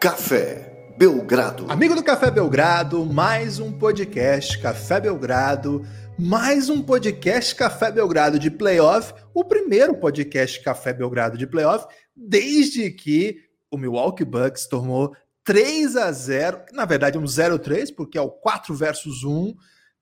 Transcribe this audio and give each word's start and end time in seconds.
Café 0.00 0.94
Belgrado. 0.96 1.70
Amigo 1.70 1.94
do 1.94 2.02
Café 2.02 2.30
Belgrado, 2.30 3.04
mais 3.04 3.60
um 3.60 3.70
podcast 3.70 4.58
Café 4.58 4.98
Belgrado, 4.98 5.86
mais 6.18 6.70
um 6.70 6.80
podcast 6.80 7.54
Café 7.54 7.92
Belgrado 7.92 8.38
de 8.38 8.50
playoff, 8.50 9.12
o 9.34 9.44
primeiro 9.44 9.94
podcast 9.94 10.58
Café 10.62 10.94
Belgrado 10.94 11.36
de 11.36 11.46
playoff 11.46 11.86
desde 12.16 12.90
que 12.90 13.42
o 13.70 13.76
Milwaukee 13.76 14.24
Bucks 14.24 14.66
tomou 14.66 15.14
3 15.44 15.94
a 15.96 16.10
0, 16.10 16.62
na 16.72 16.86
verdade 16.86 17.18
um 17.18 17.24
0-3, 17.24 17.94
porque 17.94 18.16
é 18.16 18.22
o 18.22 18.30
4 18.30 18.74
versus 18.74 19.22
1, 19.22 19.54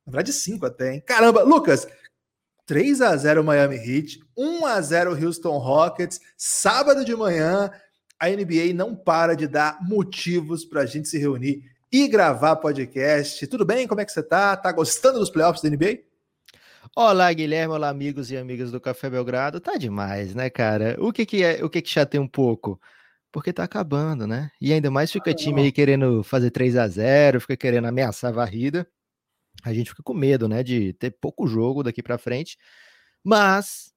na 0.06 0.12
verdade 0.12 0.33
5 0.33 0.65
até, 0.65 0.95
hein? 0.95 1.02
Caramba, 1.05 1.42
Lucas, 1.42 1.88
3 2.66 3.01
a 3.01 3.16
0 3.16 3.42
Miami 3.42 3.77
Heat, 3.77 4.20
1 4.37 4.65
a 4.65 4.80
0 4.80 5.24
Houston 5.24 5.59
Rockets, 5.59 6.20
sábado 6.37 7.05
de 7.05 7.16
manhã, 7.16 7.69
a 8.18 8.28
NBA 8.28 8.74
não 8.74 8.95
para 8.95 9.34
de 9.34 9.46
dar 9.46 9.78
motivos 9.82 10.64
para 10.64 10.82
a 10.82 10.86
gente 10.86 11.08
se 11.08 11.18
reunir 11.18 11.62
e 11.90 12.06
gravar 12.08 12.56
podcast. 12.56 13.46
Tudo 13.46 13.64
bem? 13.64 13.86
Como 13.86 14.00
é 14.00 14.04
que 14.04 14.12
você 14.12 14.22
tá? 14.22 14.56
Tá 14.56 14.72
gostando 14.72 15.18
dos 15.18 15.30
playoffs 15.30 15.62
da 15.62 15.70
NBA? 15.70 16.00
Olá, 16.96 17.32
Guilherme, 17.32 17.74
olá, 17.74 17.88
amigos 17.88 18.30
e 18.30 18.36
amigas 18.36 18.72
do 18.72 18.80
Café 18.80 19.08
Belgrado. 19.08 19.60
Tá 19.60 19.77
demais, 19.77 20.34
né, 20.34 20.50
cara? 20.50 20.96
O 20.98 21.12
que 21.12 21.24
que 21.24 21.44
é, 21.44 21.64
o 21.64 21.70
que 21.70 21.82
que 21.82 21.91
chateia 21.91 22.20
um 22.20 22.28
pouco? 22.28 22.80
Porque 23.30 23.52
tá 23.52 23.64
acabando, 23.64 24.27
né? 24.27 24.50
E 24.60 24.72
ainda 24.72 24.91
mais 24.91 25.12
fica 25.12 25.30
ah, 25.30 25.34
time 25.34 25.62
aí 25.62 25.72
querendo 25.72 26.22
fazer 26.22 26.50
3 26.50 26.77
a 26.77 26.88
0, 26.88 27.41
fica 27.41 27.56
querendo 27.56 27.86
ameaçar 27.86 28.30
a 28.30 28.34
varrida 28.34 28.88
a 29.62 29.72
gente 29.72 29.91
fica 29.91 30.02
com 30.02 30.14
medo, 30.14 30.48
né, 30.48 30.62
de 30.62 30.92
ter 30.94 31.10
pouco 31.10 31.46
jogo 31.46 31.82
daqui 31.82 32.02
para 32.02 32.19
frente. 32.19 32.56
Mas, 33.25 33.92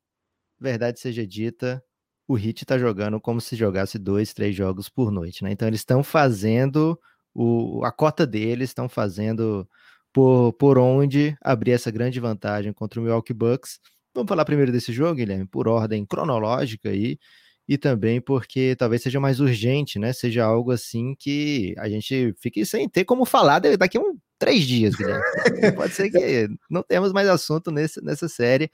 verdade 0.59 0.99
seja 0.99 1.25
dita, 1.25 1.83
o 2.31 2.35
Hit 2.35 2.65
tá 2.65 2.77
jogando 2.77 3.19
como 3.19 3.41
se 3.41 3.57
jogasse 3.57 3.99
dois, 3.99 4.33
três 4.33 4.55
jogos 4.55 4.87
por 4.87 5.11
noite, 5.11 5.43
né? 5.43 5.51
Então 5.51 5.67
eles 5.67 5.81
estão 5.81 6.01
fazendo 6.01 6.97
o, 7.33 7.83
a 7.83 7.91
cota 7.91 8.25
deles, 8.25 8.69
estão 8.69 8.87
fazendo 8.87 9.67
por, 10.13 10.53
por 10.53 10.77
onde 10.77 11.35
abrir 11.41 11.71
essa 11.71 11.91
grande 11.91 12.19
vantagem 12.21 12.71
contra 12.71 12.99
o 12.99 13.03
Milwaukee 13.03 13.33
Bucks. 13.33 13.79
Vamos 14.15 14.29
falar 14.29 14.45
primeiro 14.45 14.71
desse 14.71 14.93
jogo, 14.93 15.15
Guilherme, 15.15 15.45
por 15.45 15.67
ordem 15.67 16.05
cronológica 16.05 16.89
aí, 16.89 17.17
e 17.67 17.77
também 17.77 18.21
porque 18.21 18.75
talvez 18.77 19.01
seja 19.01 19.19
mais 19.19 19.41
urgente, 19.41 19.99
né? 19.99 20.13
Seja 20.13 20.45
algo 20.45 20.71
assim 20.71 21.13
que 21.19 21.75
a 21.77 21.89
gente 21.89 22.33
fique 22.39 22.65
sem 22.65 22.87
ter 22.87 23.03
como 23.03 23.25
falar 23.25 23.59
daqui 23.59 23.97
a 23.97 24.01
um 24.01 24.17
três 24.39 24.63
dias, 24.63 24.95
Guilherme. 24.95 25.21
Pode 25.75 25.93
ser 25.93 26.09
que 26.09 26.47
não 26.69 26.81
temos 26.81 27.11
mais 27.11 27.27
assunto 27.27 27.71
nesse, 27.71 28.01
nessa 28.01 28.29
série. 28.29 28.71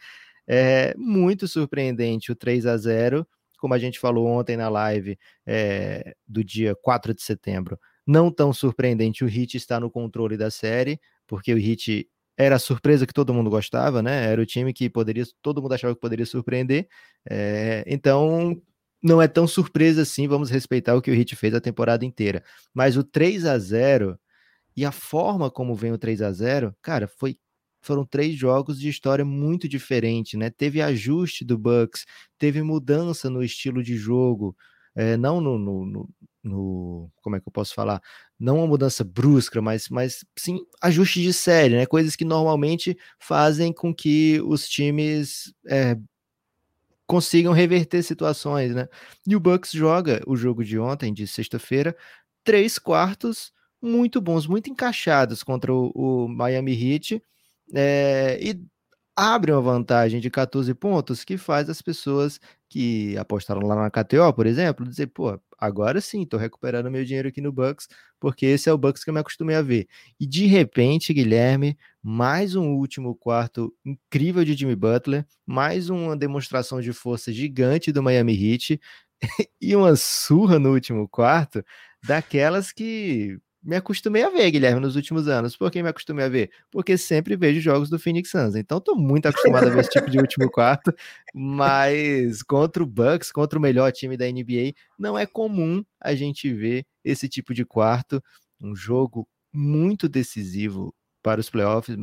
É 0.48 0.94
muito 0.96 1.48
surpreendente 1.48 2.32
o 2.32 2.36
3 2.36 2.68
a 2.68 2.78
0 2.78 3.28
como 3.58 3.74
a 3.74 3.80
gente 3.80 4.00
falou 4.00 4.28
ontem 4.28 4.56
na 4.56 4.70
live 4.70 5.18
é, 5.46 6.16
do 6.28 6.44
dia 6.44 6.76
4 6.82 7.14
de 7.14 7.22
setembro. 7.22 7.80
Não 8.06 8.32
tão 8.32 8.54
surpreendente 8.54 9.24
o 9.24 9.28
Hit 9.28 9.58
estar 9.58 9.80
no 9.80 9.92
controle 9.92 10.38
da 10.38 10.50
série, 10.50 11.00
porque 11.28 11.54
o 11.54 11.58
Hit 11.58 12.08
era 12.38 12.56
a 12.56 12.60
surpresa 12.60 13.06
que 13.06 13.14
todo 13.14 13.34
mundo 13.34 13.50
gostava, 13.50 14.02
né? 14.02 14.26
Era 14.32 14.42
o 14.42 14.46
time 14.46 14.72
que 14.72 14.90
poderia, 14.90 15.26
todo 15.42 15.62
mundo 15.62 15.74
achava 15.74 15.96
que 15.96 16.00
poderia 16.00 16.26
surpreender. 16.26 16.88
É, 17.30 17.84
então, 17.88 18.62
não 19.02 19.22
é 19.22 19.28
tão 19.28 19.48
surpresa 19.48 20.04
assim, 20.04 20.28
vamos 20.28 20.50
respeitar 20.50 20.96
o 20.96 21.02
que 21.02 21.12
o 21.12 21.14
Hit 21.14 21.36
fez 21.36 21.54
a 21.54 21.62
temporada 21.62 22.06
inteira. 22.06 22.44
Mas 22.74 22.96
o 22.96 23.04
3 23.04 23.46
a 23.46 23.58
0 23.58 24.20
e 24.76 24.86
a 24.86 24.92
forma 24.92 25.50
como 25.50 25.76
vem 25.76 25.92
o 25.92 25.98
3 25.98 26.22
a 26.22 26.32
0 26.32 26.76
cara, 26.82 27.08
foi 27.08 27.38
foram 27.88 28.06
três 28.06 28.36
jogos 28.36 28.80
de 28.80 28.90
história 28.90 29.26
muito 29.26 29.68
diferente, 29.68 30.38
né? 30.38 30.50
Teve 30.50 30.82
ajuste 30.82 31.46
do 31.46 31.58
Bucks, 31.58 32.06
teve 32.38 32.62
mudança 32.62 33.30
no 33.30 33.44
estilo 33.44 33.82
de 33.82 33.96
jogo, 33.96 34.56
é, 34.96 35.16
não 35.16 35.40
no, 35.40 35.58
no, 35.58 35.86
no, 35.86 36.10
no, 36.44 37.12
como 37.22 37.36
é 37.36 37.40
que 37.40 37.48
eu 37.48 37.52
posso 37.52 37.74
falar? 37.74 38.02
Não 38.40 38.58
uma 38.58 38.68
mudança 38.68 39.04
brusca, 39.04 39.62
mas, 39.62 39.90
mas 39.90 40.26
sim 40.38 40.60
ajuste 40.82 41.22
de 41.22 41.32
série, 41.34 41.76
né? 41.78 41.86
Coisas 41.86 42.16
que 42.16 42.26
normalmente 42.26 42.98
fazem 43.20 43.72
com 43.72 43.94
que 43.94 44.42
os 44.42 44.68
times 44.68 45.54
é, 45.68 45.98
consigam 47.06 47.54
reverter 47.54 48.04
situações, 48.04 48.76
né? 48.76 48.88
E 49.26 49.36
o 49.36 49.40
Bucks 49.40 49.72
joga 49.72 50.22
o 50.28 50.36
jogo 50.36 50.64
de 50.64 50.78
ontem, 50.78 51.14
de 51.14 51.26
sexta-feira, 51.26 51.96
três 52.44 52.78
quartos 52.78 53.52
muito 53.82 54.20
bons, 54.20 54.48
muito 54.48 54.70
encaixados 54.70 55.44
contra 55.44 55.74
o, 55.74 55.92
o 55.96 56.28
Miami 56.28 56.74
Heat 56.74 57.22
é, 57.74 58.38
e 58.42 58.60
abre 59.16 59.52
uma 59.52 59.62
vantagem 59.62 60.20
de 60.22 60.30
14 60.30 60.74
pontos 60.76 61.24
que 61.26 61.38
faz 61.38 61.70
as 61.70 61.82
pessoas 61.82 62.40
que 62.70 63.18
apostaram 63.18 63.62
lá 63.66 63.76
na 63.76 63.90
KTO, 63.90 64.32
por 64.34 64.46
exemplo, 64.46 64.88
dizer, 64.88 65.08
pô, 65.08 65.40
agora 65.58 66.00
sim, 66.00 66.26
tô 66.26 66.38
recuperando 66.38 66.92
meu 66.92 67.04
dinheiro 67.04 67.28
aqui 67.30 67.42
no 67.42 67.52
Bucks, 67.52 67.88
porque 68.20 68.46
esse 68.46 68.70
é 68.70 68.74
o 68.74 68.78
Bucks 68.78 69.04
que 69.04 69.10
eu 69.10 69.14
me 69.14 69.20
acostumei 69.20 69.56
a 69.56 69.62
ver. 69.62 69.88
E 70.20 70.28
de 70.28 70.46
repente, 70.46 71.14
Guilherme, 71.14 71.78
mais 72.04 72.56
um 72.56 72.76
último 72.76 73.16
quarto 73.16 73.74
incrível 73.84 74.46
de 74.46 74.54
Jimmy 74.54 74.76
Butler, 74.76 75.26
mais 75.46 75.90
uma 75.90 76.16
demonstração 76.16 76.80
de 76.80 76.94
força 76.94 77.32
gigante 77.34 77.92
do 77.92 78.04
Miami 78.04 78.34
Heat 78.34 78.80
e 79.60 79.76
uma 79.76 79.96
surra 79.96 80.60
no 80.60 80.74
último 80.74 81.08
quarto 81.10 81.64
daquelas 82.06 82.72
que 82.72 83.40
me 83.64 83.76
acostumei 83.76 84.24
a 84.24 84.30
ver, 84.30 84.50
Guilherme, 84.52 84.80
nos 84.80 84.96
últimos 84.96 85.28
anos. 85.28 85.58
Por 85.58 85.70
que 85.72 85.82
me 85.84 85.90
acostumei 85.90 86.26
a 86.26 86.30
ver? 86.30 86.52
Porque 86.72 86.98
sempre 86.98 87.36
vejo 87.36 87.60
jogos 87.60 87.90
do 87.90 88.00
Phoenix 88.00 88.30
Suns. 88.30 88.56
Então 88.56 88.78
estou 88.78 88.96
muito 88.96 89.28
acostumado 89.28 89.68
a 89.68 89.70
ver 89.70 89.82
esse 89.82 89.90
tipo 89.90 90.10
de 90.10 90.18
último 90.20 90.50
quarto. 90.50 90.94
Mas 91.34 92.42
contra 92.44 92.82
o 92.84 92.86
Bucks, 92.86 93.32
contra 93.32 93.60
o 93.60 93.62
melhor 93.62 93.92
time 93.92 94.16
da 94.16 94.26
NBA, 94.26 94.74
não 94.98 95.18
é 95.18 95.26
comum 95.26 95.84
a 96.00 96.16
gente 96.16 96.54
ver 96.54 96.86
esse 97.04 97.28
tipo 97.28 97.54
de 97.54 97.66
quarto. 97.66 98.24
Um 98.62 98.76
jogo 98.76 99.28
muito 99.52 100.08
decisivo 100.08 100.94
para 101.22 101.42
os 101.42 101.50
playoffs, 101.50 101.98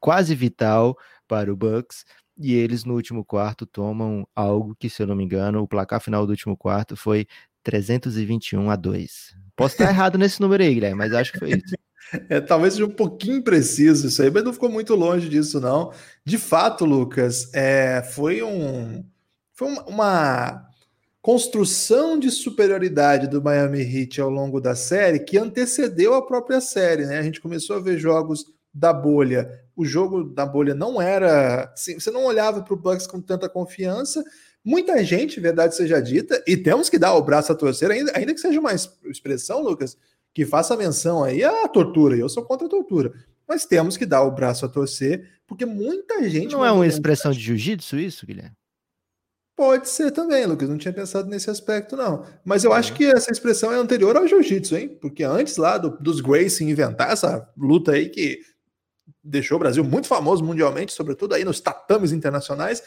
quase 0.00 0.34
vital 0.34 0.96
para 1.28 1.52
o 1.52 1.56
Bucks. 1.56 2.04
E 2.36 2.54
eles 2.54 2.84
no 2.84 2.94
último 2.94 3.24
quarto 3.24 3.64
tomam 3.64 4.26
algo 4.34 4.74
que, 4.74 4.90
se 4.90 5.00
eu 5.00 5.06
não 5.06 5.14
me 5.14 5.22
engano, 5.22 5.62
o 5.62 5.68
placar 5.68 6.00
final 6.00 6.26
do 6.26 6.30
último 6.30 6.56
quarto 6.56 6.96
foi 6.96 7.26
321 7.64 8.70
a 8.70 8.76
2. 8.76 9.34
Posso 9.56 9.74
estar 9.74 9.88
errado 9.88 10.16
nesse 10.16 10.40
número 10.40 10.62
aí, 10.62 10.74
Guilherme, 10.74 10.98
mas 10.98 11.12
acho 11.12 11.32
que 11.32 11.38
foi 11.38 11.50
isso. 11.50 11.74
É, 12.28 12.38
talvez 12.38 12.74
seja 12.74 12.84
um 12.84 12.90
pouquinho 12.90 13.42
preciso 13.42 14.06
isso 14.06 14.22
aí, 14.22 14.30
mas 14.30 14.44
não 14.44 14.52
ficou 14.52 14.68
muito 14.68 14.94
longe 14.94 15.28
disso, 15.28 15.58
não. 15.58 15.90
De 16.24 16.36
fato, 16.36 16.84
Lucas, 16.84 17.52
é, 17.52 18.02
foi 18.02 18.40
um 18.40 19.02
foi 19.54 19.68
uma, 19.88 20.68
construção 21.24 22.18
de 22.18 22.30
superioridade 22.30 23.26
do 23.26 23.42
Miami 23.42 23.80
Heat 23.80 24.20
ao 24.20 24.28
longo 24.28 24.60
da 24.60 24.74
série 24.74 25.20
que 25.20 25.38
antecedeu 25.38 26.12
a 26.12 26.20
própria 26.20 26.60
série, 26.60 27.06
né? 27.06 27.16
A 27.16 27.22
gente 27.22 27.40
começou 27.40 27.76
a 27.76 27.80
ver 27.80 27.96
jogos 27.96 28.44
da 28.74 28.92
bolha. 28.92 29.48
O 29.74 29.86
jogo 29.86 30.22
da 30.22 30.44
bolha 30.44 30.74
não 30.74 31.00
era, 31.00 31.72
assim, 31.72 31.98
você 31.98 32.10
não 32.10 32.26
olhava 32.26 32.60
para 32.62 32.74
o 32.74 32.76
Bucks 32.76 33.06
com 33.06 33.22
tanta 33.22 33.48
confiança 33.48 34.22
Muita 34.64 35.04
gente, 35.04 35.40
verdade 35.40 35.76
seja 35.76 36.00
dita, 36.00 36.42
e 36.46 36.56
temos 36.56 36.88
que 36.88 36.98
dar 36.98 37.14
o 37.14 37.22
braço 37.22 37.52
a 37.52 37.54
torcer, 37.54 37.90
ainda, 37.90 38.12
ainda 38.16 38.32
que 38.32 38.40
seja 38.40 38.58
uma 38.58 38.72
expressão, 38.72 39.62
Lucas, 39.62 39.96
que 40.32 40.46
faça 40.46 40.76
menção 40.76 41.22
aí 41.22 41.44
à 41.44 41.68
tortura. 41.68 42.16
Eu 42.16 42.28
sou 42.28 42.42
contra 42.42 42.66
a 42.66 42.70
tortura. 42.70 43.12
Mas 43.46 43.66
temos 43.66 43.96
que 43.96 44.06
dar 44.06 44.22
o 44.22 44.30
braço 44.30 44.64
a 44.64 44.68
torcer, 44.68 45.30
porque 45.46 45.66
muita 45.66 46.26
gente. 46.28 46.52
Não 46.52 46.64
é 46.64 46.72
uma 46.72 46.86
expressão 46.86 47.30
de 47.30 47.40
jiu-jitsu 47.40 47.98
isso, 47.98 48.26
Guilherme? 48.26 48.56
Pode 49.56 49.88
ser 49.88 50.10
também, 50.10 50.46
Lucas. 50.46 50.68
Não 50.68 50.78
tinha 50.78 50.92
pensado 50.92 51.28
nesse 51.28 51.48
aspecto, 51.48 51.96
não. 51.96 52.24
Mas 52.44 52.64
eu 52.64 52.74
é. 52.74 52.78
acho 52.78 52.94
que 52.94 53.04
essa 53.04 53.30
expressão 53.30 53.70
é 53.72 53.76
anterior 53.76 54.16
ao 54.16 54.26
jiu-jitsu, 54.26 54.76
hein? 54.76 54.98
Porque 55.00 55.22
antes 55.22 55.56
lá 55.56 55.78
do, 55.78 55.90
dos 55.98 56.20
Gracie 56.20 56.66
inventar 56.68 57.12
essa 57.12 57.48
luta 57.56 57.92
aí 57.92 58.08
que 58.08 58.40
deixou 59.22 59.56
o 59.56 59.60
Brasil 59.60 59.84
muito 59.84 60.08
famoso 60.08 60.42
mundialmente, 60.42 60.92
sobretudo 60.92 61.34
aí 61.34 61.44
nos 61.44 61.60
tatames 61.60 62.12
internacionais, 62.12 62.82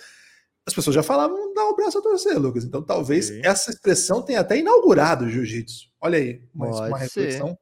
as 0.68 0.74
pessoas 0.74 0.94
já 0.94 1.02
falavam 1.02 1.54
dar 1.54 1.64
o 1.64 1.76
braço 1.78 1.98
a 1.98 2.02
torcer, 2.02 2.38
Lucas. 2.38 2.66
Então 2.66 2.82
talvez 2.84 3.28
Sim. 3.28 3.40
essa 3.42 3.72
expressão 3.72 4.22
tenha 4.22 4.42
até 4.42 4.58
inaugurado 4.58 5.24
o 5.24 5.30
jiu-jitsu. 5.30 5.88
Olha 6.02 6.18
aí, 6.18 6.42
uma, 6.54 6.88
uma 6.88 6.98
reflexão. 6.98 7.48
Ser. 7.48 7.58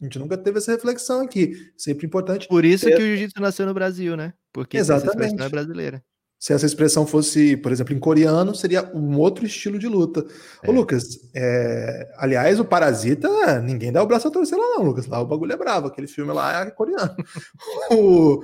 A 0.00 0.04
gente 0.04 0.18
nunca 0.18 0.36
teve 0.36 0.58
essa 0.58 0.70
reflexão 0.70 1.22
aqui. 1.22 1.54
Sempre 1.74 2.06
importante. 2.06 2.46
Por 2.46 2.62
isso 2.66 2.84
ter... 2.84 2.96
que 2.96 3.02
o 3.02 3.06
jiu-jitsu 3.06 3.40
nasceu 3.40 3.64
no 3.64 3.72
Brasil, 3.72 4.14
né? 4.14 4.34
Porque 4.52 4.76
Exatamente. 4.76 5.08
essa 5.08 5.24
expressão 5.24 5.46
é 5.46 5.48
brasileira. 5.48 6.04
Se 6.38 6.52
essa 6.52 6.66
expressão 6.66 7.06
fosse, 7.06 7.56
por 7.56 7.72
exemplo, 7.72 7.94
em 7.94 7.98
coreano, 7.98 8.54
seria 8.54 8.90
um 8.94 9.18
outro 9.18 9.46
estilo 9.46 9.78
de 9.78 9.86
luta. 9.86 10.26
É. 10.62 10.68
Ô, 10.68 10.72
Lucas, 10.72 11.18
é... 11.34 12.12
aliás, 12.18 12.60
o 12.60 12.64
Parasita, 12.64 13.60
ninguém 13.62 13.90
dá 13.90 14.02
o 14.02 14.06
braço 14.06 14.28
a 14.28 14.30
torcer 14.30 14.58
lá, 14.58 14.64
não, 14.76 14.84
Lucas. 14.84 15.06
Lá 15.06 15.18
o 15.20 15.26
bagulho 15.26 15.52
é 15.52 15.56
bravo, 15.56 15.86
aquele 15.86 16.06
filme 16.06 16.32
lá 16.32 16.66
é 16.66 16.70
coreano. 16.70 17.14
o 17.90 18.42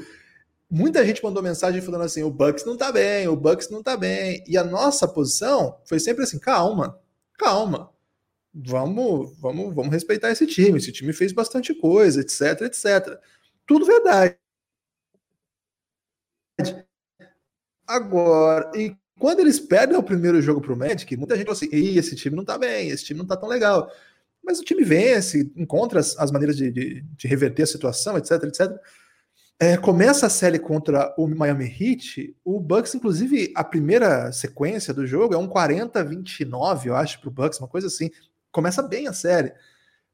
muita 0.70 1.04
gente 1.04 1.22
mandou 1.22 1.42
mensagem 1.42 1.80
falando 1.80 2.04
assim: 2.04 2.22
o 2.22 2.30
Bucks 2.30 2.64
não 2.64 2.76
tá 2.76 2.92
bem, 2.92 3.28
o 3.28 3.36
Bucks 3.36 3.70
não 3.70 3.82
tá 3.82 3.96
bem. 3.96 4.44
E 4.46 4.56
a 4.56 4.64
nossa 4.64 5.06
posição 5.08 5.80
foi 5.84 5.98
sempre 6.00 6.24
assim: 6.24 6.38
calma, 6.38 6.98
calma. 7.38 7.90
Vamos, 8.54 9.36
vamos, 9.38 9.74
vamos 9.74 9.92
respeitar 9.92 10.30
esse 10.30 10.46
time. 10.46 10.78
Esse 10.78 10.90
time 10.92 11.12
fez 11.12 11.32
bastante 11.32 11.74
coisa, 11.74 12.20
etc, 12.20 12.62
etc. 12.62 13.20
Tudo 13.66 13.84
verdade. 13.84 14.38
Agora, 17.86 18.70
e 18.74 18.96
quando 19.18 19.40
eles 19.40 19.60
perdem 19.60 19.96
o 19.96 20.02
primeiro 20.02 20.40
jogo 20.42 20.60
pro 20.60 20.76
Magic, 20.76 21.16
muita 21.16 21.36
gente 21.36 21.46
falou 21.46 21.56
assim: 21.56 21.68
esse 21.72 22.16
time 22.16 22.36
não 22.36 22.44
tá 22.44 22.58
bem, 22.58 22.88
esse 22.88 23.04
time 23.04 23.18
não 23.18 23.26
tá 23.26 23.36
tão 23.36 23.48
legal. 23.48 23.90
mas 24.42 24.60
o 24.60 24.64
time 24.64 24.84
vence, 24.84 25.52
encontra 25.56 26.00
as, 26.00 26.16
as 26.18 26.30
maneiras 26.30 26.56
de, 26.56 26.70
de, 26.70 27.02
de, 27.02 27.28
reverter 27.28 27.64
a 27.64 27.66
situação, 27.66 28.16
etc, 28.18 28.42
etc. 28.44 28.72
É, 29.58 29.74
começa 29.78 30.26
a 30.26 30.30
série 30.30 30.58
contra 30.58 31.14
o 31.16 31.26
Miami 31.26 31.64
Heat, 31.64 32.36
o 32.44 32.60
Bucks, 32.60 32.94
inclusive, 32.94 33.54
a 33.56 33.64
primeira 33.64 34.30
sequência 34.30 34.92
do 34.92 35.06
jogo 35.06 35.32
é 35.32 35.38
um 35.38 35.48
40-29, 35.48 36.86
eu 36.86 36.94
acho, 36.94 37.18
para 37.20 37.28
o 37.28 37.32
Bucks, 37.32 37.58
uma 37.58 37.68
coisa 37.68 37.86
assim. 37.86 38.10
Começa 38.52 38.82
bem 38.82 39.08
a 39.08 39.14
série, 39.14 39.54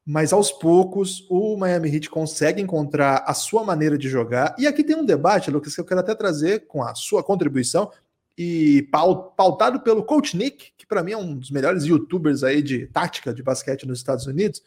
mas 0.06 0.32
aos 0.32 0.52
poucos 0.52 1.26
o 1.28 1.56
Miami 1.56 1.92
Heat 1.92 2.08
consegue 2.08 2.62
encontrar 2.62 3.24
a 3.26 3.34
sua 3.34 3.64
maneira 3.64 3.98
de 3.98 4.08
jogar. 4.08 4.54
E 4.58 4.66
aqui 4.66 4.84
tem 4.84 4.94
um 4.94 5.04
debate, 5.04 5.50
Lucas, 5.50 5.74
que 5.74 5.80
eu 5.80 5.84
quero 5.84 6.00
até 6.00 6.14
trazer 6.14 6.68
com 6.68 6.80
a 6.80 6.94
sua 6.94 7.24
contribuição 7.24 7.90
e 8.38 8.88
pautado 8.92 9.80
pelo 9.80 10.04
Coach 10.04 10.36
Nick, 10.36 10.72
que 10.78 10.86
para 10.86 11.02
mim 11.02 11.12
é 11.12 11.18
um 11.18 11.36
dos 11.36 11.50
melhores 11.50 11.84
youtubers 11.84 12.44
aí 12.44 12.62
de 12.62 12.86
tática 12.86 13.34
de 13.34 13.42
basquete 13.42 13.88
nos 13.88 13.98
Estados 13.98 14.26
Unidos. 14.26 14.62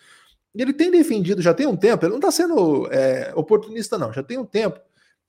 Ele 0.55 0.73
tem 0.73 0.89
defendido, 0.89 1.41
já 1.41 1.53
tem 1.53 1.67
um 1.67 1.75
tempo, 1.75 2.05
ele 2.05 2.11
não 2.11 2.19
está 2.19 2.31
sendo 2.31 2.87
é, 2.91 3.33
oportunista, 3.35 3.97
não, 3.97 4.13
já 4.13 4.23
tem 4.23 4.37
um 4.37 4.45
tempo 4.45 4.79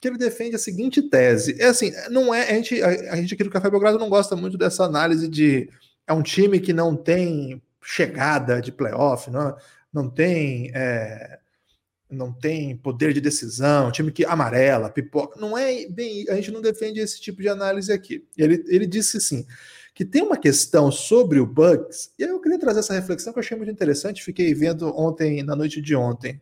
que 0.01 0.09
ele 0.09 0.19
defende 0.19 0.57
a 0.57 0.59
seguinte 0.59 1.03
tese. 1.03 1.57
É 1.59 1.67
assim, 1.67 1.93
não 2.11 2.35
é. 2.35 2.51
A 2.51 2.55
gente, 2.55 2.83
a, 2.83 2.89
a 2.89 3.17
gente 3.17 3.35
aqui 3.35 3.43
do 3.43 3.51
Café 3.51 3.71
Belgrado 3.71 3.99
não 3.99 4.09
gosta 4.09 4.37
muito 4.37 4.57
dessa 4.57 4.85
análise 4.85 5.29
de 5.29 5.69
é 6.07 6.13
um 6.13 6.23
time 6.23 6.61
que 6.61 6.73
não 6.73 6.95
tem 6.95 7.63
chegada 7.83 8.61
de 8.61 8.71
playoff, 8.71 9.31
não, 9.31 9.57
não 9.93 10.11
tem. 10.11 10.71
É, 10.75 11.39
não 12.09 12.33
tem 12.33 12.77
poder 12.77 13.13
de 13.13 13.21
decisão, 13.21 13.91
time 13.91 14.13
que 14.13 14.25
amarela, 14.25 14.89
pipoca. 14.89 15.41
Não 15.41 15.59
é 15.59 15.87
bem. 15.89 16.25
A 16.29 16.37
gente 16.37 16.53
não 16.53 16.61
defende 16.61 17.01
esse 17.01 17.21
tipo 17.21 17.43
de 17.43 17.49
análise 17.49 17.93
aqui. 17.93 18.25
Ele, 18.37 18.63
ele 18.69 18.87
disse 18.87 19.21
sim 19.21 19.45
que 19.97 20.05
tem 20.05 20.21
uma 20.21 20.37
questão 20.37 20.93
sobre 20.93 21.41
o 21.41 21.47
Bucks, 21.47 22.13
e 22.19 22.25
aí 22.25 22.29
eu 22.29 22.39
queria 22.39 22.59
trazer 22.59 22.81
essa 22.81 22.93
reflexão 22.93 23.33
que 23.33 23.39
eu 23.39 23.43
achei 23.43 23.57
muito 23.57 23.73
interessante, 23.73 24.23
fiquei 24.23 24.53
vendo 24.53 24.95
ontem, 24.95 25.43
na 25.43 25.57
noite 25.57 25.81
de 25.81 25.97
ontem. 25.97 26.39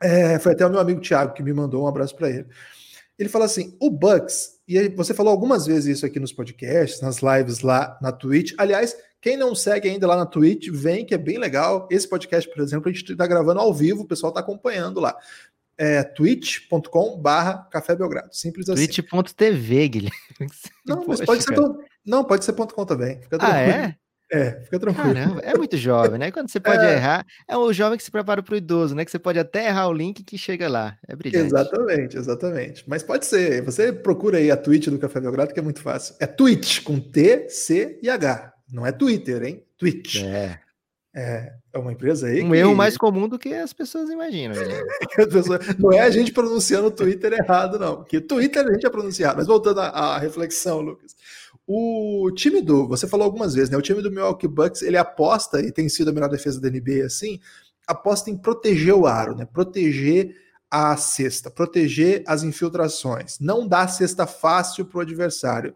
É, 0.00 0.38
foi 0.38 0.52
até 0.52 0.64
o 0.64 0.70
meu 0.70 0.78
amigo 0.78 1.00
Thiago 1.00 1.34
que 1.34 1.42
me 1.42 1.52
mandou 1.52 1.82
um 1.82 1.88
abraço 1.88 2.14
para 2.14 2.30
ele. 2.30 2.46
Ele 3.18 3.28
fala 3.28 3.46
assim: 3.46 3.76
o 3.80 3.90
Bucks, 3.90 4.60
e 4.68 4.88
você 4.90 5.12
falou 5.12 5.32
algumas 5.32 5.66
vezes 5.66 5.96
isso 5.96 6.06
aqui 6.06 6.20
nos 6.20 6.32
podcasts, 6.32 7.00
nas 7.00 7.18
lives 7.18 7.58
lá 7.58 7.98
na 8.00 8.12
Twitch. 8.12 8.52
Aliás, 8.56 8.96
quem 9.20 9.36
não 9.36 9.52
segue 9.52 9.88
ainda 9.88 10.06
lá 10.06 10.14
na 10.14 10.24
Twitch, 10.24 10.68
vem 10.70 11.04
que 11.04 11.12
é 11.12 11.18
bem 11.18 11.38
legal. 11.38 11.88
Esse 11.90 12.08
podcast, 12.08 12.48
por 12.48 12.62
exemplo, 12.62 12.88
a 12.88 12.92
gente 12.92 13.10
está 13.10 13.26
gravando 13.26 13.58
ao 13.58 13.74
vivo, 13.74 14.02
o 14.02 14.06
pessoal 14.06 14.30
está 14.30 14.38
acompanhando 14.38 15.00
lá. 15.00 15.16
É 15.76 16.04
twitch.com 16.04 17.18
barra 17.18 17.66
Café 17.68 17.96
Belgrado. 17.96 18.32
Simples 18.32 18.68
assim. 18.68 18.86
Twitch.tv, 18.86 19.88
Guilherme. 19.88 20.16
Não, 20.86 21.04
mas 21.04 21.20
pode 21.20 21.42
ser, 21.42 21.56
não, 22.04 22.24
pode 22.24 22.44
ser 22.44 22.52
ponto 22.52 22.74
.com 22.74 22.84
também. 22.84 23.20
Fica 23.20 23.38
ah, 23.40 23.58
é? 23.58 23.96
É, 24.32 24.52
fica 24.62 24.80
tranquilo. 24.80 25.14
Caramba, 25.14 25.40
é 25.42 25.56
muito 25.56 25.76
jovem, 25.76 26.18
né? 26.18 26.32
Quando 26.32 26.50
você 26.50 26.58
pode 26.58 26.84
é. 26.84 26.94
errar, 26.94 27.24
é 27.46 27.56
o 27.56 27.72
jovem 27.72 27.96
que 27.96 28.02
se 28.02 28.10
prepara 28.10 28.42
para 28.42 28.54
o 28.54 28.56
idoso, 28.56 28.94
né? 28.94 29.04
Que 29.04 29.10
você 29.10 29.18
pode 29.18 29.38
até 29.38 29.66
errar 29.66 29.86
o 29.86 29.92
link 29.92 30.24
que 30.24 30.36
chega 30.36 30.66
lá. 30.66 30.96
É 31.06 31.14
brilhante. 31.14 31.46
Exatamente, 31.46 32.16
exatamente. 32.16 32.84
Mas 32.88 33.02
pode 33.02 33.26
ser. 33.26 33.62
Você 33.62 33.92
procura 33.92 34.38
aí 34.38 34.50
a 34.50 34.56
Twitch 34.56 34.88
do 34.88 34.98
Café 34.98 35.20
Belgrado, 35.20 35.52
que 35.52 35.60
é 35.60 35.62
muito 35.62 35.80
fácil. 35.80 36.16
É 36.18 36.26
Twitch, 36.26 36.82
com 36.82 36.98
T, 36.98 37.48
C 37.48 38.00
e 38.02 38.10
H. 38.10 38.52
Não 38.72 38.84
é 38.84 38.90
Twitter, 38.90 39.42
hein? 39.44 39.62
Twitch. 39.78 40.24
É. 40.24 40.58
É, 41.16 41.52
é 41.72 41.78
uma 41.78 41.92
empresa 41.92 42.26
aí. 42.26 42.42
Um 42.42 42.50
que... 42.50 42.56
erro 42.56 42.74
mais 42.74 42.96
comum 42.96 43.28
do 43.28 43.38
que 43.38 43.54
as 43.54 43.72
pessoas 43.72 44.10
imaginam. 44.10 44.56
Né? 44.56 44.82
não 45.78 45.92
é 45.92 46.00
a 46.00 46.10
gente 46.10 46.32
pronunciando 46.32 46.88
o 46.88 46.90
Twitter 46.90 47.32
errado, 47.34 47.78
não. 47.78 47.98
Porque 47.98 48.20
Twitter 48.20 48.66
a 48.66 48.72
gente 48.72 48.84
é 48.84 48.90
pronunciado. 48.90 49.36
Mas 49.36 49.46
voltando 49.46 49.80
à, 49.80 49.88
à, 49.90 50.18
reflexão, 50.18 50.80
Lucas. 50.80 51.14
O 51.66 52.30
time 52.34 52.60
do. 52.60 52.86
Você 52.88 53.06
falou 53.06 53.24
algumas 53.24 53.54
vezes, 53.54 53.70
né? 53.70 53.76
O 53.76 53.82
time 53.82 54.02
do 54.02 54.10
Milwaukee 54.10 54.46
Bucks 54.46 54.82
ele 54.82 54.98
aposta, 54.98 55.60
e 55.60 55.72
tem 55.72 55.88
sido 55.88 56.10
a 56.10 56.12
melhor 56.12 56.28
defesa 56.28 56.60
da 56.60 56.68
NBA 56.68 57.04
assim, 57.06 57.40
aposta 57.86 58.30
em 58.30 58.36
proteger 58.36 58.94
o 58.94 59.06
aro, 59.06 59.34
né? 59.34 59.46
Proteger 59.46 60.36
a 60.70 60.96
cesta, 60.96 61.50
proteger 61.50 62.22
as 62.26 62.42
infiltrações. 62.42 63.38
Não 63.38 63.66
dá 63.66 63.86
cesta 63.86 64.26
fácil 64.26 64.84
para 64.84 64.98
o 64.98 65.00
adversário. 65.02 65.74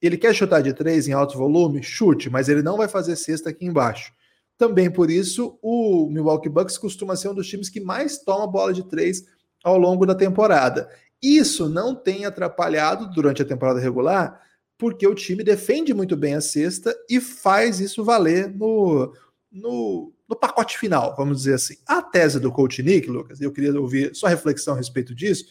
Ele 0.00 0.18
quer 0.18 0.34
chutar 0.34 0.62
de 0.62 0.72
três 0.72 1.08
em 1.08 1.12
alto 1.12 1.38
volume? 1.38 1.82
Chute, 1.82 2.28
mas 2.28 2.48
ele 2.48 2.62
não 2.62 2.76
vai 2.76 2.86
fazer 2.86 3.16
cesta 3.16 3.50
aqui 3.50 3.64
embaixo. 3.64 4.12
Também 4.58 4.90
por 4.90 5.10
isso, 5.10 5.58
o 5.62 6.08
Milwaukee 6.10 6.48
Bucks 6.48 6.78
costuma 6.78 7.16
ser 7.16 7.28
um 7.28 7.34
dos 7.34 7.48
times 7.48 7.68
que 7.68 7.80
mais 7.80 8.18
toma 8.18 8.46
bola 8.46 8.72
de 8.72 8.86
três 8.88 9.24
ao 9.64 9.76
longo 9.78 10.06
da 10.06 10.14
temporada. 10.14 10.88
Isso 11.22 11.68
não 11.68 11.94
tem 11.94 12.24
atrapalhado 12.24 13.10
durante 13.10 13.42
a 13.42 13.44
temporada 13.44 13.80
regular, 13.80 14.40
porque 14.78 15.06
o 15.06 15.14
time 15.14 15.42
defende 15.42 15.94
muito 15.94 16.16
bem 16.16 16.34
a 16.34 16.40
cesta 16.40 16.94
e 17.08 17.20
faz 17.20 17.80
isso 17.80 18.04
valer 18.04 18.48
no, 18.48 19.12
no, 19.50 20.12
no 20.28 20.36
pacote 20.36 20.78
final, 20.78 21.14
vamos 21.16 21.38
dizer 21.38 21.54
assim. 21.54 21.76
A 21.86 22.02
tese 22.02 22.38
do 22.38 22.52
coach 22.52 22.82
Nick, 22.82 23.08
Lucas, 23.08 23.40
eu 23.40 23.52
queria 23.52 23.78
ouvir 23.80 24.14
sua 24.14 24.28
reflexão 24.28 24.74
a 24.74 24.76
respeito 24.76 25.14
disso, 25.14 25.46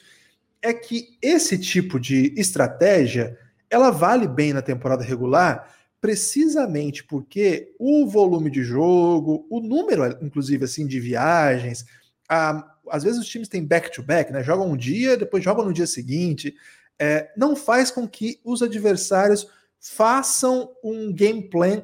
é 0.62 0.74
que 0.74 1.18
esse 1.22 1.58
tipo 1.58 2.00
de 2.00 2.34
estratégia 2.38 3.38
ela 3.70 3.92
vale 3.92 4.28
bem 4.28 4.54
na 4.54 4.62
temporada 4.62 5.04
regular, 5.04 5.74
precisamente 6.00 7.04
porque 7.04 7.74
o 7.80 8.08
volume 8.08 8.50
de 8.50 8.64
jogo, 8.64 9.46
o 9.50 9.60
número, 9.60 10.06
inclusive, 10.22 10.66
assim, 10.66 10.86
de 10.86 11.00
viagens, 11.00 11.86
a, 12.30 12.64
às 12.90 13.04
vezes 13.04 13.20
os 13.20 13.28
times 13.28 13.48
têm 13.48 13.66
back-to-back, 13.66 14.30
-back, 14.30 14.34
né? 14.34 14.44
Jogam 14.44 14.72
um 14.72 14.78
dia, 14.78 15.18
depois 15.18 15.44
jogam 15.44 15.66
no 15.66 15.74
dia 15.74 15.88
seguinte. 15.88 16.56
É, 17.00 17.32
não 17.36 17.56
faz 17.56 17.92
com 17.92 18.08
que 18.08 18.40
os 18.44 18.62
adversários 18.62 19.48
façam 19.80 20.72
um 20.84 21.14
game 21.14 21.50
plan 21.50 21.84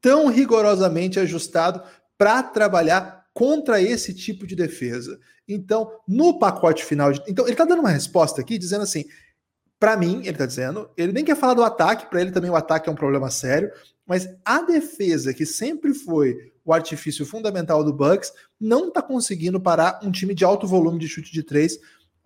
tão 0.00 0.28
rigorosamente 0.28 1.18
ajustado 1.18 1.82
para 2.16 2.42
trabalhar 2.42 3.26
contra 3.32 3.80
esse 3.80 4.12
tipo 4.12 4.46
de 4.46 4.54
defesa. 4.54 5.18
Então, 5.46 5.90
no 6.06 6.38
pacote 6.38 6.84
final, 6.84 7.12
de, 7.12 7.22
então 7.26 7.44
ele 7.44 7.52
está 7.52 7.64
dando 7.64 7.80
uma 7.80 7.90
resposta 7.90 8.40
aqui 8.40 8.58
dizendo 8.58 8.82
assim: 8.82 9.04
para 9.78 9.96
mim, 9.96 10.18
ele 10.20 10.30
está 10.30 10.44
dizendo, 10.44 10.90
ele 10.96 11.12
nem 11.12 11.24
quer 11.24 11.36
falar 11.36 11.54
do 11.54 11.62
ataque, 11.62 12.06
para 12.06 12.20
ele 12.20 12.32
também 12.32 12.50
o 12.50 12.56
ataque 12.56 12.88
é 12.88 12.92
um 12.92 12.96
problema 12.96 13.30
sério, 13.30 13.70
mas 14.04 14.28
a 14.44 14.62
defesa, 14.62 15.32
que 15.32 15.46
sempre 15.46 15.94
foi 15.94 16.52
o 16.64 16.72
artifício 16.72 17.24
fundamental 17.24 17.84
do 17.84 17.92
Bucks, 17.92 18.32
não 18.60 18.88
está 18.88 19.00
conseguindo 19.00 19.60
parar 19.60 20.00
um 20.02 20.10
time 20.10 20.34
de 20.34 20.44
alto 20.44 20.66
volume 20.66 20.98
de 20.98 21.08
chute 21.08 21.32
de 21.32 21.42
três, 21.42 21.78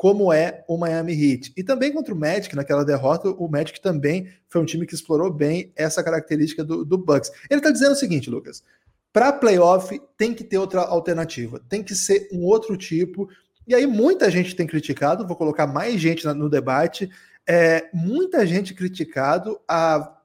como 0.02 0.32
é 0.32 0.64
o 0.66 0.76
Miami 0.76 1.12
Heat. 1.12 1.52
E 1.56 1.62
também 1.62 1.92
contra 1.92 2.12
o 2.12 2.18
Magic, 2.18 2.56
naquela 2.56 2.84
derrota, 2.84 3.28
o 3.28 3.46
Magic 3.46 3.80
também 3.80 4.26
foi 4.48 4.60
um 4.60 4.64
time 4.64 4.84
que 4.84 4.96
explorou 4.96 5.32
bem 5.32 5.72
essa 5.76 6.02
característica 6.02 6.64
do, 6.64 6.84
do 6.84 6.98
Bucks. 6.98 7.30
Ele 7.48 7.60
está 7.60 7.70
dizendo 7.70 7.92
o 7.92 7.94
seguinte, 7.94 8.28
Lucas, 8.28 8.64
para 9.12 9.32
playoff 9.32 10.02
tem 10.16 10.34
que 10.34 10.42
ter 10.42 10.58
outra 10.58 10.80
alternativa, 10.80 11.62
tem 11.68 11.84
que 11.84 11.94
ser 11.94 12.28
um 12.32 12.40
outro 12.40 12.76
tipo. 12.76 13.28
E 13.64 13.76
aí 13.76 13.86
muita 13.86 14.28
gente 14.28 14.56
tem 14.56 14.66
criticado, 14.66 15.24
vou 15.24 15.36
colocar 15.36 15.68
mais 15.68 16.00
gente 16.00 16.26
no 16.26 16.50
debate, 16.50 17.08
é, 17.46 17.88
muita 17.94 18.44
gente 18.44 18.74
criticado 18.74 19.60
a, 19.68 20.16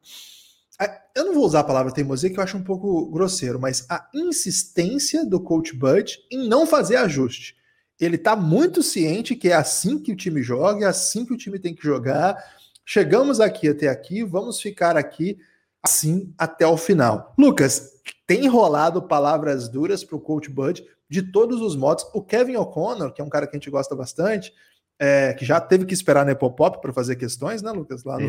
a, 0.79 1.01
Eu 1.13 1.25
não 1.25 1.35
vou 1.35 1.45
usar 1.45 1.59
a 1.59 1.63
palavra 1.63 1.93
teimosia, 1.93 2.31
que 2.31 2.39
eu 2.39 2.43
acho 2.43 2.57
um 2.57 2.63
pouco 2.63 3.11
grosseiro, 3.11 3.59
mas 3.59 3.85
a 3.87 4.09
insistência 4.11 5.23
do 5.23 5.39
coach 5.39 5.75
Bud 5.75 6.17
em 6.31 6.49
não 6.49 6.65
fazer 6.65 6.95
ajuste. 6.95 7.55
Ele 7.99 8.15
está 8.15 8.35
muito 8.35 8.83
ciente 8.83 9.35
que 9.35 9.49
é 9.49 9.53
assim 9.53 9.97
que 9.99 10.11
o 10.11 10.15
time 10.15 10.41
joga, 10.43 10.85
é 10.85 10.89
assim 10.89 11.25
que 11.25 11.33
o 11.33 11.37
time 11.37 11.57
tem 11.57 11.73
que 11.73 11.83
jogar. 11.83 12.37
Chegamos 12.85 13.39
aqui 13.39 13.69
até 13.69 13.87
aqui, 13.87 14.23
vamos 14.23 14.61
ficar 14.61 14.95
aqui 14.95 15.37
assim 15.83 16.33
até 16.37 16.65
o 16.67 16.77
final. 16.77 17.33
Lucas, 17.37 17.93
tem 18.25 18.47
rolado 18.47 19.01
palavras 19.01 19.67
duras 19.67 20.03
para 20.03 20.15
o 20.15 20.21
coach 20.21 20.49
Bud 20.49 20.85
de 21.09 21.21
todos 21.21 21.61
os 21.61 21.75
modos. 21.75 22.05
O 22.13 22.21
Kevin 22.21 22.57
O'Connor, 22.57 23.13
que 23.13 23.21
é 23.21 23.23
um 23.23 23.29
cara 23.29 23.47
que 23.47 23.55
a 23.55 23.59
gente 23.59 23.69
gosta 23.69 23.95
bastante, 23.95 24.53
é, 24.99 25.33
que 25.33 25.45
já 25.45 25.59
teve 25.59 25.85
que 25.85 25.93
esperar 25.93 26.25
na 26.25 26.31
Nepopop 26.31 26.81
para 26.81 26.93
fazer 26.93 27.15
questões, 27.15 27.61
né, 27.61 27.71
Lucas? 27.71 28.03
Lá 28.03 28.19
no, 28.19 28.27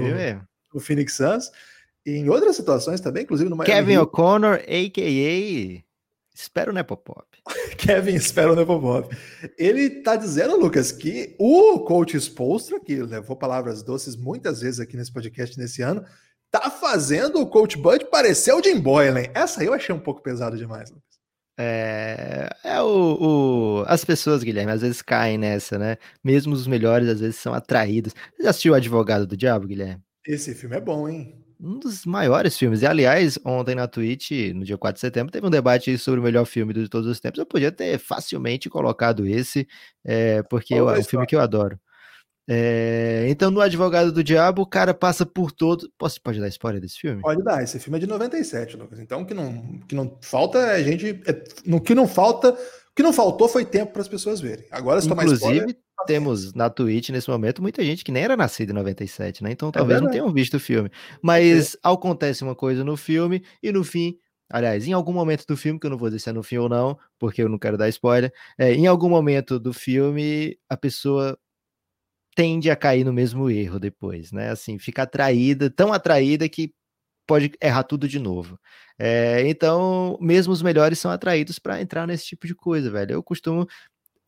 no, 0.72 0.80
Phoenix 0.80 1.14
Suns. 1.14 1.50
E 2.06 2.12
em 2.12 2.28
outras 2.28 2.56
situações 2.56 3.00
também, 3.00 3.24
inclusive 3.24 3.50
no 3.50 3.56
Miami 3.56 3.72
Kevin 3.72 3.98
O'Connor, 3.98 4.60
a.k.a. 4.60 5.82
Espero 6.34 6.70
o 6.70 6.74
Nepopop. 6.74 7.26
Kevin 7.78 8.14
espera 8.14 8.52
o 8.52 8.56
Nepopop. 8.56 9.14
Ele 9.56 9.90
tá 10.02 10.16
dizendo, 10.16 10.56
Lucas, 10.56 10.92
que 10.92 11.34
o 11.38 11.80
coach 11.80 12.16
Spolstra, 12.16 12.80
que 12.80 12.96
levou 12.96 13.36
palavras 13.36 13.82
doces 13.82 14.16
muitas 14.16 14.60
vezes 14.60 14.80
aqui 14.80 14.96
nesse 14.96 15.12
podcast 15.12 15.58
nesse 15.58 15.82
ano, 15.82 16.04
tá 16.50 16.70
fazendo 16.70 17.40
o 17.40 17.46
coach 17.46 17.76
Bud 17.76 18.06
parecer 18.06 18.52
o 18.52 18.62
Jim 18.62 18.80
Boylan. 18.80 19.24
Essa 19.34 19.60
aí 19.60 19.66
eu 19.66 19.74
achei 19.74 19.94
um 19.94 20.00
pouco 20.00 20.22
pesado 20.22 20.56
demais, 20.56 20.90
Lucas. 20.90 21.08
É, 21.60 22.48
é 22.62 22.80
o, 22.80 23.80
o, 23.80 23.84
as 23.88 24.04
pessoas, 24.04 24.44
Guilherme, 24.44 24.70
às 24.70 24.80
vezes 24.80 25.02
caem 25.02 25.36
nessa, 25.36 25.76
né? 25.76 25.96
Mesmo 26.22 26.54
os 26.54 26.68
melhores, 26.68 27.08
às 27.08 27.18
vezes, 27.18 27.36
são 27.36 27.52
atraídos. 27.52 28.14
Você 28.36 28.44
já 28.44 28.50
assistiu 28.50 28.72
O 28.72 28.76
Advogado 28.76 29.26
do 29.26 29.36
Diabo, 29.36 29.66
Guilherme? 29.66 30.00
Esse 30.24 30.54
filme 30.54 30.76
é 30.76 30.80
bom, 30.80 31.08
hein? 31.08 31.44
Um 31.60 31.78
dos 31.78 32.06
maiores 32.06 32.56
filmes. 32.56 32.82
E, 32.82 32.86
aliás, 32.86 33.38
ontem 33.44 33.74
na 33.74 33.88
Twitch, 33.88 34.30
no 34.54 34.64
dia 34.64 34.78
4 34.78 34.94
de 34.94 35.00
setembro, 35.00 35.32
teve 35.32 35.46
um 35.46 35.50
debate 35.50 35.98
sobre 35.98 36.20
o 36.20 36.22
melhor 36.22 36.44
filme 36.44 36.72
de 36.72 36.88
todos 36.88 37.08
os 37.08 37.18
tempos. 37.18 37.38
Eu 37.38 37.46
podia 37.46 37.72
ter 37.72 37.98
facilmente 37.98 38.70
colocado 38.70 39.26
esse, 39.26 39.66
é, 40.04 40.42
porque 40.44 40.74
é 40.74 40.82
o 40.82 41.02
filme 41.02 41.26
que 41.26 41.34
eu 41.34 41.40
adoro. 41.40 41.78
É, 42.50 43.26
então, 43.28 43.50
no 43.50 43.60
Advogado 43.60 44.10
do 44.10 44.24
Diabo, 44.24 44.62
o 44.62 44.66
cara 44.66 44.94
passa 44.94 45.26
por 45.26 45.52
todo. 45.52 45.92
Posso, 45.98 46.22
pode 46.22 46.40
dar 46.40 46.48
spoiler 46.48 46.80
desse 46.80 46.98
filme? 46.98 47.20
Pode 47.20 47.42
dar. 47.42 47.62
Esse 47.62 47.78
filme 47.78 47.98
é 47.98 48.00
de 48.00 48.06
97, 48.06 48.76
Lucas. 48.76 48.98
Então, 48.98 49.20
o 49.20 49.26
que 49.26 49.34
não, 49.34 49.80
que 49.86 49.94
não 49.94 50.16
falta 50.22 50.58
é 50.58 50.76
a 50.76 50.82
gente. 50.82 51.20
É, 51.26 51.44
no 51.66 51.78
que 51.78 51.94
não 51.94 52.08
falta. 52.08 52.56
O 52.98 53.00
que 53.00 53.02
não 53.04 53.12
faltou 53.12 53.48
foi 53.48 53.64
tempo 53.64 53.92
para 53.92 54.02
as 54.02 54.08
pessoas 54.08 54.40
verem. 54.40 54.64
Agora, 54.70 55.00
se 55.00 55.08
tomar 55.08 55.24
spoiler. 55.26 55.62
Inclusive, 55.62 55.78
temos 56.04 56.52
na 56.52 56.68
Twitch 56.68 57.10
nesse 57.10 57.30
momento 57.30 57.62
muita 57.62 57.84
gente 57.84 58.04
que 58.04 58.10
nem 58.10 58.24
era 58.24 58.36
nascida 58.36 58.72
em 58.72 58.74
97, 58.74 59.44
né? 59.44 59.52
Então, 59.52 59.68
é 59.68 59.72
talvez 59.72 60.00
é 60.00 60.02
não 60.02 60.10
tenham 60.10 60.32
visto 60.32 60.54
o 60.54 60.60
filme. 60.60 60.90
Mas 61.22 61.74
é. 61.74 61.78
acontece 61.84 62.42
uma 62.42 62.56
coisa 62.56 62.82
no 62.82 62.96
filme 62.96 63.44
e 63.62 63.70
no 63.70 63.84
fim 63.84 64.18
Aliás, 64.50 64.88
em 64.88 64.94
algum 64.94 65.12
momento 65.12 65.44
do 65.46 65.56
filme, 65.56 65.78
que 65.78 65.86
eu 65.86 65.90
não 65.90 65.98
vou 65.98 66.08
dizer 66.08 66.20
se 66.20 66.30
é 66.30 66.32
no 66.32 66.42
filme 66.42 66.62
ou 66.62 66.68
não, 66.70 66.98
porque 67.18 67.42
eu 67.42 67.50
não 67.50 67.58
quero 67.58 67.76
dar 67.76 67.88
spoiler, 67.90 68.32
é, 68.56 68.72
em 68.72 68.86
algum 68.86 69.08
momento 69.08 69.60
do 69.60 69.74
filme, 69.74 70.58
a 70.70 70.76
pessoa 70.76 71.38
tende 72.34 72.70
a 72.70 72.76
cair 72.76 73.04
no 73.04 73.12
mesmo 73.12 73.50
erro 73.50 73.78
depois, 73.78 74.32
né? 74.32 74.48
Assim, 74.50 74.78
fica 74.78 75.02
atraída, 75.02 75.68
tão 75.68 75.92
atraída 75.92 76.48
que 76.48 76.72
pode 77.28 77.52
errar 77.62 77.84
tudo 77.84 78.08
de 78.08 78.18
novo. 78.18 78.58
É, 78.98 79.46
então, 79.46 80.18
mesmo 80.20 80.52
os 80.52 80.62
melhores 80.62 80.98
são 80.98 81.10
atraídos 81.10 81.58
para 81.58 81.80
entrar 81.80 82.06
nesse 82.06 82.26
tipo 82.26 82.46
de 82.46 82.54
coisa, 82.54 82.90
velho. 82.90 83.12
Eu 83.12 83.22
costumo 83.22 83.68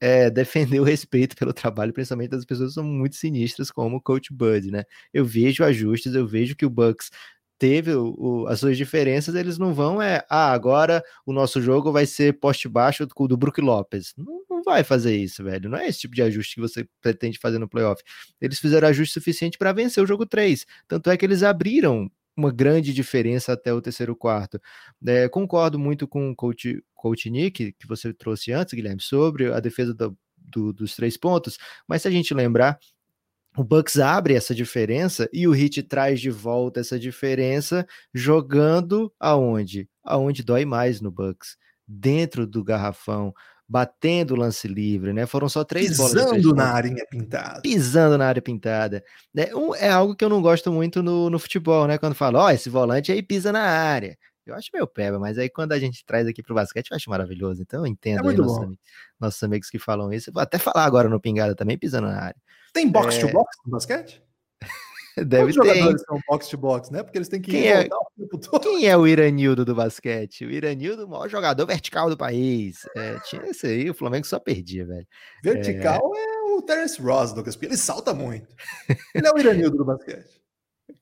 é, 0.00 0.30
defender 0.30 0.80
o 0.80 0.84
respeito 0.84 1.34
pelo 1.36 1.52
trabalho, 1.52 1.92
principalmente 1.92 2.30
das 2.30 2.44
pessoas 2.44 2.70
que 2.70 2.74
são 2.74 2.84
muito 2.84 3.16
sinistras, 3.16 3.70
como 3.70 3.96
o 3.96 4.02
Coach 4.02 4.32
Bud, 4.32 4.70
né? 4.70 4.84
Eu 5.12 5.24
vejo 5.24 5.64
ajustes, 5.64 6.14
eu 6.14 6.26
vejo 6.26 6.54
que 6.54 6.66
o 6.66 6.70
Bucks 6.70 7.10
teve 7.58 7.92
o, 7.94 8.14
o, 8.18 8.46
as 8.48 8.60
suas 8.60 8.76
diferenças, 8.76 9.34
eles 9.34 9.58
não 9.58 9.74
vão 9.74 10.00
é, 10.00 10.24
ah, 10.30 10.52
agora 10.52 11.04
o 11.26 11.32
nosso 11.32 11.60
jogo 11.60 11.92
vai 11.92 12.06
ser 12.06 12.38
poste 12.40 12.68
baixo 12.68 13.06
do, 13.06 13.28
do 13.28 13.36
Brook 13.36 13.60
Lopes. 13.60 14.14
Não, 14.16 14.42
não, 14.50 14.62
vai 14.62 14.84
fazer 14.84 15.16
isso, 15.16 15.42
velho. 15.44 15.68
Não 15.70 15.78
é 15.78 15.88
esse 15.88 16.00
tipo 16.00 16.14
de 16.14 16.22
ajuste 16.22 16.54
que 16.54 16.60
você 16.60 16.86
pretende 17.02 17.38
fazer 17.38 17.58
no 17.58 17.68
playoff. 17.68 18.02
Eles 18.40 18.58
fizeram 18.58 18.88
ajuste 18.88 19.14
suficiente 19.14 19.58
para 19.58 19.72
vencer 19.72 20.02
o 20.02 20.06
jogo 20.06 20.26
3. 20.26 20.66
Tanto 20.88 21.10
é 21.10 21.16
que 21.16 21.24
eles 21.24 21.42
abriram 21.42 22.10
uma 22.36 22.50
grande 22.52 22.92
diferença 22.92 23.52
até 23.52 23.72
o 23.72 23.80
terceiro 23.80 24.16
quarto. 24.16 24.60
É, 25.06 25.28
concordo 25.28 25.78
muito 25.78 26.06
com 26.08 26.30
o 26.30 26.36
coach, 26.36 26.82
coach 26.94 27.30
Nick, 27.30 27.72
que 27.72 27.86
você 27.86 28.12
trouxe 28.12 28.52
antes, 28.52 28.74
Guilherme, 28.74 29.00
sobre 29.00 29.52
a 29.52 29.60
defesa 29.60 29.94
do, 29.94 30.16
do, 30.36 30.72
dos 30.72 30.94
três 30.94 31.16
pontos, 31.16 31.58
mas 31.86 32.02
se 32.02 32.08
a 32.08 32.10
gente 32.10 32.32
lembrar, 32.34 32.78
o 33.56 33.64
Bucks 33.64 33.98
abre 33.98 34.34
essa 34.34 34.54
diferença 34.54 35.28
e 35.32 35.46
o 35.48 35.54
Heat 35.54 35.82
traz 35.82 36.20
de 36.20 36.30
volta 36.30 36.80
essa 36.80 36.98
diferença 36.98 37.86
jogando 38.14 39.12
aonde? 39.18 39.88
Aonde 40.04 40.44
dói 40.44 40.64
mais 40.64 41.00
no 41.00 41.10
Bucks, 41.10 41.56
dentro 41.86 42.46
do 42.46 42.62
garrafão, 42.62 43.34
batendo 43.70 44.34
o 44.34 44.36
lance 44.36 44.66
livre, 44.66 45.12
né? 45.12 45.26
Foram 45.26 45.48
só 45.48 45.62
três 45.62 45.90
Pisando 45.90 46.14
bolas. 46.14 46.36
Pisando 46.38 46.54
na 46.56 46.64
área 46.64 47.06
pintada. 47.08 47.60
Pisando 47.60 48.18
na 48.18 48.26
área 48.26 48.42
pintada. 48.42 49.04
É, 49.36 49.54
um, 49.54 49.72
é 49.76 49.88
algo 49.88 50.16
que 50.16 50.24
eu 50.24 50.28
não 50.28 50.42
gosto 50.42 50.72
muito 50.72 51.04
no, 51.04 51.30
no 51.30 51.38
futebol, 51.38 51.86
né? 51.86 51.96
Quando 51.96 52.16
fala, 52.16 52.40
ó, 52.40 52.46
oh, 52.46 52.50
esse 52.50 52.68
volante 52.68 53.12
aí 53.12 53.22
pisa 53.22 53.52
na 53.52 53.62
área. 53.62 54.18
Eu 54.44 54.56
acho 54.56 54.70
meio 54.74 54.88
peba, 54.88 55.20
mas 55.20 55.38
aí 55.38 55.48
quando 55.48 55.70
a 55.70 55.78
gente 55.78 56.04
traz 56.04 56.26
aqui 56.26 56.42
pro 56.42 56.52
basquete, 56.52 56.90
eu 56.90 56.96
acho 56.96 57.08
maravilhoso. 57.08 57.62
Então 57.62 57.82
eu 57.82 57.86
entendo 57.86 58.26
é 58.26 58.30
aí 58.32 58.36
nossos 58.36 58.58
amigos, 58.58 58.78
nossos, 59.20 59.42
amigos, 59.44 59.70
que 59.70 59.78
falam 59.78 60.12
isso. 60.12 60.32
vou 60.32 60.42
até 60.42 60.58
falar 60.58 60.84
agora 60.84 61.08
no 61.08 61.20
Pingada 61.20 61.54
também, 61.54 61.78
pisando 61.78 62.08
na 62.08 62.20
área. 62.20 62.36
Tem 62.72 62.90
box 62.90 63.18
é... 63.18 63.20
to 63.20 63.32
box 63.32 63.56
no 63.64 63.70
basquete? 63.70 64.20
Deve 65.26 65.52
Quantos 65.52 65.56
ter. 65.56 65.74
jogadores 65.74 66.02
são 66.02 66.20
box 66.28 66.48
to 66.48 66.56
box, 66.56 66.90
né? 66.90 67.02
Porque 67.02 67.18
eles 67.18 67.28
têm 67.28 67.40
que 67.40 67.50
quem 67.50 67.68
é, 67.68 67.80
o 67.80 68.20
tempo 68.20 68.38
todo. 68.38 68.62
Quem 68.62 68.86
é 68.86 68.96
o 68.96 69.06
Iranildo 69.06 69.64
do 69.64 69.74
basquete? 69.74 70.44
O 70.44 70.50
Iranildo, 70.50 71.04
o 71.04 71.08
maior 71.08 71.28
jogador 71.28 71.66
vertical 71.66 72.08
do 72.08 72.16
país. 72.16 72.86
É, 72.96 73.18
tinha 73.20 73.42
esse 73.46 73.66
aí, 73.66 73.90
o 73.90 73.94
Flamengo 73.94 74.26
só 74.26 74.38
perdia, 74.38 74.86
velho. 74.86 75.06
Vertical 75.42 76.12
é, 76.14 76.24
é 76.24 76.54
o 76.54 76.62
Terence 76.62 77.00
Ross, 77.00 77.34
Lucas, 77.34 77.58
ele 77.60 77.76
salta 77.76 78.14
muito. 78.14 78.48
Ele 79.14 79.26
é 79.26 79.32
o 79.32 79.38
Iranildo 79.38 79.76
do 79.76 79.84
basquete. 79.84 80.40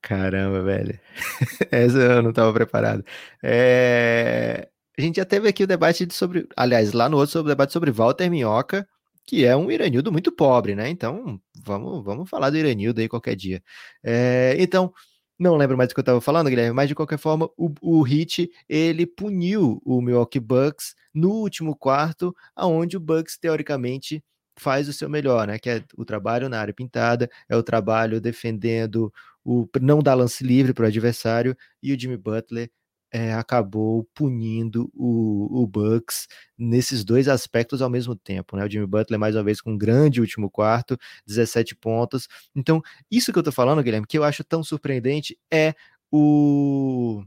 Caramba, 0.01 0.63
velho. 0.63 0.99
Essa 1.71 1.99
eu 1.99 2.23
não 2.23 2.31
estava 2.31 2.53
preparado. 2.53 3.05
É... 3.43 4.69
A 4.97 5.01
gente 5.01 5.17
já 5.17 5.25
teve 5.25 5.49
aqui 5.49 5.65
o 5.65 5.67
debate 5.67 6.07
sobre. 6.13 6.49
Aliás, 6.57 6.93
lá 6.93 7.09
no 7.09 7.17
outro 7.17 7.33
sobre 7.33 7.53
o 7.53 7.55
debate 7.55 7.73
sobre 7.73 7.91
Walter 7.91 8.29
Minhoca 8.29 8.87
que 9.29 9.45
é 9.45 9.55
um 9.55 9.71
Iranildo 9.71 10.11
muito 10.11 10.33
pobre, 10.33 10.75
né? 10.75 10.89
Então, 10.89 11.39
vamos, 11.69 12.05
vamos 12.05 12.29
falar 12.29 12.51
do 12.51 12.57
Iranildo 12.57 13.01
aí 13.01 13.09
qualquer 13.09 13.37
dia. 13.37 13.63
É, 14.03 14.57
então, 14.59 14.93
não 15.39 15.57
lembro 15.57 15.77
mais 15.77 15.89
do 15.89 15.95
que 15.95 16.01
eu 16.01 16.03
estava 16.03 16.21
falando, 16.21 16.51
Guilherme, 16.51 16.75
mas 16.75 16.89
de 16.89 16.95
qualquer 16.95 17.19
forma, 17.19 17.49
o, 17.57 17.73
o 17.81 18.03
Hit, 18.03 18.51
ele 18.69 19.07
puniu 19.07 19.81
o 19.85 20.01
Milwaukee 20.01 20.41
Bucks 20.41 20.95
no 21.15 21.31
último 21.31 21.77
quarto, 21.77 22.35
aonde 22.57 22.97
o 22.97 23.01
Bucks, 23.01 23.39
teoricamente, 23.39 24.25
faz 24.59 24.89
o 24.89 24.93
seu 24.93 25.09
melhor, 25.09 25.47
né? 25.47 25.59
Que 25.59 25.71
é 25.71 25.85
o 25.97 26.05
trabalho 26.05 26.49
na 26.49 26.61
área 26.61 26.75
pintada, 26.75 27.31
é 27.49 27.57
o 27.57 27.63
trabalho 27.63 28.21
defendendo 28.21 29.13
o 29.45 29.69
não 29.81 30.03
dar 30.03 30.15
lance 30.15 30.43
livre 30.45 30.75
para 30.75 30.85
o 30.85 30.89
adversário, 30.89 31.57
e 31.83 31.93
o 31.93 31.99
Jimmy 31.99 32.17
Butler 32.17 32.71
é, 33.13 33.33
acabou 33.35 34.09
punindo 34.15 34.91
o, 34.95 35.63
o 35.63 35.67
Bucks 35.67 36.27
nesses 36.57 37.05
dois 37.05 37.29
aspectos 37.29 37.81
ao 37.83 37.91
mesmo 37.91 38.15
tempo, 38.15 38.57
né? 38.57 38.65
O 38.65 38.71
Jimmy 38.71 38.87
Butler 38.87 39.19
mais 39.19 39.35
uma 39.35 39.45
vez 39.45 39.61
com 39.61 39.73
um 39.73 39.79
grande 39.79 40.21
último 40.21 40.51
quarto, 40.51 40.99
17 41.27 41.77
pontos. 41.77 42.29
Então, 42.55 42.83
isso 43.11 43.33
que 43.33 43.39
eu 43.39 43.43
tô 43.43 43.53
falando, 43.53 43.83
Guilherme, 43.83 44.07
que 44.07 44.19
eu 44.19 44.25
acho 44.25 44.45
tão 44.45 44.63
surpreendente 44.63 45.39
é 45.53 45.75
o 46.13 47.23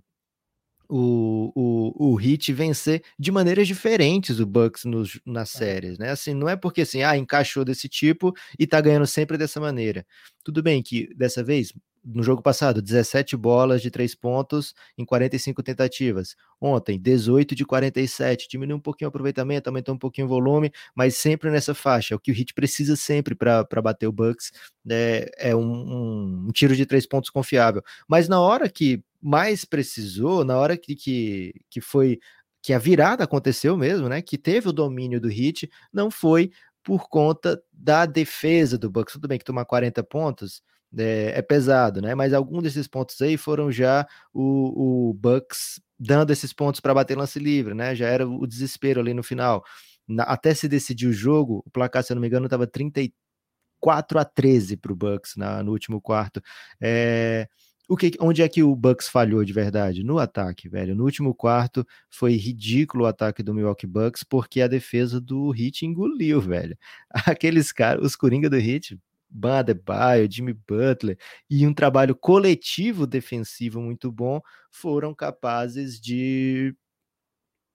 o, 0.93 1.51
o, 1.55 2.13
o 2.15 2.21
Heat 2.21 2.51
vencer 2.51 3.01
de 3.17 3.31
maneiras 3.31 3.65
diferentes 3.65 4.41
o 4.41 4.45
Bucks 4.45 4.83
nos, 4.83 5.21
nas 5.25 5.55
é. 5.55 5.57
séries, 5.57 5.97
né? 5.97 6.09
Assim, 6.09 6.33
não 6.33 6.49
é 6.49 6.57
porque 6.57 6.81
assim, 6.81 7.01
ah, 7.01 7.15
encaixou 7.15 7.63
desse 7.63 7.87
tipo 7.87 8.33
e 8.59 8.67
tá 8.67 8.81
ganhando 8.81 9.07
sempre 9.07 9.37
dessa 9.37 9.61
maneira. 9.61 10.05
Tudo 10.43 10.61
bem 10.61 10.83
que 10.83 11.07
dessa 11.15 11.41
vez 11.41 11.71
no 12.03 12.23
jogo 12.23 12.41
passado, 12.41 12.81
17 12.81 13.37
bolas 13.37 13.81
de 13.81 13.91
3 13.91 14.15
pontos 14.15 14.73
em 14.97 15.05
45 15.05 15.61
tentativas. 15.61 16.35
Ontem, 16.59 16.99
18 16.99 17.53
de 17.53 17.65
47. 17.65 18.47
Diminuiu 18.49 18.77
um 18.77 18.79
pouquinho 18.79 19.07
o 19.07 19.09
aproveitamento, 19.09 19.69
aumentou 19.69 19.93
um 19.93 19.97
pouquinho 19.97 20.25
o 20.25 20.29
volume, 20.29 20.71
mas 20.95 21.15
sempre 21.15 21.51
nessa 21.51 21.73
faixa. 21.75 22.15
O 22.15 22.19
que 22.19 22.31
o 22.31 22.33
Hit 22.33 22.53
precisa 22.53 22.95
sempre 22.95 23.35
para 23.35 23.81
bater 23.81 24.07
o 24.07 24.11
Bucks 24.11 24.51
né? 24.83 25.25
é 25.37 25.55
um, 25.55 25.61
um, 25.61 26.45
um, 26.47 26.51
tiro 26.51 26.75
de 26.75 26.85
3 26.85 27.05
pontos 27.05 27.29
confiável. 27.29 27.83
Mas 28.07 28.27
na 28.27 28.39
hora 28.39 28.67
que 28.67 29.03
mais 29.21 29.63
precisou, 29.63 30.43
na 30.43 30.57
hora 30.57 30.75
que, 30.75 30.95
que, 30.95 31.53
que 31.69 31.79
foi 31.79 32.19
que 32.63 32.73
a 32.73 32.79
virada 32.79 33.23
aconteceu 33.23 33.75
mesmo, 33.77 34.07
né? 34.07 34.21
Que 34.21 34.37
teve 34.37 34.69
o 34.69 34.73
domínio 34.73 35.19
do 35.19 35.27
Hit, 35.27 35.69
não 35.91 36.11
foi 36.11 36.51
por 36.83 37.07
conta 37.09 37.61
da 37.71 38.05
defesa 38.05 38.77
do 38.77 38.89
Bucks. 38.89 39.13
Tudo 39.13 39.27
bem 39.27 39.37
que 39.37 39.45
tomar 39.45 39.65
40 39.65 40.03
pontos 40.03 40.61
é, 40.97 41.33
é, 41.37 41.41
pesado, 41.41 42.01
né? 42.01 42.15
Mas 42.15 42.33
alguns 42.33 42.63
desses 42.63 42.87
pontos 42.87 43.19
aí 43.21 43.37
foram 43.37 43.71
já 43.71 44.05
o, 44.33 45.09
o 45.09 45.13
Bucks 45.13 45.81
dando 45.99 46.31
esses 46.31 46.51
pontos 46.53 46.79
para 46.81 46.93
bater 46.93 47.17
lance 47.17 47.39
livre, 47.39 47.73
né? 47.73 47.95
Já 47.95 48.07
era 48.07 48.27
o 48.27 48.45
desespero 48.47 48.99
ali 48.99 49.13
no 49.13 49.23
final. 49.23 49.63
Na, 50.07 50.23
até 50.23 50.53
se 50.53 50.67
decidir 50.67 51.07
o 51.07 51.13
jogo, 51.13 51.63
o 51.65 51.69
placar, 51.71 52.03
se 52.03 52.11
eu 52.11 52.15
não 52.15 52.21
me 52.21 52.27
engano, 52.27 52.45
estava 52.45 52.67
34 52.67 54.19
a 54.19 54.25
13 54.25 54.77
para 54.77 54.91
o 54.91 54.95
Bucks 54.95 55.35
na, 55.37 55.63
no 55.63 55.71
último 55.71 56.01
quarto. 56.01 56.41
É, 56.81 57.47
o 57.91 57.97
que, 57.97 58.11
onde 58.21 58.41
é 58.41 58.47
que 58.47 58.63
o 58.63 58.75
Bucks 58.75 59.09
falhou 59.09 59.43
de 59.43 59.53
verdade? 59.53 60.03
No 60.03 60.17
ataque, 60.17 60.69
velho. 60.69 60.95
No 60.95 61.03
último 61.03 61.35
quarto 61.35 61.85
foi 62.09 62.35
ridículo 62.35 63.03
o 63.03 63.07
ataque 63.07 63.43
do 63.43 63.53
Milwaukee 63.53 63.87
Bucks 63.87 64.23
porque 64.23 64.61
a 64.61 64.67
defesa 64.67 65.19
do 65.19 65.53
Heat 65.55 65.85
engoliu, 65.85 66.39
velho. 66.39 66.77
Aqueles 67.27 67.71
caras, 67.71 68.05
os 68.05 68.15
coringa 68.15 68.49
do 68.49 68.57
Heat, 68.57 68.97
Ban 69.31 69.59
Adebayo, 69.59 70.29
Jimmy 70.29 70.53
Butler 70.53 71.17
e 71.49 71.65
um 71.65 71.73
trabalho 71.73 72.15
coletivo 72.15 73.07
defensivo 73.07 73.81
muito 73.81 74.11
bom 74.11 74.41
foram 74.69 75.15
capazes 75.15 75.99
de 75.99 76.75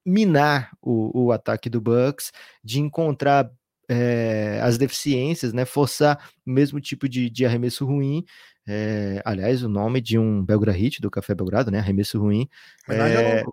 minar 0.05 0.71
o, 0.81 1.25
o 1.25 1.31
ataque 1.31 1.69
do 1.69 1.81
Bucks, 1.81 2.31
de 2.63 2.79
encontrar 2.79 3.51
é, 3.89 4.59
as 4.61 4.77
deficiências, 4.77 5.51
né, 5.51 5.65
forçar 5.65 6.31
o 6.45 6.49
mesmo 6.49 6.79
tipo 6.79 7.09
de, 7.09 7.29
de 7.29 7.45
arremesso 7.45 7.85
ruim. 7.85 8.23
É, 8.65 9.21
aliás, 9.25 9.63
o 9.63 9.69
nome 9.69 10.01
de 10.01 10.17
um 10.17 10.43
Belgrade 10.43 10.77
Hit 10.77 11.01
do 11.01 11.11
Café 11.11 11.33
Belgrado, 11.33 11.71
né, 11.71 11.79
arremesso 11.79 12.19
ruim. 12.19 12.47
É, 12.89 13.43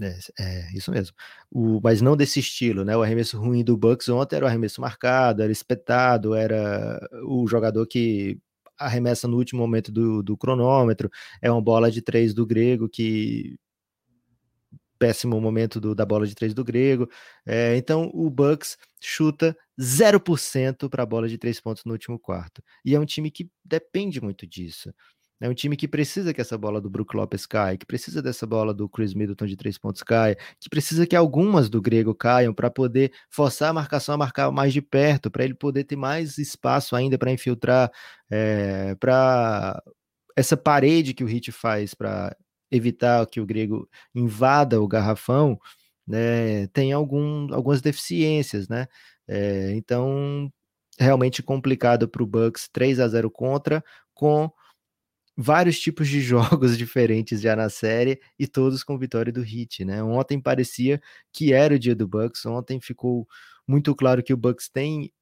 é, 0.00 0.18
é, 0.38 0.72
isso 0.74 0.90
mesmo. 0.90 1.16
O, 1.50 1.80
mas 1.82 2.02
não 2.02 2.16
desse 2.16 2.40
estilo, 2.40 2.84
né? 2.84 2.96
O 2.96 3.02
arremesso 3.02 3.38
ruim 3.38 3.64
do 3.64 3.76
Bucks 3.76 4.08
ontem 4.08 4.36
era 4.36 4.44
o 4.44 4.48
arremesso 4.48 4.80
marcado, 4.80 5.42
era 5.42 5.52
espetado, 5.52 6.34
era 6.34 7.00
o 7.24 7.46
jogador 7.46 7.86
que 7.86 8.38
arremessa 8.78 9.26
no 9.26 9.36
último 9.36 9.60
momento 9.60 9.90
do, 9.90 10.22
do 10.22 10.36
cronômetro, 10.36 11.10
é 11.40 11.50
uma 11.50 11.62
bola 11.62 11.90
de 11.90 12.02
três 12.02 12.34
do 12.34 12.46
grego 12.46 12.88
que 12.88 13.56
péssimo 14.98 15.40
momento 15.40 15.80
do, 15.80 15.94
da 15.94 16.04
bola 16.06 16.26
de 16.26 16.34
três 16.34 16.54
do 16.54 16.64
grego. 16.64 17.08
É, 17.44 17.76
então 17.76 18.10
o 18.14 18.30
Bucks 18.30 18.76
chuta 19.00 19.56
0% 19.78 20.88
para 20.88 21.02
a 21.02 21.06
bola 21.06 21.28
de 21.28 21.38
três 21.38 21.60
pontos 21.60 21.84
no 21.84 21.92
último 21.92 22.18
quarto. 22.18 22.62
E 22.84 22.94
é 22.94 23.00
um 23.00 23.04
time 23.04 23.30
que 23.30 23.48
depende 23.64 24.20
muito 24.20 24.46
disso. 24.46 24.92
É 25.40 25.48
um 25.48 25.54
time 25.54 25.76
que 25.76 25.86
precisa 25.86 26.32
que 26.32 26.40
essa 26.40 26.56
bola 26.56 26.80
do 26.80 26.88
Brook 26.88 27.14
Lopes 27.14 27.44
caia, 27.44 27.76
que 27.76 27.84
precisa 27.84 28.22
dessa 28.22 28.46
bola 28.46 28.72
do 28.72 28.88
Chris 28.88 29.12
Middleton 29.12 29.46
de 29.46 29.56
três 29.56 29.76
pontos 29.76 30.02
caia, 30.02 30.36
que 30.58 30.68
precisa 30.70 31.06
que 31.06 31.14
algumas 31.14 31.68
do 31.68 31.80
Grego 31.82 32.14
caiam 32.14 32.54
para 32.54 32.70
poder 32.70 33.12
forçar 33.30 33.70
a 33.70 33.72
marcação 33.72 34.14
a 34.14 34.18
marcar 34.18 34.50
mais 34.50 34.72
de 34.72 34.80
perto, 34.80 35.30
para 35.30 35.44
ele 35.44 35.54
poder 35.54 35.84
ter 35.84 35.96
mais 35.96 36.38
espaço 36.38 36.96
ainda 36.96 37.18
para 37.18 37.30
infiltrar, 37.30 37.90
é, 38.30 38.94
para 38.94 39.82
essa 40.36 40.56
parede 40.56 41.14
que 41.14 41.24
o 41.24 41.26
Hit 41.26 41.52
faz 41.52 41.94
para 41.94 42.34
evitar 42.70 43.26
que 43.26 43.40
o 43.40 43.46
Grego 43.46 43.88
invada 44.14 44.80
o 44.80 44.88
garrafão, 44.88 45.58
né, 46.06 46.66
tem 46.68 46.92
algum, 46.92 47.52
algumas 47.54 47.80
deficiências, 47.80 48.68
né? 48.68 48.86
É, 49.28 49.72
então, 49.74 50.50
realmente 50.98 51.42
complicado 51.42 52.08
para 52.08 52.22
o 52.22 52.26
Bucks 52.26 52.68
3 52.72 53.00
a 53.00 53.08
0 53.08 53.30
contra, 53.30 53.84
com 54.14 54.50
vários 55.36 55.78
tipos 55.78 56.08
de 56.08 56.20
jogos 56.22 56.76
diferentes 56.78 57.40
já 57.40 57.54
na 57.54 57.68
série 57.68 58.20
e 58.38 58.46
todos 58.46 58.82
com 58.82 58.98
vitória 58.98 59.32
do 59.32 59.42
Heat, 59.44 59.84
né? 59.84 60.02
Ontem 60.02 60.40
parecia 60.40 61.00
que 61.32 61.52
era 61.52 61.74
o 61.74 61.78
dia 61.78 61.94
do 61.94 62.08
Bucks, 62.08 62.46
ontem 62.46 62.80
ficou 62.80 63.26
muito 63.68 63.94
claro 63.94 64.22
que 64.22 64.32
o 64.32 64.36
Bucks 64.36 64.68
tem 64.68 65.12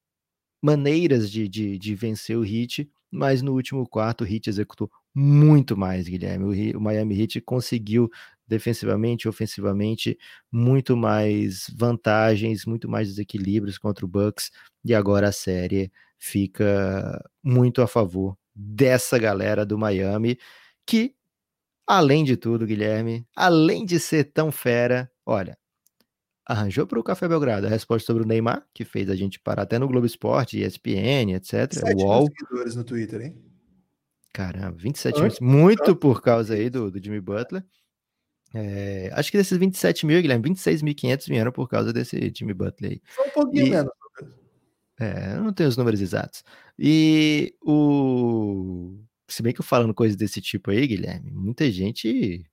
maneiras 0.62 1.30
de, 1.30 1.48
de, 1.48 1.78
de 1.78 1.94
vencer 1.94 2.38
o 2.38 2.44
Heat, 2.44 2.88
mas 3.10 3.42
no 3.42 3.52
último 3.52 3.86
quarto 3.88 4.24
o 4.24 4.26
Heat 4.26 4.48
executou 4.48 4.90
muito 5.14 5.76
mais, 5.76 6.08
Guilherme. 6.08 6.74
O, 6.74 6.80
Miami 6.80 7.20
Heat 7.20 7.40
conseguiu 7.42 8.10
defensivamente, 8.46 9.28
ofensivamente, 9.28 10.18
muito 10.52 10.96
mais 10.96 11.66
vantagens, 11.76 12.66
muito 12.66 12.88
mais 12.88 13.08
desequilíbrios 13.08 13.78
contra 13.78 14.04
o 14.04 14.08
Bucks, 14.08 14.50
e 14.84 14.94
agora 14.94 15.28
a 15.28 15.32
série 15.32 15.90
fica 16.18 17.22
muito 17.42 17.80
a 17.82 17.86
favor 17.86 18.36
dessa 18.54 19.18
galera 19.18 19.64
do 19.66 19.76
Miami, 19.76 20.38
que, 20.86 21.14
além 21.86 22.24
de 22.24 22.36
tudo, 22.36 22.66
Guilherme, 22.66 23.26
além 23.34 23.84
de 23.84 23.98
ser 23.98 24.24
tão 24.24 24.52
fera, 24.52 25.10
olha, 25.26 25.58
arranjou 26.46 26.86
para 26.86 27.00
o 27.00 27.04
Café 27.04 27.26
Belgrado 27.26 27.66
a 27.66 27.70
resposta 27.70 28.06
sobre 28.06 28.22
o 28.22 28.26
Neymar, 28.26 28.66
que 28.72 28.84
fez 28.84 29.08
a 29.08 29.16
gente 29.16 29.40
parar 29.40 29.62
até 29.62 29.78
no 29.78 29.88
Globo 29.88 30.06
Esporte, 30.06 30.60
ESPN, 30.60 31.34
etc. 31.34 31.72
Sete 31.72 32.02
UOL. 32.02 32.26
seguidores 32.26 32.76
no 32.76 32.84
Twitter, 32.84 33.20
hein? 33.22 33.36
Caramba, 34.32 34.76
27 34.76 35.20
mil, 35.20 35.30
muito 35.40 35.94
por 35.94 36.20
causa 36.20 36.54
aí 36.54 36.68
do, 36.68 36.90
do 36.90 37.02
Jimmy 37.02 37.20
Butler. 37.20 37.64
É, 38.52 39.10
acho 39.12 39.30
que 39.30 39.38
desses 39.38 39.56
27 39.56 40.06
mil, 40.06 40.20
Guilherme, 40.20 40.50
26.500 40.50 41.26
vieram 41.28 41.52
por 41.52 41.68
causa 41.68 41.92
desse 41.92 42.32
Jimmy 42.36 42.52
Butler 42.52 42.92
aí. 42.92 43.02
Só 43.14 43.24
um 43.24 43.30
pouquinho 43.30 43.66
e, 43.66 43.70
menos. 43.70 43.92
É, 44.98 45.34
eu 45.36 45.44
não 45.44 45.52
tenho 45.52 45.68
os 45.68 45.76
números 45.76 46.00
exatos. 46.00 46.44
E 46.78 47.54
o. 47.62 48.98
Se 49.28 49.42
bem 49.42 49.52
que 49.52 49.60
eu 49.60 49.64
falando 49.64 49.94
coisas 49.94 50.16
desse 50.16 50.40
tipo 50.40 50.70
aí, 50.70 50.86
Guilherme, 50.86 51.30
muita 51.32 51.70
gente 51.70 52.44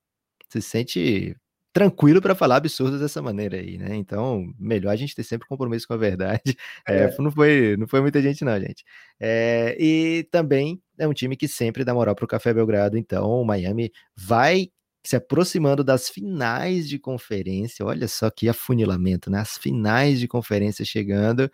se 0.49 0.61
sente 0.61 1.35
tranquilo 1.73 2.21
para 2.21 2.35
falar 2.35 2.57
absurdos 2.57 2.99
dessa 2.99 3.21
maneira 3.21 3.57
aí, 3.57 3.77
né? 3.77 3.95
Então, 3.95 4.53
melhor 4.59 4.91
a 4.91 4.95
gente 4.95 5.15
ter 5.15 5.23
sempre 5.23 5.47
compromisso 5.47 5.87
com 5.87 5.93
a 5.93 5.97
verdade. 5.97 6.41
É. 6.87 7.03
É, 7.03 7.17
não, 7.19 7.31
foi, 7.31 7.77
não 7.77 7.87
foi 7.87 8.01
muita 8.01 8.21
gente, 8.21 8.43
não, 8.43 8.59
gente. 8.59 8.83
É, 9.19 9.77
e 9.79 10.23
também 10.31 10.81
é 10.97 11.07
um 11.07 11.13
time 11.13 11.37
que 11.37 11.47
sempre 11.47 11.83
dá 11.83 11.93
moral 11.93 12.15
para 12.15 12.25
o 12.25 12.27
Café 12.27 12.53
Belgrado, 12.53 12.97
então 12.97 13.29
o 13.29 13.45
Miami 13.45 13.91
vai 14.15 14.69
se 15.03 15.15
aproximando 15.15 15.83
das 15.83 16.09
finais 16.09 16.89
de 16.89 16.99
conferência. 16.99 17.85
Olha 17.85 18.07
só 18.07 18.29
que 18.29 18.49
afunilamento, 18.49 19.29
né? 19.29 19.39
As 19.39 19.57
finais 19.57 20.19
de 20.19 20.27
conferência 20.27 20.83
chegando. 20.85 21.49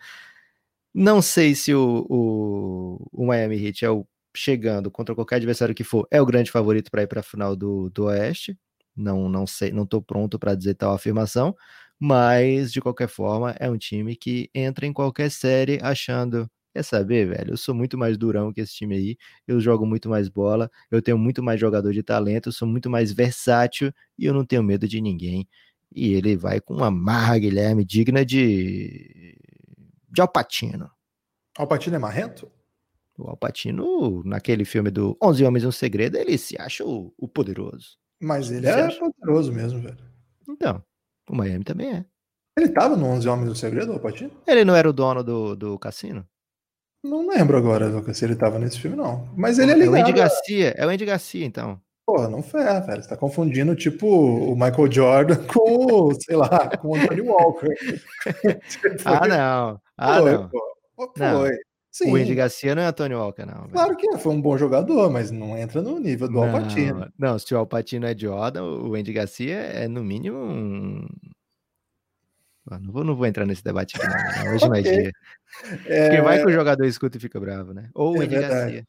Não 0.94 1.22
sei 1.22 1.54
se 1.54 1.74
o, 1.74 2.06
o, 2.08 3.06
o 3.12 3.26
Miami 3.26 3.56
Heat 3.66 3.84
é 3.84 3.90
o 3.90 4.06
chegando 4.36 4.90
contra 4.90 5.14
qualquer 5.14 5.36
adversário 5.36 5.74
que 5.74 5.84
for, 5.84 6.06
é 6.10 6.20
o 6.20 6.26
grande 6.26 6.50
favorito 6.50 6.90
para 6.90 7.02
ir 7.02 7.06
para 7.08 7.20
a 7.20 7.22
final 7.22 7.56
do, 7.56 7.90
do 7.90 8.04
Oeste. 8.04 8.56
Não, 8.96 9.28
não 9.28 9.46
sei, 9.46 9.70
não 9.72 9.84
estou 9.84 10.02
pronto 10.02 10.38
para 10.38 10.54
dizer 10.54 10.74
tal 10.74 10.92
afirmação, 10.92 11.54
mas 11.98 12.72
de 12.72 12.80
qualquer 12.80 13.08
forma 13.08 13.52
é 13.58 13.70
um 13.70 13.78
time 13.78 14.16
que 14.16 14.50
entra 14.54 14.86
em 14.86 14.92
qualquer 14.92 15.30
série 15.30 15.78
achando 15.82 16.48
Quer 16.74 16.82
saber, 16.84 17.26
velho? 17.28 17.52
Eu 17.54 17.56
sou 17.56 17.74
muito 17.74 17.96
mais 17.98 18.16
durão 18.18 18.52
que 18.52 18.60
esse 18.60 18.74
time 18.74 18.94
aí. 18.94 19.16
Eu 19.46 19.58
jogo 19.60 19.86
muito 19.86 20.08
mais 20.08 20.28
bola. 20.28 20.70
Eu 20.90 21.00
tenho 21.02 21.18
muito 21.18 21.42
mais 21.42 21.58
jogador 21.58 21.92
de 21.92 22.02
talento. 22.02 22.48
Eu 22.50 22.52
sou 22.52 22.68
muito 22.68 22.90
mais 22.90 23.10
versátil. 23.12 23.92
E 24.18 24.24
eu 24.26 24.34
não 24.34 24.44
tenho 24.44 24.62
medo 24.62 24.86
de 24.86 25.00
ninguém. 25.00 25.48
E 25.94 26.12
ele 26.12 26.36
vai 26.36 26.60
com 26.60 26.74
uma 26.74 26.90
marra, 26.90 27.38
Guilherme, 27.38 27.84
digna 27.84 28.24
de 28.24 29.34
de 30.18 30.20
Alpatino. 30.20 30.90
Alpatino 31.56 31.94
é 31.94 31.98
marrento? 31.98 32.50
O 33.16 33.30
Alpatino, 33.30 34.22
naquele 34.24 34.64
filme 34.64 34.90
do 34.90 35.16
Onze 35.22 35.44
Homens 35.44 35.62
e 35.62 35.66
um 35.68 35.72
Segredo, 35.72 36.16
ele 36.16 36.36
se 36.36 36.60
acha 36.60 36.84
o, 36.84 37.14
o 37.16 37.28
poderoso. 37.28 37.96
Mas 38.20 38.50
ele 38.50 38.66
é 38.66 38.88
poderoso 38.98 39.52
mesmo, 39.52 39.80
velho. 39.80 39.96
Então, 40.48 40.82
o 41.30 41.36
Miami 41.36 41.62
também 41.62 41.92
é. 41.92 42.04
Ele 42.56 42.68
tava 42.70 42.96
no 42.96 43.06
Onze 43.06 43.28
Homens 43.28 43.48
e 43.48 43.52
um 43.52 43.54
Segredo, 43.54 43.92
o 43.92 43.94
Alpatino? 43.94 44.32
Ele 44.44 44.64
não 44.64 44.74
era 44.74 44.90
o 44.90 44.92
dono 44.92 45.22
do, 45.22 45.54
do 45.54 45.78
cassino? 45.78 46.26
Não 47.04 47.28
lembro 47.28 47.56
agora, 47.56 47.86
Lucas, 47.86 48.18
se 48.18 48.24
ele 48.24 48.34
tava 48.34 48.58
nesse 48.58 48.80
filme, 48.80 48.96
não. 48.96 49.32
Mas 49.36 49.60
ele 49.60 49.70
é 49.70 49.74
ligado. 49.76 49.94
É 49.94 49.98
o 49.98 50.02
Andy 50.02 50.12
Garcia, 50.12 50.74
é 50.76 50.84
o 50.84 50.88
Andy 50.88 51.04
Garcia, 51.04 51.46
então. 51.46 51.80
Porra, 52.08 52.26
não 52.26 52.42
ferra, 52.42 52.80
velho. 52.80 53.02
Você 53.02 53.08
tá 53.10 53.18
confundindo, 53.18 53.76
tipo, 53.76 54.06
o 54.08 54.54
Michael 54.54 54.90
Jordan 54.90 55.36
com, 55.44 56.10
sei 56.18 56.36
lá, 56.36 56.74
com 56.78 56.88
o 56.88 56.94
Anthony 56.94 57.20
Walker. 57.20 57.74
ah, 59.04 59.28
não. 59.28 59.80
Ah, 59.94 60.18
foi, 60.18 60.32
não. 60.32 60.48
Pô. 60.48 61.12
Foi. 61.14 61.58
Sim. 61.90 62.10
O 62.10 62.16
Andy 62.16 62.34
Garcia 62.34 62.74
não 62.74 62.80
é 62.80 62.86
Anthony 62.86 63.14
Walker, 63.14 63.44
não. 63.44 63.68
Claro 63.68 63.94
que 63.94 64.08
é, 64.08 64.16
foi 64.16 64.32
um 64.32 64.40
bom 64.40 64.56
jogador, 64.56 65.10
mas 65.10 65.30
não 65.30 65.54
entra 65.54 65.82
no 65.82 65.98
nível 65.98 66.28
do 66.28 66.32
não, 66.32 66.44
Alpatino. 66.44 67.12
Não, 67.18 67.38
se 67.38 67.54
o 67.54 67.58
Alpatino 67.58 68.06
é 68.06 68.16
Jordan, 68.16 68.64
o 68.64 68.94
Andy 68.94 69.12
Garcia 69.12 69.56
é, 69.56 69.86
no 69.86 70.02
mínimo, 70.02 70.38
um... 70.38 71.06
Não 72.70 72.90
vou, 72.90 73.04
não 73.04 73.16
vou 73.16 73.26
entrar 73.26 73.44
nesse 73.44 73.62
debate 73.62 73.98
aqui, 73.98 74.06
não. 74.06 74.54
Hoje 74.54 74.64
okay. 74.64 74.68
não 74.68 74.76
é 74.76 74.80
dia. 74.80 75.12
É... 75.84 76.08
Porque 76.08 76.22
vai 76.22 76.38
que 76.38 76.46
o 76.46 76.52
jogador 76.52 76.86
escuta 76.86 77.18
e 77.18 77.20
fica 77.20 77.38
bravo, 77.38 77.74
né? 77.74 77.90
Ou 77.94 78.14
o 78.14 78.22
é 78.22 78.24
Andy 78.24 78.34
verdade. 78.34 78.60
Garcia. 78.60 78.86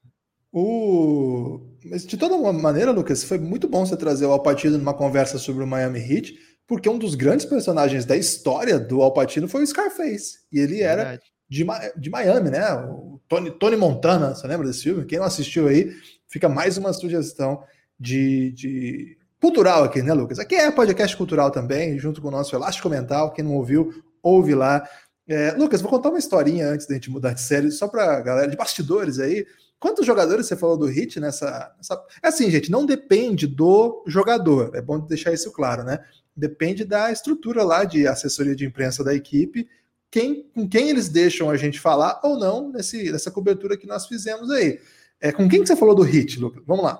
O... 0.52 1.62
Mas 1.86 2.06
de 2.06 2.18
toda 2.18 2.38
maneira, 2.52 2.92
Lucas, 2.92 3.24
foi 3.24 3.38
muito 3.38 3.68
bom 3.68 3.86
você 3.86 3.96
trazer 3.96 4.26
o 4.26 4.32
Alpatino 4.32 4.78
numa 4.78 4.94
conversa 4.94 5.38
sobre 5.38 5.64
o 5.64 5.68
Miami 5.68 6.00
Heat, 6.00 6.38
porque 6.68 6.90
um 6.90 6.98
dos 6.98 7.16
grandes 7.16 7.46
personagens 7.46 8.06
da 8.06 8.18
história 8.18 8.80
do 8.80 9.02
Alpatino 9.02 9.48
foi 9.48 9.64
o 9.64 9.68
Scarface. 9.68 10.40
E 10.52 10.60
ele 10.60 10.82
era 10.82 11.20
de, 11.50 11.66
de 11.98 12.10
Miami, 12.10 12.50
né? 12.52 12.74
O 12.74 13.20
Tony, 13.28 13.52
Tony 13.52 13.76
Montana, 13.76 14.36
você 14.36 14.48
lembra 14.48 14.68
desse 14.68 14.84
filme? 14.84 15.06
Quem 15.06 15.20
não 15.20 15.26
assistiu 15.26 15.68
aí, 15.68 15.92
fica 16.28 16.48
mais 16.48 16.78
uma 16.78 16.94
sugestão 16.94 17.64
de, 18.00 18.52
de 18.52 19.18
cultural 19.42 19.84
aqui, 19.84 20.02
né, 20.02 20.14
Lucas? 20.14 20.40
Aqui 20.40 20.56
é 20.56 20.70
podcast 20.72 21.16
cultural 21.16 21.50
também, 21.50 21.98
junto 21.98 22.22
com 22.22 22.28
o 22.28 22.32
nosso 22.32 22.56
Elástico 22.56 22.90
Mental. 22.90 23.32
Quem 23.34 23.44
não 23.44 23.56
ouviu, 23.56 23.92
ouve 24.22 24.54
lá. 24.54 24.88
É, 25.28 25.52
Lucas, 25.52 25.82
vou 25.82 25.90
contar 25.90 26.10
uma 26.10 26.20
historinha 26.20 26.68
antes 26.68 26.88
da 26.88 26.96
gente 26.96 27.10
mudar 27.10 27.34
de 27.34 27.42
série, 27.42 27.72
só 27.72 27.88
para 27.88 28.20
galera 28.22 28.48
de 28.48 28.58
bastidores 28.58 29.20
aí. 29.20 29.46
Quantos 29.80 30.06
jogadores 30.06 30.46
você 30.46 30.56
falou 30.56 30.78
do 30.78 30.88
Hit 30.88 31.20
nessa, 31.20 31.74
nessa, 31.78 32.06
É 32.22 32.28
assim, 32.28 32.52
gente, 32.52 32.70
não 32.70 32.86
depende 32.86 33.48
do 33.48 34.04
jogador. 34.06 34.76
É 34.76 34.82
bom 34.82 35.00
deixar 35.00 35.34
isso 35.34 35.52
claro, 35.52 35.84
né? 35.84 36.04
Depende 36.36 36.84
da 36.84 37.12
estrutura 37.12 37.64
lá 37.64 37.84
de 37.86 38.06
assessoria 38.06 38.56
de 38.56 38.66
imprensa 38.66 39.04
da 39.04 39.14
equipe, 39.14 39.68
quem, 40.12 40.44
com 40.54 40.68
quem 40.68 40.90
eles 40.90 41.08
deixam 41.08 41.50
a 41.50 41.58
gente 41.58 41.80
falar 41.80 42.20
ou 42.24 42.38
não 42.38 42.72
nesse, 42.72 43.12
nessa 43.12 43.30
cobertura 43.30 43.78
que 43.78 43.88
nós 43.88 44.08
fizemos 44.08 44.50
aí. 44.50 44.80
É, 45.22 45.32
com 45.32 45.48
quem 45.48 45.62
que 45.62 45.68
você 45.68 45.76
falou 45.76 45.94
do 45.94 46.02
Hit, 46.02 46.40
Lucas? 46.40 46.64
Vamos 46.66 46.84
lá. 46.84 47.00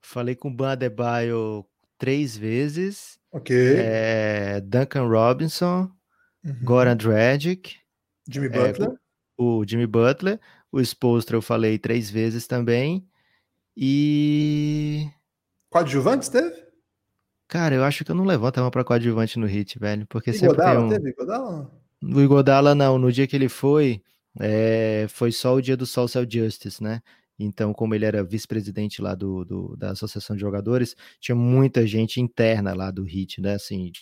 Falei 0.00 0.34
com 0.34 0.48
o 0.48 0.54
Ban 0.54 0.72
Adebayo 0.72 1.64
três 1.98 2.36
vezes. 2.36 3.18
Ok. 3.30 3.54
É, 3.56 4.60
Duncan 4.60 5.06
Robinson, 5.06 5.90
uhum. 6.44 6.56
Goran 6.62 6.96
Dragic. 6.96 7.76
Jimmy 8.28 8.46
é, 8.46 8.50
Butler. 8.50 8.88
É, 8.90 8.94
o 9.36 9.64
Jimmy 9.66 9.86
Butler. 9.86 10.40
O 10.70 10.80
Spolstra 10.80 11.36
eu 11.36 11.42
falei 11.42 11.78
três 11.78 12.10
vezes 12.10 12.46
também. 12.46 13.06
E. 13.76 15.08
Coadjuvantes 15.70 16.28
teve? 16.28 16.66
Cara, 17.46 17.74
eu 17.74 17.84
acho 17.84 18.04
que 18.04 18.10
eu 18.10 18.14
não 18.14 18.24
levanto 18.24 18.58
a 18.58 18.62
mão 18.62 18.70
pra 18.70 18.84
coadjuvante 18.84 19.38
no 19.38 19.46
hit, 19.46 19.78
velho. 19.78 20.06
Porque 20.06 20.32
sempre 20.32 20.54
Igodala, 20.54 20.76
tem 20.76 20.84
um... 20.84 20.88
teve 20.88 21.10
Igodala? 21.10 21.70
O 22.02 22.20
Igodala 22.20 22.74
não. 22.74 22.98
No 22.98 23.10
dia 23.10 23.26
que 23.26 23.36
ele 23.36 23.48
foi, 23.48 24.02
é... 24.38 25.06
foi 25.08 25.32
só 25.32 25.54
o 25.54 25.62
dia 25.62 25.76
do 25.76 25.86
Social 25.86 26.24
Justice, 26.28 26.82
né? 26.82 27.00
Então, 27.38 27.72
como 27.72 27.94
ele 27.94 28.04
era 28.04 28.24
vice-presidente 28.24 29.00
lá 29.00 29.14
do, 29.14 29.44
do, 29.44 29.76
da 29.76 29.92
Associação 29.92 30.34
de 30.34 30.40
Jogadores, 30.40 30.96
tinha 31.20 31.36
muita 31.36 31.86
gente 31.86 32.20
interna 32.20 32.74
lá 32.74 32.90
do 32.90 33.04
HIT, 33.04 33.40
né? 33.40 33.54
Assim, 33.54 33.92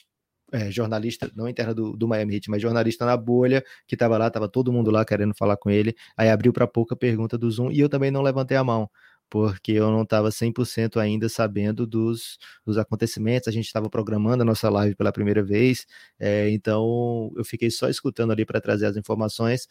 é, 0.52 0.70
jornalista, 0.70 1.30
não 1.34 1.48
interna 1.48 1.74
do, 1.74 1.96
do 1.96 2.06
Miami 2.08 2.34
Heat, 2.36 2.50
mas 2.50 2.62
jornalista 2.62 3.04
na 3.04 3.16
bolha, 3.16 3.64
que 3.86 3.94
estava 3.94 4.16
lá, 4.18 4.28
estava 4.28 4.48
todo 4.48 4.72
mundo 4.72 4.90
lá 4.90 5.04
querendo 5.04 5.34
falar 5.34 5.56
com 5.56 5.70
ele. 5.70 5.94
Aí 6.16 6.30
abriu 6.30 6.52
para 6.52 6.66
pouca 6.66 6.96
pergunta 6.96 7.36
do 7.36 7.50
Zoom 7.50 7.70
e 7.70 7.80
eu 7.80 7.88
também 7.88 8.10
não 8.10 8.22
levantei 8.22 8.56
a 8.56 8.64
mão, 8.64 8.88
porque 9.28 9.72
eu 9.72 9.90
não 9.90 10.02
estava 10.02 10.30
100% 10.30 10.98
ainda 10.98 11.28
sabendo 11.28 11.86
dos, 11.86 12.38
dos 12.64 12.78
acontecimentos. 12.78 13.48
A 13.48 13.52
gente 13.52 13.66
estava 13.66 13.90
programando 13.90 14.42
a 14.42 14.46
nossa 14.46 14.70
live 14.70 14.94
pela 14.94 15.12
primeira 15.12 15.42
vez, 15.42 15.86
é, 16.18 16.50
então 16.50 17.32
eu 17.36 17.44
fiquei 17.44 17.70
só 17.70 17.88
escutando 17.88 18.32
ali 18.32 18.44
para 18.46 18.60
trazer 18.60 18.86
as 18.86 18.96
informações 18.96 19.66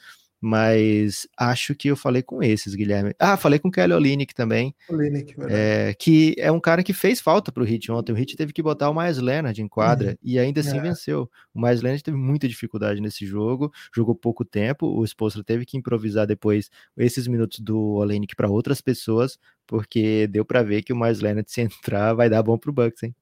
mas 0.48 1.28
acho 1.36 1.74
que 1.74 1.88
eu 1.88 1.96
falei 1.96 2.22
com 2.22 2.44
esses, 2.44 2.76
Guilherme. 2.76 3.16
Ah, 3.18 3.36
falei 3.36 3.58
com 3.58 3.70
o 3.70 3.72
Kelly 3.72 3.94
Olinick 3.94 4.32
também. 4.36 4.76
Olinick, 4.88 5.34
é, 5.50 5.96
que 5.98 6.36
é 6.38 6.52
um 6.52 6.60
cara 6.60 6.84
que 6.84 6.94
fez 6.94 7.20
falta 7.20 7.52
pro 7.52 7.64
Hit 7.64 7.92
ontem. 7.92 8.12
O 8.12 8.16
Hit 8.16 8.38
teve 8.38 8.54
que 8.54 8.62
botar 8.62 8.92
o 8.92 8.94
Miles 8.94 9.18
Leonard 9.18 9.60
em 9.60 9.68
quadra 9.68 10.12
uhum. 10.12 10.18
e 10.22 10.38
ainda 10.38 10.60
assim 10.60 10.78
é. 10.78 10.82
venceu. 10.82 11.28
O 11.52 11.60
Miles 11.60 11.82
Leonard 11.82 12.04
teve 12.04 12.16
muita 12.16 12.48
dificuldade 12.48 13.02
nesse 13.02 13.26
jogo, 13.26 13.74
jogou 13.92 14.14
pouco 14.14 14.46
tempo. 14.46 14.86
O 14.86 15.04
Spolstra 15.04 15.44
teve 15.44 15.66
que 15.66 15.78
improvisar 15.78 16.28
depois 16.28 16.70
esses 16.96 17.26
minutos 17.26 17.60
do 17.60 17.96
Olinick 17.96 18.36
para 18.36 18.48
outras 18.48 18.82
pessoas, 18.82 19.40
porque 19.66 20.28
deu 20.28 20.46
para 20.46 20.62
ver 20.62 20.84
que 20.84 20.94
o 20.94 20.96
Miles 20.96 21.22
Leonard, 21.22 21.52
se 21.52 21.62
entrar, 21.66 22.14
vai 22.14 22.30
dar 22.30 22.44
bom 22.44 22.56
pro 22.56 22.72
Bucks, 22.72 23.02
hein? 23.02 23.16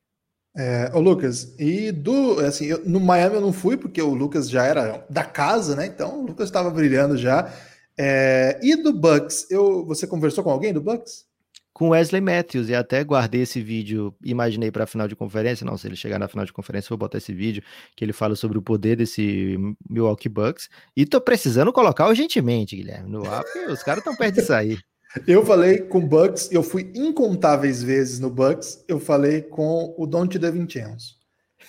É, 0.55 0.91
ô 0.93 0.99
Lucas, 0.99 1.55
e 1.57 1.91
do 1.91 2.39
assim, 2.39 2.65
eu, 2.65 2.85
no 2.85 2.99
Miami 2.99 3.35
eu 3.35 3.41
não 3.41 3.51
fui 3.51 3.75
porque 3.75 4.01
o 4.01 4.13
Lucas 4.13 4.49
já 4.49 4.63
era 4.63 5.03
da 5.09 5.23
casa, 5.23 5.75
né? 5.75 5.87
Então 5.87 6.21
o 6.21 6.27
Lucas 6.27 6.47
estava 6.47 6.69
brilhando 6.69 7.17
já. 7.17 7.51
É, 7.97 8.59
e 8.61 8.75
do 8.75 8.93
Bucks, 8.93 9.49
eu, 9.49 9.85
você 9.85 10.05
conversou 10.05 10.43
com 10.43 10.51
alguém 10.51 10.71
do 10.71 10.81
Bucks? 10.81 11.25
Com 11.73 11.89
Wesley 11.89 12.21
Matthews, 12.21 12.69
e 12.69 12.75
até 12.75 13.03
guardei 13.03 13.41
esse 13.41 13.59
vídeo, 13.59 14.13
imaginei 14.23 14.71
para 14.71 14.83
a 14.83 14.87
final 14.87 15.07
de 15.07 15.15
conferência. 15.15 15.65
Não, 15.65 15.75
se 15.75 15.87
ele 15.87 15.95
chegar 15.95 16.19
na 16.19 16.27
final 16.27 16.45
de 16.45 16.53
conferência, 16.53 16.89
vou 16.89 16.99
botar 16.99 17.17
esse 17.17 17.33
vídeo 17.33 17.63
que 17.95 18.05
ele 18.05 18.13
fala 18.13 18.35
sobre 18.35 18.59
o 18.59 18.61
poder 18.61 18.95
desse 18.95 19.57
Milwaukee 19.89 20.29
Bucks. 20.29 20.69
E 20.95 21.03
tô 21.03 21.19
precisando 21.19 21.73
colocar 21.73 22.07
urgentemente, 22.07 22.75
Guilherme, 22.75 23.09
no 23.09 23.27
ar, 23.27 23.43
porque 23.43 23.71
os 23.71 23.81
caras 23.81 23.99
estão 23.99 24.15
perto 24.15 24.35
de 24.35 24.41
sair. 24.43 24.83
Eu 25.27 25.45
falei 25.45 25.79
com 25.79 25.99
o 25.99 26.07
Bucks, 26.07 26.49
eu 26.51 26.63
fui 26.63 26.91
incontáveis 26.95 27.83
vezes 27.83 28.19
no 28.19 28.31
Bucks, 28.31 28.83
eu 28.87 28.99
falei 28.99 29.43
com 29.43 29.93
o 29.95 30.07
Dante 30.07 30.39
DeVincenzo. 30.39 31.15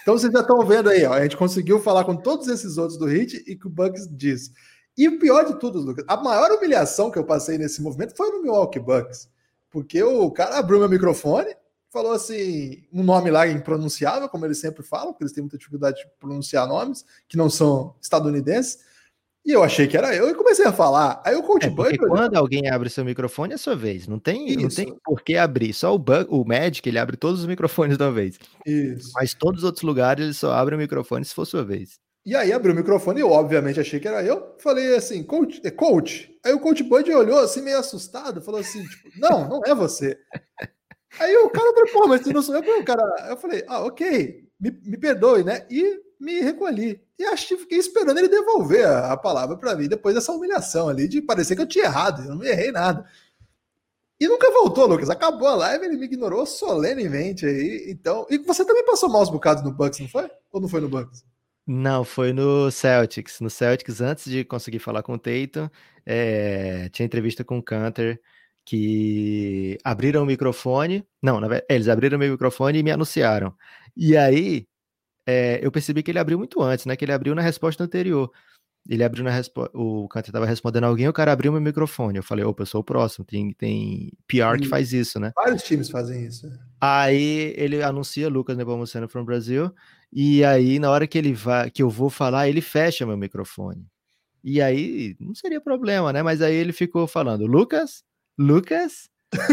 Então 0.00 0.16
vocês 0.16 0.32
já 0.32 0.40
estão 0.40 0.64
vendo 0.66 0.88
aí, 0.88 1.04
ó, 1.04 1.12
a 1.12 1.22
gente 1.22 1.36
conseguiu 1.36 1.78
falar 1.78 2.04
com 2.04 2.16
todos 2.16 2.48
esses 2.48 2.78
outros 2.78 2.98
do 2.98 3.06
Hit 3.06 3.44
e 3.46 3.54
que 3.54 3.66
o 3.66 3.70
Bucks 3.70 4.08
diz. 4.10 4.50
E 4.96 5.08
o 5.08 5.18
pior 5.18 5.44
de 5.44 5.58
tudo, 5.58 5.78
Lucas, 5.78 6.04
a 6.08 6.16
maior 6.16 6.50
humilhação 6.52 7.10
que 7.10 7.18
eu 7.18 7.24
passei 7.24 7.58
nesse 7.58 7.82
movimento 7.82 8.16
foi 8.16 8.30
no 8.30 8.42
Milwaukee 8.42 8.80
Bucks, 8.80 9.28
porque 9.70 10.02
o 10.02 10.30
cara 10.30 10.58
abriu 10.58 10.78
meu 10.78 10.88
microfone, 10.88 11.54
falou 11.90 12.12
assim, 12.12 12.82
um 12.92 13.02
nome 13.02 13.30
lá 13.30 13.46
impronunciável, 13.46 14.28
como 14.28 14.46
eles 14.46 14.58
sempre 14.58 14.82
falam, 14.82 15.12
porque 15.12 15.24
eles 15.24 15.32
têm 15.32 15.42
muita 15.42 15.58
dificuldade 15.58 15.98
de 15.98 16.06
pronunciar 16.18 16.66
nomes 16.66 17.04
que 17.28 17.36
não 17.36 17.50
são 17.50 17.94
estadunidenses. 18.00 18.78
E 19.44 19.52
eu 19.52 19.62
achei 19.62 19.86
que 19.86 19.96
era 19.96 20.14
eu 20.14 20.30
e 20.30 20.34
comecei 20.34 20.64
a 20.64 20.72
falar. 20.72 21.22
Aí 21.24 21.36
o 21.36 21.42
coach 21.42 21.66
é, 21.66 21.70
Bud. 21.70 21.98
Quando 21.98 22.34
alguém 22.34 22.70
abre 22.70 22.88
seu 22.88 23.04
microfone 23.04 23.52
é 23.52 23.56
sua 23.58 23.76
vez. 23.76 24.08
Não 24.08 24.18
tem, 24.18 24.56
não 24.56 24.68
tem 24.68 24.96
por 25.04 25.22
que 25.22 25.36
abrir. 25.36 25.74
Só 25.74 25.94
o, 25.94 25.98
Bug, 25.98 26.26
o 26.30 26.44
Magic 26.44 26.88
ele 26.88 26.98
abre 26.98 27.16
todos 27.16 27.40
os 27.40 27.46
microfones 27.46 27.98
de 27.98 28.02
uma 28.02 28.10
vez. 28.10 28.38
Isso. 28.64 29.12
Mas 29.14 29.34
todos 29.34 29.58
os 29.58 29.64
outros 29.64 29.82
lugares 29.82 30.24
ele 30.24 30.34
só 30.34 30.52
abre 30.52 30.74
o 30.74 30.78
microfone 30.78 31.24
se 31.24 31.34
for 31.34 31.44
sua 31.44 31.62
vez. 31.62 31.98
E 32.26 32.34
aí 32.34 32.52
abriu 32.52 32.72
o 32.72 32.76
microfone 32.76 33.20
e 33.20 33.22
eu, 33.22 33.30
obviamente, 33.30 33.78
achei 33.78 34.00
que 34.00 34.08
era 34.08 34.24
eu. 34.24 34.54
Falei 34.58 34.96
assim, 34.96 35.22
coach, 35.22 35.60
é 35.62 35.70
coach. 35.70 36.34
Aí 36.42 36.54
o 36.54 36.60
coach 36.60 36.82
Bud 36.82 37.12
olhou 37.12 37.38
assim, 37.38 37.60
meio 37.60 37.78
assustado, 37.78 38.40
falou 38.40 38.60
assim: 38.60 38.82
tipo, 38.82 39.10
não, 39.18 39.46
não 39.46 39.60
é 39.66 39.74
você. 39.74 40.18
aí 41.20 41.36
o 41.36 41.50
cara 41.50 41.70
falou, 41.74 41.92
pô, 41.92 42.08
mas 42.08 42.22
tu 42.22 42.32
não 42.32 42.40
sou 42.40 42.54
eu, 42.54 42.80
o 42.80 42.84
cara. 42.84 43.02
Eu 43.28 43.36
falei, 43.36 43.62
ah, 43.68 43.84
ok, 43.84 44.42
me, 44.58 44.70
me 44.70 44.96
perdoe, 44.96 45.44
né? 45.44 45.66
E 45.70 46.00
me 46.24 46.40
recolhi. 46.40 47.00
E 47.18 47.24
acho 47.24 47.48
que 47.48 47.56
fiquei 47.58 47.78
esperando 47.78 48.18
ele 48.18 48.28
devolver 48.28 48.86
a, 48.86 49.12
a 49.12 49.16
palavra 49.16 49.56
para 49.56 49.76
mim 49.76 49.86
depois 49.86 50.14
dessa 50.14 50.32
humilhação 50.32 50.88
ali, 50.88 51.06
de 51.06 51.22
parecer 51.22 51.54
que 51.54 51.62
eu 51.62 51.68
tinha 51.68 51.84
errado, 51.84 52.24
eu 52.24 52.34
não 52.34 52.44
errei 52.44 52.72
nada. 52.72 53.06
E 54.18 54.26
nunca 54.26 54.50
voltou, 54.50 54.86
Lucas. 54.86 55.10
Acabou 55.10 55.48
a 55.48 55.54
live, 55.56 55.84
ele 55.84 55.96
me 55.96 56.06
ignorou 56.06 56.46
solenemente 56.46 57.44
aí. 57.44 57.86
Então, 57.88 58.26
e 58.30 58.38
você 58.38 58.64
também 58.64 58.84
passou 58.84 59.08
maus 59.08 59.28
bocados 59.28 59.62
no 59.62 59.72
Bucks, 59.72 60.00
não 60.00 60.08
foi? 60.08 60.30
Ou 60.50 60.60
não 60.60 60.68
foi 60.68 60.80
no 60.80 60.88
Bucks? 60.88 61.24
Não, 61.66 62.04
foi 62.04 62.32
no 62.32 62.70
Celtics. 62.70 63.40
No 63.40 63.50
Celtics, 63.50 64.00
antes 64.00 64.30
de 64.30 64.44
conseguir 64.44 64.78
falar 64.78 65.02
com 65.02 65.14
o 65.14 65.18
Tatum, 65.18 65.68
é, 66.06 66.88
tinha 66.90 67.04
entrevista 67.06 67.44
com 67.44 67.58
o 67.58 67.62
Canter 67.62 68.20
que 68.64 69.78
abriram 69.84 70.22
o 70.22 70.26
microfone. 70.26 71.06
Não, 71.22 71.40
na 71.40 71.48
verdade, 71.48 71.66
eles 71.68 71.88
abriram 71.88 72.16
o 72.16 72.18
meu 72.18 72.32
microfone 72.32 72.78
e 72.78 72.82
me 72.82 72.90
anunciaram. 72.90 73.54
E 73.96 74.16
aí 74.16 74.66
é, 75.26 75.58
eu 75.64 75.70
percebi 75.70 76.02
que 76.02 76.10
ele 76.10 76.18
abriu 76.18 76.38
muito 76.38 76.60
antes, 76.62 76.86
né? 76.86 76.96
Que 76.96 77.04
ele 77.04 77.12
abriu 77.12 77.34
na 77.34 77.42
resposta 77.42 77.82
anterior. 77.84 78.30
Ele 78.88 79.02
abriu 79.02 79.24
na 79.24 79.30
resposta. 79.30 79.76
O 79.76 80.06
Cantor 80.08 80.28
estava 80.28 80.46
respondendo 80.46 80.84
alguém, 80.84 81.08
o 81.08 81.12
cara 81.12 81.32
abriu 81.32 81.50
meu 81.50 81.60
microfone. 81.60 82.18
Eu 82.18 82.22
falei, 82.22 82.44
opa, 82.44 82.62
eu 82.62 82.66
sou 82.66 82.82
o 82.82 82.84
próximo. 82.84 83.24
Tem, 83.24 83.52
tem 83.52 84.12
PR 84.26 84.60
que 84.60 84.68
faz 84.68 84.92
isso, 84.92 85.18
né? 85.18 85.32
Vários 85.34 85.62
times 85.62 85.88
fazem 85.88 86.26
isso. 86.26 86.46
Aí 86.80 87.54
ele 87.56 87.82
anuncia 87.82 88.28
Lucas 88.28 88.56
Nepomuceno 88.56 89.08
from 89.08 89.24
Brasil. 89.24 89.72
E 90.12 90.44
aí, 90.44 90.78
na 90.78 90.90
hora 90.90 91.06
que 91.06 91.16
ele 91.16 91.32
vai, 91.32 91.70
que 91.70 91.82
eu 91.82 91.88
vou 91.88 92.10
falar, 92.10 92.48
ele 92.48 92.60
fecha 92.60 93.06
meu 93.06 93.16
microfone. 93.16 93.86
E 94.42 94.60
aí, 94.60 95.16
não 95.18 95.34
seria 95.34 95.60
problema, 95.60 96.12
né? 96.12 96.22
Mas 96.22 96.42
aí 96.42 96.54
ele 96.54 96.72
ficou 96.72 97.06
falando, 97.06 97.46
Lucas, 97.46 98.04
Lucas, 98.38 99.08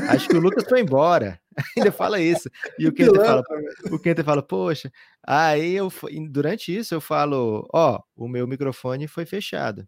Acho 0.09 0.29
que 0.29 0.37
o 0.37 0.39
Lucas 0.39 0.63
foi 0.67 0.81
embora. 0.81 1.39
Ainda 1.77 1.91
fala 1.91 2.19
isso. 2.19 2.49
E 2.79 2.87
o 2.87 2.93
Kenter 2.93 3.25
fala, 3.25 3.43
o 3.91 3.99
Kenter 3.99 4.25
fala, 4.25 4.41
poxa. 4.41 4.91
Aí 5.25 5.73
eu 5.73 5.91
durante 6.29 6.75
isso 6.75 6.93
eu 6.93 7.01
falo, 7.01 7.67
ó, 7.73 7.99
oh, 8.17 8.25
o 8.25 8.27
meu 8.27 8.47
microfone 8.47 9.07
foi 9.07 9.25
fechado. 9.25 9.87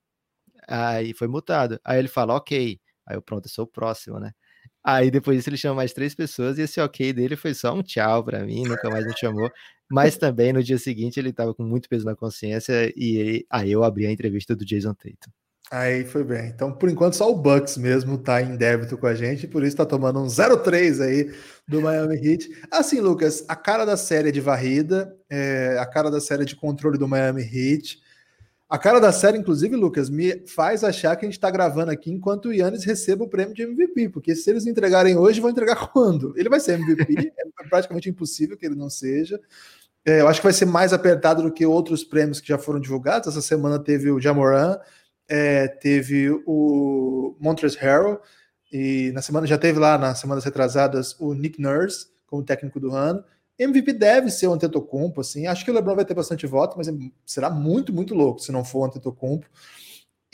Aí 0.67 1.13
foi 1.13 1.27
mutado. 1.27 1.79
Aí 1.83 1.99
ele 1.99 2.07
fala, 2.07 2.35
ok. 2.35 2.79
Aí 3.05 3.15
eu 3.15 3.21
pronto, 3.21 3.45
eu 3.45 3.49
sou 3.51 3.65
o 3.65 3.67
próximo, 3.67 4.19
né? 4.19 4.31
Aí 4.83 5.09
depois 5.09 5.37
disso 5.37 5.49
ele 5.49 5.57
chama 5.57 5.75
mais 5.75 5.93
três 5.93 6.13
pessoas 6.13 6.57
e 6.57 6.63
esse 6.63 6.79
ok 6.81 7.13
dele 7.13 7.35
foi 7.35 7.53
só 7.53 7.73
um 7.73 7.81
tchau 7.81 8.23
para 8.23 8.43
mim, 8.45 8.63
nunca 8.63 8.89
mais 8.89 9.05
me 9.05 9.17
chamou. 9.17 9.49
Mas 9.89 10.17
também 10.17 10.51
no 10.51 10.63
dia 10.63 10.77
seguinte 10.77 11.19
ele 11.19 11.31
tava 11.31 11.53
com 11.53 11.63
muito 11.63 11.87
peso 11.87 12.05
na 12.05 12.15
consciência 12.15 12.91
e 12.95 13.45
aí 13.49 13.71
eu 13.71 13.83
abri 13.83 14.05
a 14.05 14.11
entrevista 14.11 14.55
do 14.55 14.65
Jason 14.65 14.93
Tatum. 14.93 15.31
Aí 15.73 16.05
foi 16.05 16.23
bem. 16.23 16.49
Então, 16.49 16.71
por 16.71 16.87
enquanto, 16.87 17.15
só 17.15 17.31
o 17.31 17.35
Bucks 17.35 17.77
mesmo 17.77 18.15
tá 18.15 18.39
em 18.39 18.55
débito 18.55 18.95
com 18.95 19.07
a 19.07 19.15
gente, 19.15 19.47
por 19.47 19.63
isso 19.63 19.75
tá 19.75 19.83
tomando 19.83 20.19
um 20.19 20.27
0-3 20.27 21.01
aí 21.01 21.33
do 21.67 21.81
Miami 21.81 22.15
Heat. 22.15 22.47
Assim, 22.69 22.99
Lucas, 22.99 23.43
a 23.47 23.55
cara 23.55 23.83
da 23.83 23.97
série 23.97 24.31
de 24.31 24.39
varrida, 24.39 25.17
é, 25.27 25.75
a 25.79 25.85
cara 25.87 26.11
da 26.11 26.21
série 26.21 26.45
de 26.45 26.55
controle 26.55 26.95
do 26.95 27.07
Miami 27.07 27.41
Heat. 27.41 27.99
A 28.69 28.77
cara 28.77 28.99
da 28.99 29.11
série, 29.11 29.39
inclusive, 29.39 29.75
Lucas, 29.75 30.11
me 30.11 30.45
faz 30.45 30.83
achar 30.83 31.15
que 31.15 31.25
a 31.25 31.27
gente 31.27 31.39
tá 31.39 31.49
gravando 31.49 31.89
aqui 31.89 32.11
enquanto 32.11 32.49
o 32.49 32.53
Yannis 32.53 32.83
receba 32.83 33.23
o 33.23 33.27
prêmio 33.27 33.55
de 33.55 33.63
MVP, 33.63 34.09
porque 34.09 34.35
se 34.35 34.47
eles 34.51 34.67
entregarem 34.67 35.17
hoje, 35.17 35.41
vão 35.41 35.49
entregar 35.49 35.75
quando? 35.91 36.35
Ele 36.37 36.49
vai 36.49 36.59
ser 36.59 36.79
MVP, 36.79 37.15
é 37.33 37.67
praticamente 37.67 38.07
impossível 38.07 38.55
que 38.55 38.67
ele 38.67 38.75
não 38.75 38.91
seja. 38.91 39.41
É, 40.05 40.21
eu 40.21 40.27
acho 40.27 40.39
que 40.39 40.45
vai 40.45 40.53
ser 40.53 40.65
mais 40.65 40.93
apertado 40.93 41.41
do 41.41 41.51
que 41.51 41.65
outros 41.65 42.03
prêmios 42.03 42.39
que 42.39 42.49
já 42.49 42.59
foram 42.59 42.79
divulgados. 42.79 43.27
Essa 43.27 43.41
semana 43.41 43.79
teve 43.79 44.11
o 44.11 44.19
Jamoran, 44.19 44.77
é, 45.29 45.67
teve 45.67 46.29
o 46.45 47.35
Montrezl 47.39 47.79
Harrell, 47.79 48.21
e 48.71 49.11
na 49.13 49.21
semana 49.21 49.45
já 49.45 49.57
teve 49.57 49.77
lá, 49.79 49.97
nas 49.97 50.19
semanas 50.19 50.43
retrasadas, 50.43 51.15
o 51.19 51.33
Nick 51.33 51.61
Nurse 51.61 52.07
como 52.25 52.43
técnico 52.43 52.79
do 52.79 52.91
ano. 52.91 53.23
MVP 53.59 53.93
deve 53.93 54.31
ser 54.31 54.47
o 54.47 54.53
Antetokounmpo, 54.53 55.21
assim. 55.21 55.45
Acho 55.45 55.63
que 55.63 55.69
o 55.69 55.73
LeBron 55.73 55.95
vai 55.95 56.05
ter 56.05 56.15
bastante 56.15 56.47
voto, 56.47 56.75
mas 56.75 56.87
será 57.23 57.51
muito, 57.51 57.93
muito 57.93 58.15
louco 58.15 58.39
se 58.39 58.51
não 58.51 58.65
for 58.65 58.79
o 58.79 58.85
Antetokounmpo. 58.85 59.45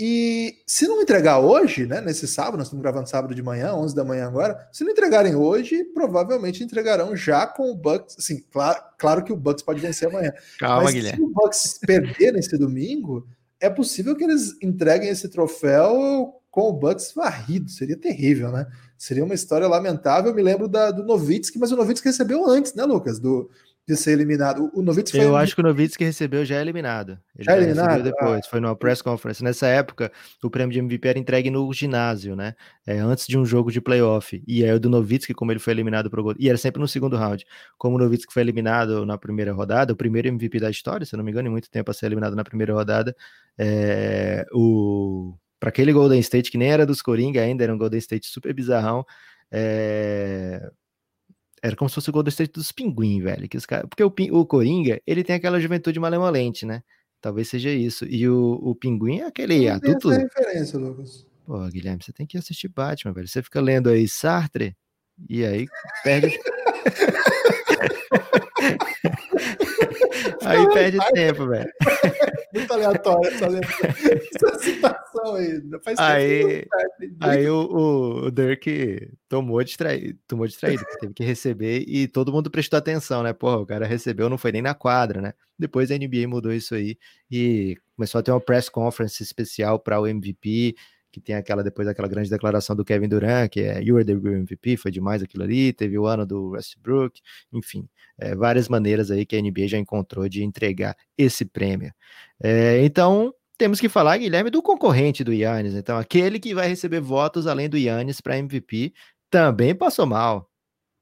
E 0.02 0.62
se 0.65 0.88
não 0.88 1.02
entregar 1.02 1.39
hoje, 1.39 1.86
né, 1.86 1.99
nesse 1.99 2.25
sábado, 2.25 2.58
nós 2.58 2.67
estamos 2.67 2.82
gravando 2.82 3.10
sábado 3.10 3.36
de 3.36 3.43
manhã, 3.43 3.73
11 3.73 3.93
da 3.93 4.06
manhã 4.06 4.28
agora, 4.28 4.69
se 4.71 4.86
não 4.86 4.91
entregarem 4.91 5.36
hoje, 5.36 5.84
provavelmente 5.93 6.63
entregarão 6.63 7.13
já 7.17 7.45
com 7.45 7.69
o 7.69 7.75
Bucks, 7.75 8.15
assim, 8.17 8.41
claro, 8.49 8.82
claro 8.97 9.25
que 9.25 9.34
o 9.34 9.36
Bucks 9.36 9.62
pode 9.62 9.82
vencer 9.82 10.08
amanhã. 10.08 10.32
Calma, 10.58 10.86
mas 10.86 10.93
Guilherme. 10.93 11.17
se 11.17 11.21
o 11.21 11.34
Bucks 11.34 11.80
perder 11.86 12.32
nesse 12.32 12.58
domingo, 12.58 13.28
é 13.60 13.69
possível 13.69 14.15
que 14.15 14.24
eles 14.24 14.56
entreguem 14.62 15.10
esse 15.10 15.28
troféu 15.30 16.34
com 16.50 16.69
o 16.69 16.74
Bucks 16.74 17.13
varrido. 17.13 17.69
Seria 17.69 17.98
terrível, 17.98 18.52
né? 18.52 18.67
Seria 18.98 19.24
uma 19.24 19.36
história 19.36 19.67
lamentável. 19.67 20.32
Eu 20.32 20.36
me 20.36 20.41
lembro 20.41 20.67
da, 20.67 20.91
do 20.91 21.04
Novitsky, 21.04 21.60
mas 21.60 21.72
o 21.72 21.76
Novitsky 21.76 22.08
recebeu 22.08 22.45
antes, 22.48 22.74
né, 22.74 22.84
Lucas? 22.84 23.19
Do, 23.19 23.50
de 23.89 23.97
ser 23.97 24.12
eliminado. 24.12 24.69
O 24.73 24.82
Novitsky 24.82 25.17
Eu 25.17 25.36
acho 25.36 25.56
que 25.56 25.62
o 25.62 25.63
Novitsky 25.63 26.04
recebeu 26.04 26.45
já 26.45 26.62
eliminado. 26.62 27.19
Ele 27.36 27.43
já, 27.43 27.52
já 27.54 27.58
eliminado? 27.58 28.04
depois, 28.04 28.41
ah. 28.45 28.49
foi 28.49 28.60
numa 28.60 28.75
press 28.75 29.02
conference. 29.02 29.43
Nessa 29.43 29.65
época, 29.67 30.12
o 30.43 30.49
prêmio 30.49 30.71
de 30.71 30.80
MVP 30.80 31.08
era 31.08 31.17
entregue 31.17 31.49
no 31.49 31.71
ginásio, 31.73 32.36
né? 32.36 32.54
É, 32.86 32.99
antes 32.99 33.25
de 33.25 33.38
um 33.38 33.43
jogo 33.43 33.71
de 33.71 33.82
playoff. 33.82 34.43
E 34.47 34.63
aí 34.63 34.71
o 34.71 34.80
do 34.80 34.89
Novitsky, 34.89 35.34
como 35.34 35.52
ele 35.52 35.60
foi 35.60 35.73
eliminado 35.73 36.10
pro 36.10 36.36
e 36.38 36.47
era 36.47 36.58
sempre 36.58 36.80
no 36.80 36.88
segundo 36.88 37.17
round. 37.17 37.43
Como 37.78 37.95
o 37.95 37.99
Novitsky 37.99 38.32
foi 38.32 38.43
eliminado 38.43 39.06
na 39.06 39.17
primeira 39.17 39.52
rodada, 39.52 39.91
o 39.93 39.95
primeiro 39.95 40.28
MVP 40.28 40.60
da 40.60 40.69
história, 40.69 41.06
se 41.06 41.15
eu 41.15 41.17
não 41.17 41.23
me 41.23 41.32
engano, 41.32 41.47
em 41.47 41.52
muito 41.52 41.69
tempo 41.71 41.89
a 41.89 41.93
ser 41.93 42.06
eliminado 42.06 42.36
na 42.36 42.43
primeira 42.43 42.73
rodada, 42.73 43.15
é, 43.58 44.45
o 44.54 45.34
para 45.60 45.69
aquele 45.69 45.91
Golden 45.91 46.19
State 46.21 46.49
que 46.52 46.58
nem 46.58 46.71
era 46.71 46.86
dos 46.86 47.02
Coringa 47.02 47.41
ainda, 47.41 47.65
era 47.65 47.73
um 47.73 47.78
Golden 47.78 47.99
State 47.99 48.28
super 48.28 48.54
bizarrão. 48.54 49.06
É, 49.52 50.71
era 51.62 51.76
como 51.76 51.89
se 51.89 51.95
fosse 51.95 52.10
o 52.10 52.13
Golden 52.13 52.30
State 52.30 52.54
dos 52.54 52.72
Pinguim, 52.72 53.22
velho. 53.22 53.48
Que 53.48 53.58
os 53.58 53.65
cara... 53.65 53.88
Porque 53.88 54.04
o, 54.04 54.13
o 54.38 54.45
Coringa, 54.45 55.02
ele 55.06 55.24
tem 55.24 55.36
aquela 55.36 55.60
juventude 55.60 56.00
malemolente, 56.00 56.65
né? 56.65 56.84
Talvez 57.22 57.50
seja 57.50 57.69
isso. 57.69 58.06
E 58.06 58.28
o, 58.28 58.60
o 58.62 58.76
Pinguim 58.76 59.19
é 59.19 59.26
aquele 59.26 59.67
Não 59.67 59.76
adulto. 59.76 60.12
Essa 60.12 60.22
referência, 60.22 60.80
Lucas. 60.80 61.26
Pô, 61.45 61.60
Guilherme, 61.67 62.04
você 62.04 62.13
tem 62.13 62.26
que 62.26 62.38
assistir 62.38 62.67
Batman, 62.67 63.13
velho. 63.13 63.28
Você 63.28 63.41
fica 63.41 63.60
lendo 63.60 63.89
aí 63.89 64.08
Sartre 64.08 64.76
e 65.28 65.43
aí 65.43 65.67
perde. 66.04 66.39
Aí 70.50 70.68
perde 70.74 70.98
tempo, 71.14 71.48
velho. 71.48 71.72
Muito 72.54 72.74
aleatório 72.74 73.30
essa, 73.30 73.46
essa 73.46 74.60
citação 74.60 75.36
aí. 75.36 75.62
Faz 75.84 76.00
aí, 76.00 76.66
aí 77.20 77.48
o, 77.48 78.26
o, 78.26 78.32
Dirk 78.32 79.12
tomou 79.28 79.64
distraído, 79.64 80.18
tomou 80.28 80.48
distraído, 80.48 80.84
teve 81.00 81.14
que 81.14 81.24
receber 81.24 81.86
e 81.88 82.08
todo 82.08 82.32
mundo 82.34 82.50
prestou 82.50 82.78
atenção, 82.78 83.22
né? 83.22 83.34
Porra, 83.34 83.58
o 83.58 83.66
cara 83.68 83.86
recebeu, 83.86 84.30
não 84.30 84.38
foi 84.38 84.52
nem 84.52 84.64
na 84.64 84.74
quadra, 84.74 85.22
né? 85.22 85.34
Depois 85.60 85.92
a 85.92 85.96
NBA 85.96 86.28
mudou 86.28 86.52
isso 86.52 86.74
aí 86.74 86.98
e 87.30 87.78
começou 87.96 88.18
a 88.18 88.24
ter 88.24 88.32
uma 88.32 88.42
press 88.42 88.68
conference 88.68 89.22
especial 89.22 89.78
para 89.78 90.00
o 90.00 90.08
MVP 90.08 90.76
que 91.12 91.19
tem 91.19 91.36
aquela 91.36 91.63
depois 91.63 91.88
aquela 91.88 92.08
grande 92.08 92.30
declaração 92.30 92.76
do 92.76 92.86
Kevin 92.86 93.08
Durant, 93.08 93.50
que 93.50 93.62
é 93.62 93.82
You 93.82 93.98
are 93.98 94.06
the 94.06 94.13
real 94.13 94.36
MVP, 94.36 94.78
foi 94.78 94.91
demais 94.91 95.22
aquilo 95.24 95.43
ali, 95.43 95.74
teve 95.74 95.98
o 95.98 96.06
ano 96.06 96.26
do 96.26 96.52
Westbrook, 96.52 97.19
enfim, 97.52 97.88
é, 98.17 98.36
várias 98.36 98.67
maneiras 98.67 99.12
aí 99.12 99.26
que 99.26 99.36
a 99.36 99.41
NBA 99.41 99.67
já 99.67 99.78
encontrou 99.78 100.28
de 100.30 100.43
entregar 100.43 100.95
esse 101.17 101.45
prêmio. 101.45 101.93
É, 102.41 102.84
então, 102.84 103.34
temos 103.58 103.80
que 103.80 103.89
falar, 103.89 104.17
Guilherme, 104.17 104.50
do 104.50 104.62
concorrente 104.62 105.24
do 105.24 105.34
Yannis, 105.34 105.74
então 105.74 105.98
aquele 105.98 106.39
que 106.39 106.54
vai 106.54 106.67
receber 106.67 107.02
votos 107.02 107.48
além 107.48 107.69
do 107.69 107.78
Yannis 107.78 108.22
para 108.22 108.38
MVP, 108.38 108.93
também 109.30 109.76
passou 109.76 110.06
mal. 110.06 110.50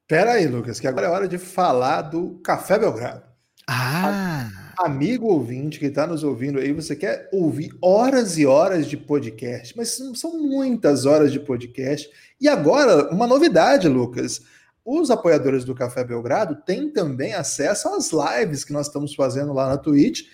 Pera 0.06 0.32
aí, 0.32 0.46
Lucas, 0.46 0.80
que 0.80 0.86
agora 0.86 1.06
é 1.06 1.10
hora 1.10 1.28
de 1.28 1.36
falar 1.36 2.02
do 2.02 2.40
Café 2.42 2.78
Belgrado. 2.78 3.22
Ah! 3.68 4.67
Amigo 4.78 5.26
ouvinte 5.26 5.76
que 5.80 5.86
está 5.86 6.06
nos 6.06 6.22
ouvindo 6.22 6.60
aí, 6.60 6.72
você 6.72 6.94
quer 6.94 7.28
ouvir 7.32 7.76
horas 7.82 8.38
e 8.38 8.46
horas 8.46 8.86
de 8.86 8.96
podcast, 8.96 9.76
mas 9.76 9.98
são 10.14 10.38
muitas 10.38 11.04
horas 11.04 11.32
de 11.32 11.40
podcast. 11.40 12.08
E 12.40 12.46
agora, 12.46 13.12
uma 13.12 13.26
novidade, 13.26 13.88
Lucas. 13.88 14.40
Os 14.84 15.10
apoiadores 15.10 15.64
do 15.64 15.74
Café 15.74 16.04
Belgrado 16.04 16.62
têm 16.64 16.92
também 16.92 17.34
acesso 17.34 17.88
às 17.88 18.12
lives 18.12 18.62
que 18.62 18.72
nós 18.72 18.86
estamos 18.86 19.16
fazendo 19.16 19.52
lá 19.52 19.68
na 19.68 19.76
Twitch. 19.76 20.28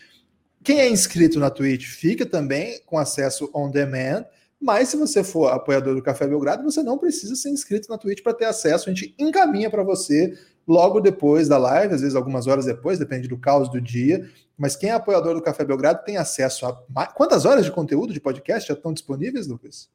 Quem 0.63 0.79
é 0.79 0.91
inscrito 0.91 1.41
na 1.41 1.49
Twitch 1.49 1.87
fica 1.87 2.27
também 2.27 2.83
com 2.85 2.99
acesso 2.99 3.51
on 3.55 3.71
demand. 3.71 4.27
Mas 4.61 4.91
se 4.91 4.97
você 4.99 5.25
for 5.25 5.53
apoiador 5.53 5.95
do 5.95 6.03
Café 6.03 6.27
Belgrado, 6.27 6.63
você 6.63 6.83
não 6.83 6.99
precisa 6.99 7.35
ser 7.35 7.49
inscrito 7.49 7.89
na 7.89 7.97
Twitch 7.97 8.23
para 8.23 8.35
ter 8.35 8.45
acesso. 8.45 8.91
A 8.91 8.93
gente 8.93 9.15
encaminha 9.19 9.71
para 9.71 9.83
você 9.83 10.39
logo 10.67 11.01
depois 11.01 11.49
da 11.49 11.59
live, 11.59 11.95
às 11.95 12.01
vezes 12.01 12.17
algumas 12.17 12.47
horas 12.47 12.65
depois, 12.65 12.99
depende 12.99 13.29
do 13.29 13.39
caos 13.39 13.71
do 13.71 13.81
dia. 13.81 14.29
Mas 14.57 14.77
quem 14.77 14.91
é 14.91 14.93
apoiador 14.93 15.35
do 15.35 15.43
Café 15.43 15.65
Belgrado 15.65 16.05
tem 16.05 16.17
acesso 16.17 16.67
a. 16.67 17.07
Quantas 17.07 17.45
horas 17.45 17.65
de 17.65 17.73
conteúdo 17.73 18.13
de 18.13 18.21
podcast 18.21 18.69
já 18.69 18.75
estão 18.75 18.93
disponíveis, 18.93 19.49
Lucas? 19.49 19.89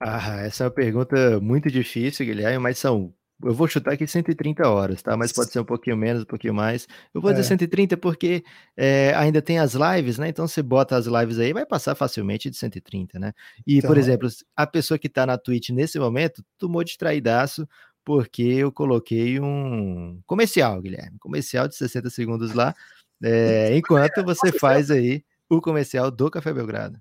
Ah, 0.00 0.42
essa 0.42 0.64
é 0.64 0.66
uma 0.66 0.70
pergunta 0.70 1.40
muito 1.40 1.70
difícil, 1.70 2.26
Guilherme, 2.26 2.58
mas 2.58 2.78
são. 2.78 3.12
Eu 3.42 3.52
vou 3.52 3.66
chutar 3.66 3.92
aqui 3.92 4.06
130 4.06 4.68
horas, 4.68 5.02
tá? 5.02 5.16
Mas 5.16 5.32
pode 5.32 5.50
ser 5.50 5.58
um 5.58 5.64
pouquinho 5.64 5.96
menos, 5.96 6.22
um 6.22 6.26
pouquinho 6.26 6.54
mais. 6.54 6.86
Eu 7.12 7.20
vou 7.20 7.30
é. 7.30 7.34
dizer 7.34 7.48
130 7.48 7.96
porque 7.96 8.44
é, 8.76 9.12
ainda 9.16 9.42
tem 9.42 9.58
as 9.58 9.74
lives, 9.74 10.18
né? 10.18 10.28
Então 10.28 10.46
você 10.46 10.62
bota 10.62 10.96
as 10.96 11.06
lives 11.06 11.38
aí, 11.38 11.52
vai 11.52 11.66
passar 11.66 11.94
facilmente 11.94 12.48
de 12.48 12.56
130, 12.56 13.18
né? 13.18 13.32
E, 13.66 13.78
então... 13.78 13.88
por 13.88 13.98
exemplo, 13.98 14.28
a 14.56 14.66
pessoa 14.66 14.98
que 14.98 15.08
está 15.08 15.26
na 15.26 15.36
Twitch 15.36 15.70
nesse 15.70 15.98
momento 15.98 16.44
tomou 16.58 16.84
distraidaço 16.84 17.66
porque 18.04 18.42
eu 18.42 18.70
coloquei 18.70 19.40
um 19.40 20.20
comercial, 20.26 20.80
Guilherme, 20.80 21.18
comercial 21.18 21.66
de 21.68 21.76
60 21.76 22.10
segundos 22.10 22.52
lá, 22.54 22.74
é, 23.22 23.74
enquanto 23.76 24.24
você 24.24 24.52
faz 24.52 24.90
aí 24.90 25.24
o 25.48 25.60
comercial 25.60 26.10
do 26.10 26.30
Café 26.30 26.52
Belgrado. 26.52 27.00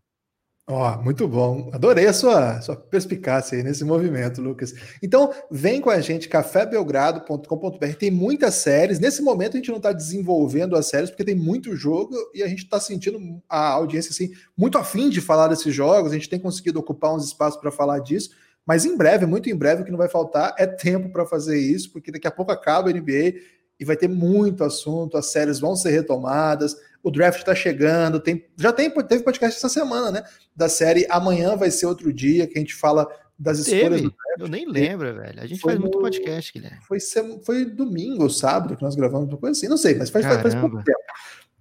Ó, 0.65 0.93
oh, 0.93 1.03
muito 1.03 1.27
bom. 1.27 1.69
Adorei 1.73 2.07
a 2.07 2.13
sua, 2.13 2.61
sua 2.61 2.77
perspicácia 2.77 3.57
aí 3.57 3.63
nesse 3.63 3.83
movimento, 3.83 4.41
Lucas. 4.41 4.73
Então, 5.03 5.33
vem 5.51 5.81
com 5.81 5.89
a 5.89 5.99
gente, 5.99 6.29
cafébelgrado.com.br. 6.29 7.95
Tem 7.99 8.09
muitas 8.09 8.55
séries. 8.55 8.97
Nesse 8.97 9.21
momento, 9.21 9.55
a 9.55 9.57
gente 9.57 9.69
não 9.69 9.77
está 9.77 9.91
desenvolvendo 9.91 10.77
as 10.77 10.87
séries 10.87 11.09
porque 11.09 11.25
tem 11.25 11.35
muito 11.35 11.75
jogo 11.75 12.15
e 12.33 12.41
a 12.41 12.47
gente 12.47 12.63
está 12.63 12.79
sentindo 12.79 13.19
a 13.49 13.71
audiência 13.71 14.11
assim, 14.11 14.31
muito 14.57 14.77
afim 14.77 15.09
de 15.09 15.19
falar 15.19 15.49
desses 15.49 15.75
jogos. 15.75 16.13
A 16.13 16.15
gente 16.15 16.29
tem 16.29 16.39
conseguido 16.39 16.79
ocupar 16.79 17.13
uns 17.13 17.25
espaços 17.25 17.59
para 17.59 17.69
falar 17.69 17.99
disso. 17.99 18.29
Mas 18.65 18.85
em 18.85 18.95
breve, 18.95 19.25
muito 19.25 19.49
em 19.49 19.55
breve, 19.55 19.81
o 19.81 19.85
que 19.85 19.91
não 19.91 19.97
vai 19.97 20.09
faltar 20.09 20.55
é 20.57 20.65
tempo 20.65 21.09
para 21.09 21.25
fazer 21.25 21.59
isso, 21.59 21.91
porque 21.91 22.11
daqui 22.11 22.27
a 22.27 22.31
pouco 22.31 22.51
acaba 22.51 22.89
a 22.89 22.93
NBA 22.93 23.33
e 23.79 23.85
vai 23.85 23.97
ter 23.97 24.07
muito 24.07 24.63
assunto, 24.63 25.17
as 25.17 25.31
séries 25.31 25.59
vão 25.59 25.75
ser 25.75 25.91
retomadas, 25.91 26.75
o 27.01 27.11
draft 27.11 27.39
está 27.39 27.53
chegando, 27.53 28.19
tem, 28.19 28.45
já 28.57 28.71
tem, 28.71 28.89
teve 28.89 29.23
podcast 29.23 29.57
essa 29.57 29.67
semana, 29.67 30.11
né? 30.11 30.23
Da 30.55 30.69
série 30.69 31.05
Amanhã 31.09 31.57
vai 31.57 31.69
ser 31.69 31.87
outro 31.87 32.13
dia, 32.13 32.47
que 32.47 32.57
a 32.57 32.61
gente 32.61 32.73
fala 32.73 33.07
das 33.37 33.59
escolhas 33.59 34.01
teve. 34.01 34.03
do 34.03 34.11
draft. 34.11 34.39
Eu 34.39 34.47
nem 34.47 34.65
lembro, 34.65 35.13
velho. 35.13 35.41
A 35.41 35.45
gente 35.45 35.59
foi 35.59 35.73
faz 35.73 35.81
muito 35.81 35.99
podcast, 35.99 36.53
Guilherme. 36.53 36.79
Foi, 36.87 36.99
foi 37.45 37.65
domingo 37.65 38.23
ou 38.23 38.29
sábado 38.29 38.77
que 38.77 38.83
nós 38.83 38.95
gravamos 38.95 39.27
uma 39.27 39.37
coisa 39.37 39.57
assim, 39.57 39.67
não 39.67 39.77
sei, 39.77 39.95
mas 39.95 40.09
faz, 40.09 40.25
faz, 40.25 40.41
faz 40.41 40.55
pouco 40.55 40.81
tempo. 40.83 40.99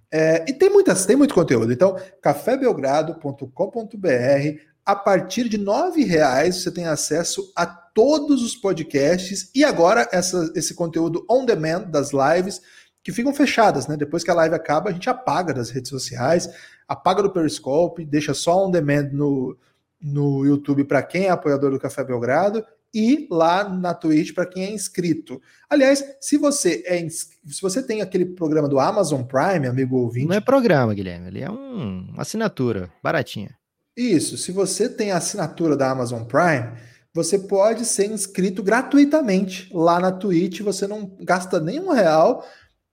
É, 0.09 0.45
e 0.47 0.53
tem 0.53 0.69
muitas, 0.69 1.05
tem 1.07 1.15
muito 1.15 1.33
conteúdo. 1.33 1.73
Então, 1.73 1.97
cafébelgrado.com.br, 2.21 4.59
a 4.85 4.95
partir 4.95 5.47
de 5.47 5.57
R$ 5.57 6.03
reais 6.05 6.61
você 6.61 6.71
tem 6.71 6.85
acesso 6.85 7.51
a 7.55 7.65
todos 7.65 8.43
os 8.43 8.55
podcasts 8.55 9.49
e 9.53 9.63
agora 9.63 10.07
essa, 10.11 10.51
esse 10.55 10.73
conteúdo 10.73 11.25
on 11.29 11.45
demand 11.45 11.83
das 11.83 12.11
lives 12.11 12.61
que 13.03 13.11
ficam 13.11 13.33
fechadas, 13.33 13.87
né? 13.87 13.97
Depois 13.97 14.23
que 14.23 14.31
a 14.31 14.33
live 14.33 14.55
acaba, 14.55 14.89
a 14.89 14.93
gente 14.93 15.09
apaga 15.09 15.53
das 15.53 15.69
redes 15.69 15.89
sociais, 15.89 16.49
apaga 16.87 17.21
do 17.21 17.31
Periscope, 17.31 18.05
deixa 18.05 18.33
só 18.33 18.65
on 18.65 18.71
demand 18.71 19.09
no, 19.11 19.57
no 20.01 20.45
YouTube 20.45 20.85
para 20.85 21.03
quem 21.03 21.25
é 21.25 21.29
apoiador 21.29 21.71
do 21.71 21.79
Café 21.79 22.03
Belgrado 22.03 22.65
e 22.93 23.27
lá 23.29 23.67
na 23.67 23.93
Twitch 23.93 24.33
para 24.33 24.45
quem 24.45 24.63
é 24.63 24.71
inscrito. 24.71 25.41
Aliás, 25.69 26.03
se 26.21 26.37
você 26.37 26.83
é 26.85 27.07
se 27.09 27.61
você 27.61 27.81
tem 27.81 28.01
aquele 28.01 28.25
programa 28.25 28.69
do 28.69 28.79
Amazon 28.79 29.23
Prime, 29.23 29.67
amigo 29.67 29.97
ouvinte, 29.97 30.27
não 30.27 30.35
é 30.35 30.41
programa, 30.41 30.93
Guilherme, 30.93 31.27
ele 31.27 31.41
é 31.41 31.49
um, 31.49 32.07
uma 32.11 32.21
assinatura 32.21 32.91
baratinha. 33.01 33.57
Isso, 33.95 34.37
se 34.37 34.51
você 34.51 34.89
tem 34.89 35.11
a 35.11 35.17
assinatura 35.17 35.77
da 35.77 35.91
Amazon 35.91 36.23
Prime, 36.23 36.71
você 37.13 37.37
pode 37.37 37.85
ser 37.85 38.11
inscrito 38.11 38.63
gratuitamente 38.63 39.69
lá 39.71 39.99
na 39.99 40.11
Twitch, 40.11 40.61
você 40.61 40.87
não 40.87 41.15
gasta 41.19 41.59
nenhum 41.59 41.91
real 41.91 42.43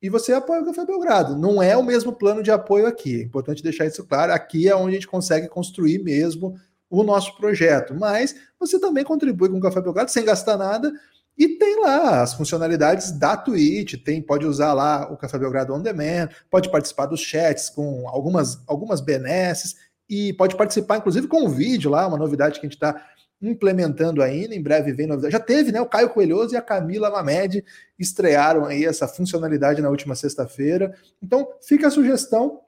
e 0.03 0.11
você 0.11 0.33
apoia 0.33 0.61
o 0.61 0.67
Café 0.67 0.85
Belgrado. 0.85 1.37
Não 1.39 1.63
é 1.63 1.75
o 1.75 1.83
mesmo 1.83 2.13
plano 2.13 2.43
de 2.43 2.51
apoio 2.51 2.87
aqui, 2.87 3.21
é 3.21 3.25
importante 3.25 3.63
deixar 3.63 3.87
isso 3.87 4.05
claro. 4.05 4.33
Aqui 4.33 4.69
é 4.69 4.77
onde 4.77 4.91
a 4.91 4.93
gente 4.93 5.09
consegue 5.09 5.49
construir 5.49 6.03
mesmo 6.03 6.55
o 6.91 7.03
nosso 7.03 7.35
projeto, 7.37 7.95
mas 7.95 8.35
você 8.59 8.79
também 8.79 9.05
contribui 9.05 9.49
com 9.49 9.57
o 9.57 9.61
Café 9.61 9.81
Belgrado 9.81 10.11
sem 10.11 10.25
gastar 10.25 10.59
nada 10.59 10.93
e 11.39 11.49
tem 11.57 11.81
lá 11.81 12.21
as 12.21 12.35
funcionalidades 12.35 13.13
da 13.13 13.37
Twitch, 13.37 13.95
tem, 14.05 14.21
pode 14.21 14.45
usar 14.45 14.75
lá 14.75 15.11
o 15.11 15.17
Café 15.17 15.39
Belgrado 15.39 15.73
On 15.73 15.81
Demand, 15.81 16.29
pode 16.51 16.71
participar 16.71 17.07
dos 17.07 17.21
chats 17.21 17.71
com 17.71 18.07
algumas, 18.07 18.61
algumas 18.67 19.01
benesses 19.01 19.77
e 20.11 20.33
pode 20.33 20.57
participar, 20.57 20.99
inclusive, 20.99 21.29
com 21.29 21.45
um 21.45 21.49
vídeo 21.49 21.89
lá, 21.89 22.07
uma 22.09 22.19
novidade 22.19 22.59
que 22.59 22.67
a 22.67 22.69
gente 22.69 22.77
está 22.77 23.07
implementando 23.41 24.23
ainda, 24.23 24.55
em 24.55 24.61
breve 24.61 24.93
vem 24.93 25.07
novidade. 25.07 25.33
Já 25.33 25.41
teve, 25.41 25.71
né? 25.71 25.81
O 25.81 25.87
Caio 25.87 26.11
Coelhoso 26.11 26.53
e 26.53 26.57
a 26.57 26.63
Camila 26.63 27.09
Mamed 27.09 27.65
estrearam 27.99 28.67
aí 28.67 28.85
essa 28.85 29.07
funcionalidade 29.07 29.81
na 29.81 29.89
última 29.89 30.17
sexta-feira. 30.17 30.95
Então, 31.23 31.49
fica 31.63 31.87
a 31.87 31.91
sugestão. 31.91 32.61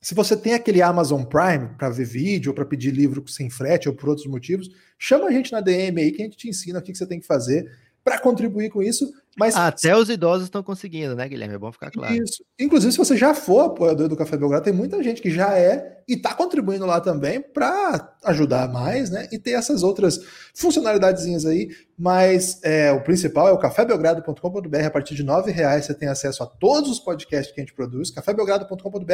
Se 0.00 0.14
você 0.14 0.36
tem 0.36 0.54
aquele 0.54 0.80
Amazon 0.80 1.22
Prime 1.22 1.68
para 1.76 1.90
ver 1.90 2.06
vídeo 2.06 2.54
para 2.54 2.64
pedir 2.64 2.92
livro 2.92 3.22
sem 3.28 3.50
frete 3.50 3.88
ou 3.88 3.94
por 3.94 4.08
outros 4.08 4.26
motivos, 4.26 4.70
chama 4.98 5.26
a 5.26 5.32
gente 5.32 5.52
na 5.52 5.60
DM 5.60 6.00
aí 6.00 6.10
que 6.10 6.22
a 6.22 6.24
gente 6.24 6.36
te 6.36 6.48
ensina 6.48 6.78
o 6.78 6.82
que 6.82 6.94
você 6.94 7.06
tem 7.06 7.20
que 7.20 7.26
fazer 7.26 7.70
para 8.02 8.18
contribuir 8.18 8.70
com 8.70 8.82
isso. 8.82 9.12
Mas 9.38 9.54
até 9.54 9.94
os 9.94 10.08
idosos 10.08 10.44
estão 10.44 10.62
conseguindo, 10.62 11.14
né, 11.14 11.28
Guilherme? 11.28 11.54
É 11.54 11.58
bom 11.58 11.70
ficar 11.70 11.90
claro. 11.90 12.14
Isso. 12.14 12.42
Inclusive, 12.58 12.90
se 12.92 12.98
você 12.98 13.16
já 13.16 13.34
for 13.34 13.66
apoiador 13.66 14.08
do 14.08 14.16
Café 14.16 14.36
Belgrado, 14.36 14.64
tem 14.64 14.72
muita 14.72 15.02
gente 15.02 15.20
que 15.20 15.30
já 15.30 15.56
é 15.58 16.02
e 16.08 16.14
está 16.14 16.32
contribuindo 16.32 16.86
lá 16.86 17.00
também 17.00 17.40
para 17.42 18.16
ajudar 18.24 18.66
mais, 18.72 19.10
né? 19.10 19.28
E 19.30 19.38
ter 19.38 19.50
essas 19.50 19.82
outras 19.82 20.18
funcionalidades 20.54 21.44
aí. 21.44 21.68
Mas 21.98 22.60
é, 22.62 22.90
o 22.92 23.02
principal 23.02 23.48
é 23.48 23.52
o 23.52 23.58
cafébelgrado.com.br. 23.58 24.84
A 24.86 24.90
partir 24.90 25.14
de 25.14 25.22
R$ 25.22 25.52
reais 25.52 25.84
você 25.84 25.94
tem 25.94 26.08
acesso 26.08 26.42
a 26.42 26.46
todos 26.46 26.90
os 26.90 26.98
podcasts 26.98 27.54
que 27.54 27.60
a 27.60 27.64
gente 27.64 27.74
produz. 27.74 28.10
cafébelgrado.com.br. 28.10 29.12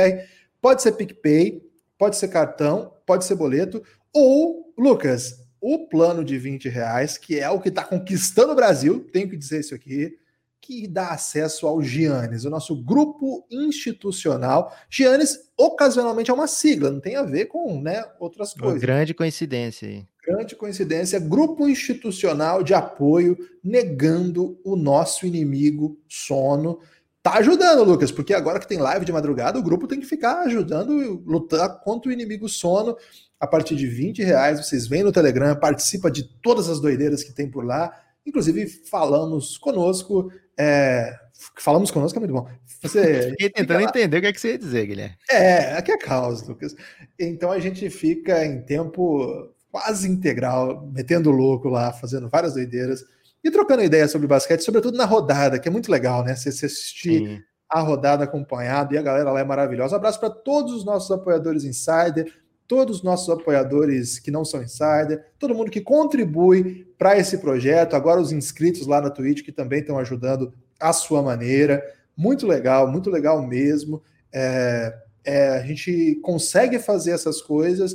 Pode 0.60 0.82
ser 0.82 0.92
PicPay, 0.92 1.62
pode 1.98 2.16
ser 2.16 2.28
cartão, 2.28 2.92
pode 3.04 3.24
ser 3.24 3.34
boleto. 3.34 3.82
Ou, 4.14 4.72
Lucas, 4.78 5.41
o 5.62 5.86
plano 5.86 6.24
de 6.24 6.36
20 6.36 6.68
reais, 6.68 7.16
que 7.16 7.38
é 7.38 7.48
o 7.48 7.60
que 7.60 7.68
está 7.68 7.84
conquistando 7.84 8.52
o 8.52 8.56
Brasil, 8.56 9.08
tenho 9.12 9.30
que 9.30 9.36
dizer 9.36 9.60
isso 9.60 9.76
aqui, 9.76 10.18
que 10.60 10.88
dá 10.88 11.10
acesso 11.10 11.66
ao 11.66 11.80
Giannis, 11.80 12.44
o 12.44 12.50
nosso 12.50 12.74
grupo 12.74 13.46
institucional. 13.48 14.76
Giannis, 14.90 15.50
ocasionalmente, 15.56 16.30
é 16.30 16.34
uma 16.34 16.48
sigla, 16.48 16.90
não 16.90 17.00
tem 17.00 17.14
a 17.14 17.22
ver 17.22 17.46
com 17.46 17.80
né, 17.80 18.04
outras 18.18 18.52
coisas. 18.52 18.74
Uma 18.74 18.80
grande 18.80 19.14
coincidência 19.14 19.88
aí. 19.88 20.04
Grande 20.24 20.54
coincidência, 20.54 21.18
grupo 21.18 21.68
institucional 21.68 22.62
de 22.62 22.74
apoio 22.74 23.36
negando 23.62 24.60
o 24.64 24.76
nosso 24.76 25.26
inimigo 25.26 25.98
sono. 26.08 26.78
Tá 27.22 27.34
ajudando, 27.34 27.84
Lucas, 27.84 28.12
porque 28.12 28.34
agora 28.34 28.58
que 28.58 28.66
tem 28.66 28.78
live 28.78 29.04
de 29.04 29.12
madrugada, 29.12 29.58
o 29.58 29.62
grupo 29.62 29.88
tem 29.88 29.98
que 29.98 30.06
ficar 30.06 30.42
ajudando 30.42 31.22
lutar 31.24 31.80
contra 31.80 32.08
o 32.08 32.12
inimigo 32.12 32.48
sono 32.48 32.96
a 33.42 33.46
partir 33.48 33.74
de 33.74 33.88
20 33.88 34.22
reais. 34.22 34.64
Vocês 34.64 34.86
vêm 34.86 35.02
no 35.02 35.10
Telegram, 35.10 35.56
participa 35.56 36.08
de 36.08 36.22
todas 36.22 36.68
as 36.68 36.78
doideiras 36.78 37.24
que 37.24 37.32
tem 37.32 37.50
por 37.50 37.64
lá. 37.64 37.92
Inclusive, 38.24 38.68
falamos 38.68 39.58
conosco, 39.58 40.32
é, 40.56 41.12
falamos 41.58 41.90
conosco 41.90 42.16
é 42.16 42.20
muito 42.20 42.32
bom. 42.32 42.48
Você 42.80 43.30
Fiquei 43.34 43.50
tentando 43.50 43.80
entender 43.80 44.18
o 44.18 44.20
que 44.20 44.28
é 44.28 44.32
que 44.32 44.40
você 44.40 44.52
ia 44.52 44.58
dizer, 44.58 44.86
Guilherme. 44.86 45.16
É, 45.28 45.72
aqui 45.72 45.90
é 45.90 45.98
caos, 45.98 46.46
Lucas. 46.46 46.76
Então 47.18 47.50
a 47.50 47.58
gente 47.58 47.90
fica 47.90 48.46
em 48.46 48.62
tempo 48.62 49.52
quase 49.72 50.08
integral, 50.08 50.88
metendo 50.94 51.32
louco 51.32 51.68
lá, 51.68 51.92
fazendo 51.92 52.28
várias 52.28 52.54
doideiras 52.54 53.04
e 53.42 53.50
trocando 53.50 53.82
ideias 53.82 54.12
sobre 54.12 54.28
basquete, 54.28 54.62
sobretudo 54.62 54.96
na 54.96 55.04
rodada, 55.04 55.58
que 55.58 55.66
é 55.66 55.70
muito 55.70 55.90
legal, 55.90 56.22
né? 56.22 56.36
Você, 56.36 56.48
assistir 56.48 57.26
Sim. 57.26 57.42
a 57.68 57.80
rodada 57.80 58.22
acompanhado 58.22 58.94
e 58.94 58.98
a 58.98 59.02
galera 59.02 59.32
lá 59.32 59.40
é 59.40 59.44
maravilhosa. 59.44 59.96
Um 59.96 59.98
abraço 59.98 60.20
para 60.20 60.30
todos 60.30 60.72
os 60.74 60.84
nossos 60.84 61.10
apoiadores 61.10 61.64
insider, 61.64 62.32
todos 62.72 62.96
os 62.96 63.02
nossos 63.02 63.28
apoiadores 63.28 64.18
que 64.18 64.30
não 64.30 64.46
são 64.46 64.62
insider, 64.62 65.26
todo 65.38 65.54
mundo 65.54 65.70
que 65.70 65.82
contribui 65.82 66.86
para 66.96 67.18
esse 67.18 67.36
projeto, 67.36 67.94
agora 67.94 68.18
os 68.18 68.32
inscritos 68.32 68.86
lá 68.86 68.98
na 68.98 69.10
Twitch 69.10 69.44
que 69.44 69.52
também 69.52 69.80
estão 69.80 69.98
ajudando 69.98 70.54
à 70.80 70.90
sua 70.90 71.22
maneira. 71.22 71.84
Muito 72.16 72.46
legal, 72.46 72.90
muito 72.90 73.10
legal 73.10 73.46
mesmo. 73.46 74.02
É, 74.32 74.98
é, 75.22 75.48
a 75.48 75.60
gente 75.60 76.18
consegue 76.22 76.78
fazer 76.78 77.10
essas 77.10 77.42
coisas 77.42 77.94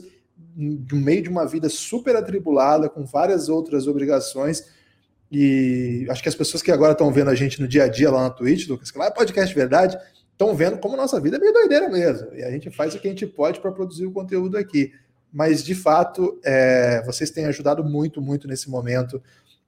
no 0.55 0.97
meio 0.97 1.23
de 1.23 1.29
uma 1.29 1.47
vida 1.47 1.69
super 1.69 2.15
atribulada, 2.15 2.87
com 2.87 3.03
várias 3.03 3.49
outras 3.49 3.87
obrigações. 3.87 4.63
E 5.31 6.05
acho 6.07 6.21
que 6.21 6.29
as 6.29 6.35
pessoas 6.35 6.61
que 6.61 6.71
agora 6.71 6.91
estão 6.91 7.11
vendo 7.11 7.31
a 7.31 7.35
gente 7.35 7.59
no 7.59 7.67
dia 7.67 7.85
a 7.85 7.87
dia 7.87 8.11
lá 8.11 8.21
na 8.21 8.29
Twitch, 8.29 8.67
Lucas, 8.67 8.91
que 8.91 8.99
lá 8.99 9.07
é 9.07 9.11
podcast 9.11 9.55
verdade, 9.55 9.97
estão 10.37 10.55
vendo 10.55 10.77
como 10.77 10.95
nossa 10.95 11.19
vida 11.19 11.37
é 11.37 11.39
meio 11.39 11.51
doideira 11.51 11.89
mesmo. 11.89 12.31
E 12.35 12.43
a 12.43 12.51
gente 12.51 12.69
faz 12.69 12.93
o 12.93 12.99
que 12.99 13.07
a 13.07 13.09
gente 13.09 13.25
pode 13.25 13.59
para 13.59 13.71
produzir 13.71 14.05
o 14.05 14.11
conteúdo 14.11 14.55
aqui. 14.55 14.93
Mas, 15.33 15.63
de 15.63 15.73
fato, 15.73 16.39
é, 16.45 17.03
vocês 17.03 17.31
têm 17.31 17.45
ajudado 17.45 17.83
muito, 17.83 18.21
muito 18.21 18.47
nesse 18.47 18.69
momento 18.69 19.21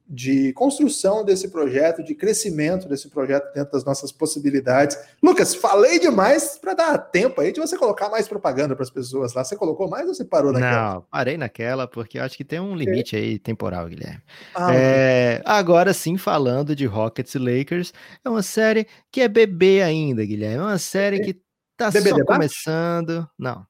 de 0.09 0.51
construção 0.53 1.23
desse 1.23 1.49
projeto, 1.49 2.03
de 2.03 2.15
crescimento 2.15 2.89
desse 2.89 3.07
projeto 3.09 3.53
dentro 3.53 3.71
das 3.71 3.85
nossas 3.85 4.11
possibilidades. 4.11 4.97
Lucas, 5.21 5.53
falei 5.53 5.99
demais 5.99 6.57
para 6.57 6.73
dar 6.73 6.97
tempo 6.97 7.39
aí 7.39 7.51
de 7.51 7.59
você 7.59 7.77
colocar 7.77 8.09
mais 8.09 8.27
propaganda 8.27 8.75
para 8.75 8.81
as 8.81 8.89
pessoas 8.89 9.35
lá. 9.35 9.43
Você 9.43 9.55
colocou 9.55 9.87
mais 9.87 10.07
ou 10.07 10.15
você 10.15 10.25
parou 10.25 10.51
naquela? 10.51 10.95
Não, 10.95 11.01
parei 11.11 11.37
naquela 11.37 11.87
porque 11.87 12.17
acho 12.17 12.35
que 12.35 12.43
tem 12.43 12.59
um 12.59 12.75
limite 12.75 13.15
aí 13.15 13.37
temporal, 13.37 13.87
Guilherme. 13.87 14.21
Ah, 14.55 14.73
é, 14.73 15.43
agora 15.45 15.93
sim, 15.93 16.17
falando 16.17 16.75
de 16.75 16.87
Rockets 16.87 17.35
e 17.35 17.37
Lakers, 17.37 17.93
é 18.25 18.29
uma 18.29 18.41
série 18.41 18.87
que 19.11 19.21
é 19.21 19.27
bebê 19.27 19.83
ainda, 19.83 20.25
Guilherme. 20.25 20.57
É 20.57 20.61
uma 20.61 20.79
série 20.79 21.19
que 21.19 21.39
tá 21.77 21.91
bebê 21.91 22.09
só 22.09 22.15
debate? 22.15 22.35
começando. 22.35 23.29
Não. 23.37 23.63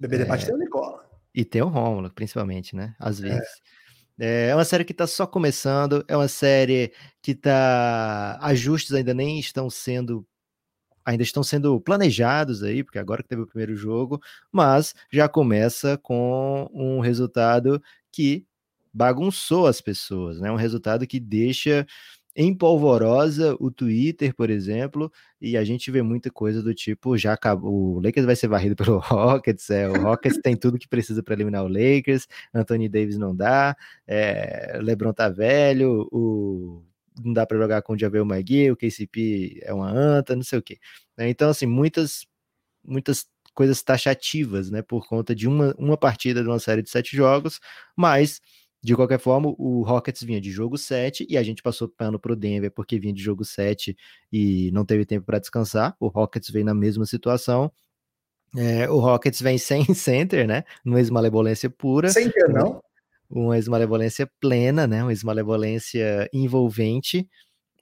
Bebê 0.00 0.16
é... 0.16 0.18
debate 0.18 0.46
tem 0.46 0.54
o 0.54 0.58
Nicola. 0.58 1.06
E 1.32 1.44
tem 1.44 1.62
o 1.62 1.68
Rômulo, 1.68 2.10
principalmente, 2.10 2.74
né? 2.74 2.96
Às 2.98 3.20
é. 3.20 3.28
vezes. 3.28 3.46
É. 3.46 3.75
É 4.18 4.54
uma 4.54 4.64
série 4.64 4.84
que 4.84 4.92
está 4.92 5.06
só 5.06 5.26
começando, 5.26 6.02
é 6.08 6.16
uma 6.16 6.28
série 6.28 6.92
que 7.22 7.34
tá. 7.34 8.38
Ajustes 8.40 8.92
ainda 8.94 9.12
nem 9.12 9.38
estão 9.38 9.68
sendo. 9.68 10.26
Ainda 11.04 11.22
estão 11.22 11.42
sendo 11.42 11.80
planejados 11.80 12.62
aí, 12.62 12.82
porque 12.84 12.98
agora 12.98 13.22
que 13.22 13.28
teve 13.28 13.42
o 13.42 13.46
primeiro 13.46 13.76
jogo, 13.76 14.20
mas 14.52 14.94
já 15.12 15.28
começa 15.28 15.96
com 15.98 16.68
um 16.74 17.00
resultado 17.00 17.80
que 18.12 18.44
bagunçou 18.92 19.66
as 19.66 19.80
pessoas, 19.80 20.40
né? 20.40 20.50
Um 20.50 20.56
resultado 20.56 21.06
que 21.06 21.20
deixa 21.20 21.86
em 22.36 22.54
polvorosa 22.54 23.56
o 23.58 23.70
Twitter, 23.70 24.34
por 24.34 24.50
exemplo, 24.50 25.10
e 25.40 25.56
a 25.56 25.64
gente 25.64 25.90
vê 25.90 26.02
muita 26.02 26.30
coisa 26.30 26.62
do 26.62 26.74
tipo, 26.74 27.16
já 27.16 27.32
acabou, 27.32 27.96
o 27.96 28.00
Lakers 28.00 28.26
vai 28.26 28.36
ser 28.36 28.46
varrido 28.46 28.76
pelo 28.76 28.98
Rockets, 29.00 29.70
é, 29.70 29.88
o 29.88 30.02
Rockets 30.02 30.38
tem 30.42 30.54
tudo 30.54 30.78
que 30.78 30.86
precisa 30.86 31.22
para 31.22 31.32
eliminar 31.32 31.64
o 31.64 31.68
Lakers, 31.68 32.28
Anthony 32.54 32.90
Davis 32.90 33.16
não 33.16 33.34
dá, 33.34 33.74
é, 34.06 34.78
LeBron 34.82 35.14
tá 35.14 35.30
velho, 35.30 36.06
o 36.12 36.84
não 37.24 37.32
dá 37.32 37.46
para 37.46 37.56
jogar 37.56 37.80
com 37.80 37.94
o 37.94 37.98
Javel 37.98 38.26
McGee, 38.26 38.70
o 38.70 38.76
KCP 38.76 39.60
é 39.62 39.72
uma 39.72 39.90
anta, 39.90 40.36
não 40.36 40.42
sei 40.42 40.58
o 40.58 40.62
quê. 40.62 40.78
Né? 41.16 41.30
Então, 41.30 41.48
assim, 41.48 41.64
muitas 41.64 42.26
muitas 42.84 43.26
coisas 43.54 43.82
taxativas, 43.82 44.70
né, 44.70 44.82
por 44.82 45.08
conta 45.08 45.34
de 45.34 45.48
uma, 45.48 45.74
uma 45.78 45.96
partida 45.96 46.42
de 46.42 46.48
uma 46.48 46.58
série 46.58 46.82
de 46.82 46.90
sete 46.90 47.16
jogos, 47.16 47.58
mas 47.96 48.40
de 48.86 48.94
qualquer 48.94 49.18
forma, 49.18 49.52
o 49.58 49.82
Rockets 49.82 50.22
vinha 50.22 50.40
de 50.40 50.48
jogo 50.48 50.78
7 50.78 51.26
e 51.28 51.36
a 51.36 51.42
gente 51.42 51.60
passou 51.60 51.88
pano 51.88 52.20
pro 52.20 52.36
Denver 52.36 52.70
porque 52.70 53.00
vinha 53.00 53.12
de 53.12 53.20
jogo 53.20 53.44
7 53.44 53.96
e 54.32 54.70
não 54.70 54.84
teve 54.84 55.04
tempo 55.04 55.26
para 55.26 55.40
descansar. 55.40 55.96
O 55.98 56.06
Rockets 56.06 56.48
veio 56.50 56.64
na 56.64 56.72
mesma 56.72 57.04
situação. 57.04 57.68
É, 58.56 58.88
o 58.88 59.00
Rockets 59.00 59.42
vem 59.42 59.58
sem 59.58 59.92
center, 59.92 60.46
né? 60.46 60.62
Uma 60.84 61.00
esmalevolência 61.00 61.68
pura. 61.68 62.10
Center 62.10 62.48
não? 62.48 62.80
Uma 63.28 63.58
esmalevolência 63.58 64.30
plena, 64.38 64.86
né? 64.86 65.02
Uma 65.02 65.12
esmalevolência 65.12 66.30
envolvente. 66.32 67.28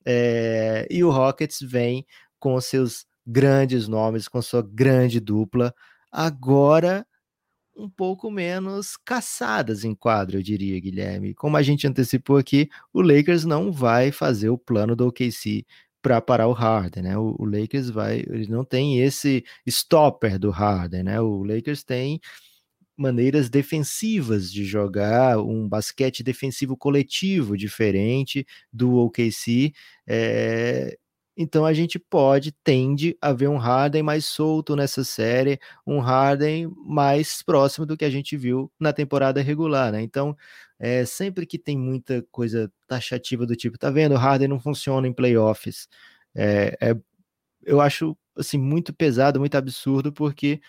É, 0.06 0.86
e 0.90 1.04
o 1.04 1.10
Rockets 1.10 1.58
vem 1.60 2.06
com 2.38 2.58
seus 2.62 3.04
grandes 3.26 3.86
nomes, 3.86 4.26
com 4.26 4.40
sua 4.40 4.62
grande 4.62 5.20
dupla. 5.20 5.74
Agora 6.10 7.06
um 7.76 7.88
pouco 7.88 8.30
menos 8.30 8.96
caçadas 8.96 9.84
em 9.84 9.94
quadro, 9.94 10.38
eu 10.38 10.42
diria, 10.42 10.80
Guilherme. 10.80 11.34
Como 11.34 11.56
a 11.56 11.62
gente 11.62 11.86
antecipou 11.86 12.36
aqui, 12.36 12.68
o 12.92 13.00
Lakers 13.00 13.44
não 13.44 13.72
vai 13.72 14.12
fazer 14.12 14.48
o 14.48 14.58
plano 14.58 14.94
do 14.94 15.06
OKC 15.08 15.64
para 16.00 16.20
parar 16.20 16.48
o 16.48 16.52
Harden, 16.52 17.02
né? 17.02 17.18
O, 17.18 17.34
o, 17.38 17.44
Lakers 17.46 17.88
vai, 17.90 18.20
ele 18.20 18.46
não 18.48 18.64
tem 18.64 19.00
esse 19.00 19.44
stopper 19.66 20.38
do 20.38 20.50
Harden, 20.50 21.02
né? 21.02 21.20
O 21.20 21.42
Lakers 21.42 21.82
tem 21.82 22.20
maneiras 22.96 23.48
defensivas 23.50 24.52
de 24.52 24.64
jogar, 24.64 25.38
um 25.38 25.68
basquete 25.68 26.22
defensivo 26.22 26.76
coletivo 26.76 27.56
diferente 27.56 28.46
do 28.72 28.94
OKC, 28.96 29.72
é, 30.06 30.96
então 31.36 31.64
a 31.64 31.72
gente 31.72 31.98
pode, 31.98 32.52
tende 32.64 33.16
a 33.20 33.32
ver 33.32 33.48
um 33.48 33.56
Harden 33.56 34.02
mais 34.02 34.24
solto 34.26 34.76
nessa 34.76 35.02
série, 35.04 35.58
um 35.86 35.98
Harden 36.00 36.70
mais 36.86 37.42
próximo 37.42 37.86
do 37.86 37.96
que 37.96 38.04
a 38.04 38.10
gente 38.10 38.36
viu 38.36 38.70
na 38.78 38.92
temporada 38.92 39.42
regular, 39.42 39.92
né? 39.92 40.02
Então, 40.02 40.36
é, 40.78 41.04
sempre 41.04 41.46
que 41.46 41.58
tem 41.58 41.76
muita 41.78 42.22
coisa 42.30 42.70
taxativa 42.86 43.46
do 43.46 43.56
tipo, 43.56 43.78
tá 43.78 43.90
vendo, 43.90 44.12
o 44.14 44.18
Harden 44.18 44.48
não 44.48 44.60
funciona 44.60 45.08
em 45.08 45.12
playoffs, 45.12 45.88
é, 46.34 46.76
é, 46.80 46.94
eu 47.64 47.80
acho 47.80 48.16
assim 48.36 48.58
muito 48.58 48.92
pesado, 48.92 49.40
muito 49.40 49.56
absurdo, 49.56 50.12
porque 50.12 50.60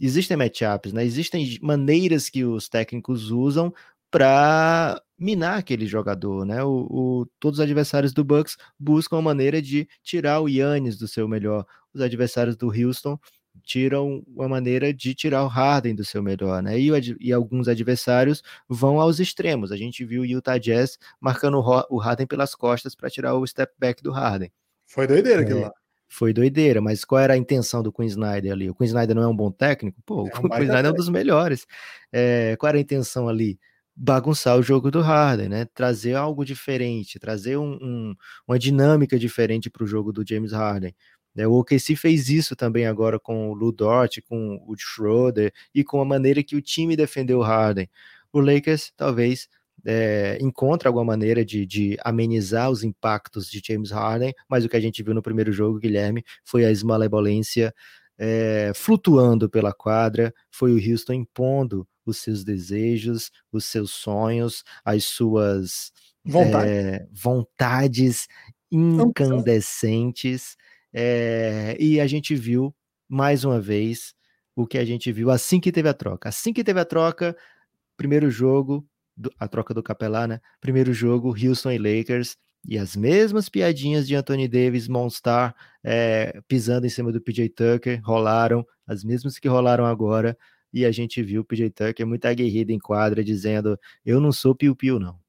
existem 0.00 0.36
matchups, 0.36 0.92
né? 0.92 1.04
Existem 1.04 1.58
maneiras 1.62 2.28
que 2.30 2.44
os 2.44 2.68
técnicos 2.68 3.30
usam 3.30 3.72
para 4.12 5.02
minar 5.18 5.58
aquele 5.58 5.86
jogador, 5.86 6.44
né? 6.44 6.62
O, 6.62 6.86
o, 6.90 7.26
todos 7.40 7.58
os 7.58 7.62
adversários 7.62 8.12
do 8.12 8.22
Bucks 8.22 8.58
buscam 8.78 9.16
uma 9.16 9.22
maneira 9.22 9.62
de 9.62 9.88
tirar 10.02 10.40
o 10.40 10.48
Yannis 10.48 10.98
do 10.98 11.08
seu 11.08 11.26
melhor. 11.26 11.64
Os 11.94 12.02
adversários 12.02 12.54
do 12.54 12.68
Houston 12.68 13.18
tiram 13.64 14.22
uma 14.28 14.48
maneira 14.48 14.92
de 14.92 15.14
tirar 15.14 15.44
o 15.44 15.48
Harden 15.48 15.94
do 15.94 16.04
seu 16.04 16.22
melhor, 16.22 16.62
né? 16.62 16.78
E, 16.78 16.90
e 17.20 17.32
alguns 17.32 17.68
adversários 17.68 18.42
vão 18.68 19.00
aos 19.00 19.18
extremos. 19.18 19.72
A 19.72 19.76
gente 19.78 20.04
viu 20.04 20.22
o 20.22 20.26
Utah 20.26 20.58
Jazz 20.58 20.98
marcando 21.18 21.58
o 21.58 21.96
Harden 21.98 22.26
pelas 22.26 22.54
costas 22.54 22.94
para 22.94 23.08
tirar 23.08 23.34
o 23.34 23.46
step 23.46 23.72
back 23.78 24.02
do 24.02 24.12
Harden. 24.12 24.52
Foi 24.86 25.06
doideira 25.06 25.40
aquilo 25.40 25.60
é, 25.60 25.62
lá. 25.64 25.72
Foi 26.06 26.34
doideira, 26.34 26.82
mas 26.82 27.02
qual 27.02 27.18
era 27.18 27.32
a 27.32 27.38
intenção 27.38 27.82
do 27.82 27.90
Queen 27.90 28.08
Snyder 28.08 28.52
ali? 28.52 28.68
O 28.68 28.74
Queen 28.74 28.88
Snyder 28.88 29.16
não 29.16 29.22
é 29.22 29.28
um 29.28 29.36
bom 29.36 29.50
técnico? 29.50 30.02
Pô, 30.04 30.28
é 30.28 30.38
um 30.38 30.46
o 30.46 30.50
Queen 30.50 30.64
Snyder 30.64 30.86
é 30.86 30.90
um 30.90 30.94
dos 30.94 31.08
melhores. 31.08 31.66
É, 32.12 32.56
qual 32.56 32.68
era 32.68 32.76
a 32.76 32.80
intenção 32.82 33.26
ali? 33.26 33.58
Bagunçar 34.04 34.58
o 34.58 34.62
jogo 34.64 34.90
do 34.90 35.00
Harden, 35.00 35.48
né? 35.48 35.64
Trazer 35.72 36.14
algo 36.16 36.44
diferente, 36.44 37.20
trazer 37.20 37.56
um, 37.56 37.74
um, 37.80 38.14
uma 38.48 38.58
dinâmica 38.58 39.16
diferente 39.16 39.70
para 39.70 39.84
o 39.84 39.86
jogo 39.86 40.12
do 40.12 40.26
James 40.28 40.50
Harden. 40.50 40.92
Né? 41.32 41.46
O 41.46 41.52
OKC 41.52 41.94
fez 41.94 42.28
isso 42.28 42.56
também 42.56 42.84
agora 42.84 43.20
com 43.20 43.50
o 43.50 43.54
Lu 43.54 43.70
Dort, 43.70 44.18
com 44.28 44.60
o 44.66 44.74
Schroeder 44.76 45.52
e 45.72 45.84
com 45.84 46.00
a 46.00 46.04
maneira 46.04 46.42
que 46.42 46.56
o 46.56 46.60
time 46.60 46.96
defendeu 46.96 47.38
o 47.38 47.42
Harden. 47.42 47.88
O 48.32 48.40
Lakers 48.40 48.92
talvez 48.96 49.48
é, 49.86 50.36
encontre 50.40 50.88
alguma 50.88 51.04
maneira 51.04 51.44
de, 51.44 51.64
de, 51.64 51.96
amenizar 52.02 52.70
os 52.72 52.82
impactos 52.82 53.48
de 53.48 53.62
James 53.64 53.92
Harden, 53.92 54.34
mas 54.48 54.64
o 54.64 54.68
que 54.68 54.76
a 54.76 54.80
gente 54.80 55.00
viu 55.00 55.14
no 55.14 55.22
primeiro 55.22 55.52
jogo, 55.52 55.78
Guilherme, 55.78 56.24
foi 56.44 56.64
a 56.64 56.72
esmalebolência 56.72 57.72
é, 58.18 58.72
flutuando 58.74 59.48
pela 59.48 59.72
quadra, 59.72 60.34
foi 60.50 60.72
o 60.72 60.90
Houston 60.90 61.12
impondo 61.12 61.86
os 62.04 62.18
seus 62.18 62.44
desejos, 62.44 63.30
os 63.50 63.64
seus 63.64 63.90
sonhos, 63.90 64.64
as 64.84 65.04
suas 65.04 65.92
Vontade. 66.24 66.70
é, 66.70 67.06
vontades 67.12 68.28
incandescentes. 68.70 70.56
É, 70.92 71.76
e 71.78 72.00
a 72.00 72.06
gente 72.06 72.34
viu 72.34 72.74
mais 73.08 73.44
uma 73.44 73.60
vez 73.60 74.14
o 74.54 74.66
que 74.66 74.78
a 74.78 74.84
gente 74.84 75.10
viu 75.12 75.30
assim 75.30 75.60
que 75.60 75.72
teve 75.72 75.88
a 75.88 75.94
troca. 75.94 76.28
Assim 76.28 76.52
que 76.52 76.64
teve 76.64 76.80
a 76.80 76.84
troca, 76.84 77.36
primeiro 77.96 78.30
jogo, 78.30 78.86
a 79.38 79.48
troca 79.48 79.74
do 79.74 79.82
Capelá, 79.82 80.26
né? 80.26 80.40
Primeiro 80.60 80.92
jogo, 80.92 81.30
Houston 81.30 81.72
e 81.72 81.78
Lakers. 81.78 82.36
E 82.64 82.78
as 82.78 82.94
mesmas 82.94 83.48
piadinhas 83.48 84.06
de 84.06 84.14
Anthony 84.14 84.46
Davis, 84.46 84.86
Monstar, 84.86 85.54
é, 85.82 86.40
pisando 86.46 86.86
em 86.86 86.90
cima 86.90 87.10
do 87.10 87.20
PJ 87.20 87.48
Tucker, 87.48 88.00
rolaram, 88.04 88.64
as 88.86 89.02
mesmas 89.02 89.36
que 89.36 89.48
rolaram 89.48 89.84
agora 89.84 90.38
e 90.72 90.84
a 90.84 90.90
gente 90.90 91.22
viu 91.22 91.42
o 91.42 91.44
PJ 91.44 91.70
Tucker 91.70 92.06
muito 92.06 92.24
aguerrido 92.24 92.72
em 92.72 92.78
quadra, 92.78 93.22
dizendo: 93.22 93.78
Eu 94.04 94.20
não 94.20 94.32
sou 94.32 94.54
piu-piu, 94.54 94.98
não. 94.98 95.20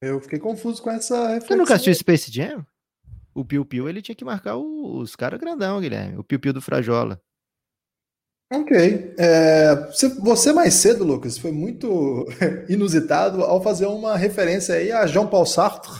Eu 0.00 0.20
fiquei 0.20 0.38
confuso 0.38 0.82
com 0.82 0.90
essa 0.90 1.16
reflexão. 1.28 1.48
Você 1.48 1.56
nunca 1.56 1.74
assistiu 1.74 1.94
Space 1.94 2.30
Jam? 2.30 2.66
O 3.34 3.44
Piu 3.44 3.64
Piu 3.64 3.88
ele 3.88 4.02
tinha 4.02 4.14
que 4.14 4.24
marcar 4.24 4.56
os 4.56 5.14
caras 5.14 5.40
grandão, 5.40 5.80
Guilherme. 5.80 6.16
O 6.16 6.24
Piu 6.24 6.40
Piu 6.40 6.52
do 6.52 6.60
Frajola. 6.60 7.20
Ok. 8.52 9.14
É, 9.18 9.74
você 10.20 10.52
mais 10.52 10.74
cedo, 10.74 11.04
Lucas, 11.04 11.36
foi 11.36 11.50
muito 11.50 12.26
inusitado 12.68 13.42
ao 13.42 13.62
fazer 13.62 13.86
uma 13.86 14.16
referência 14.16 14.76
aí 14.76 14.92
a 14.92 15.06
Jean-Paul 15.06 15.44
Sartre, 15.44 15.92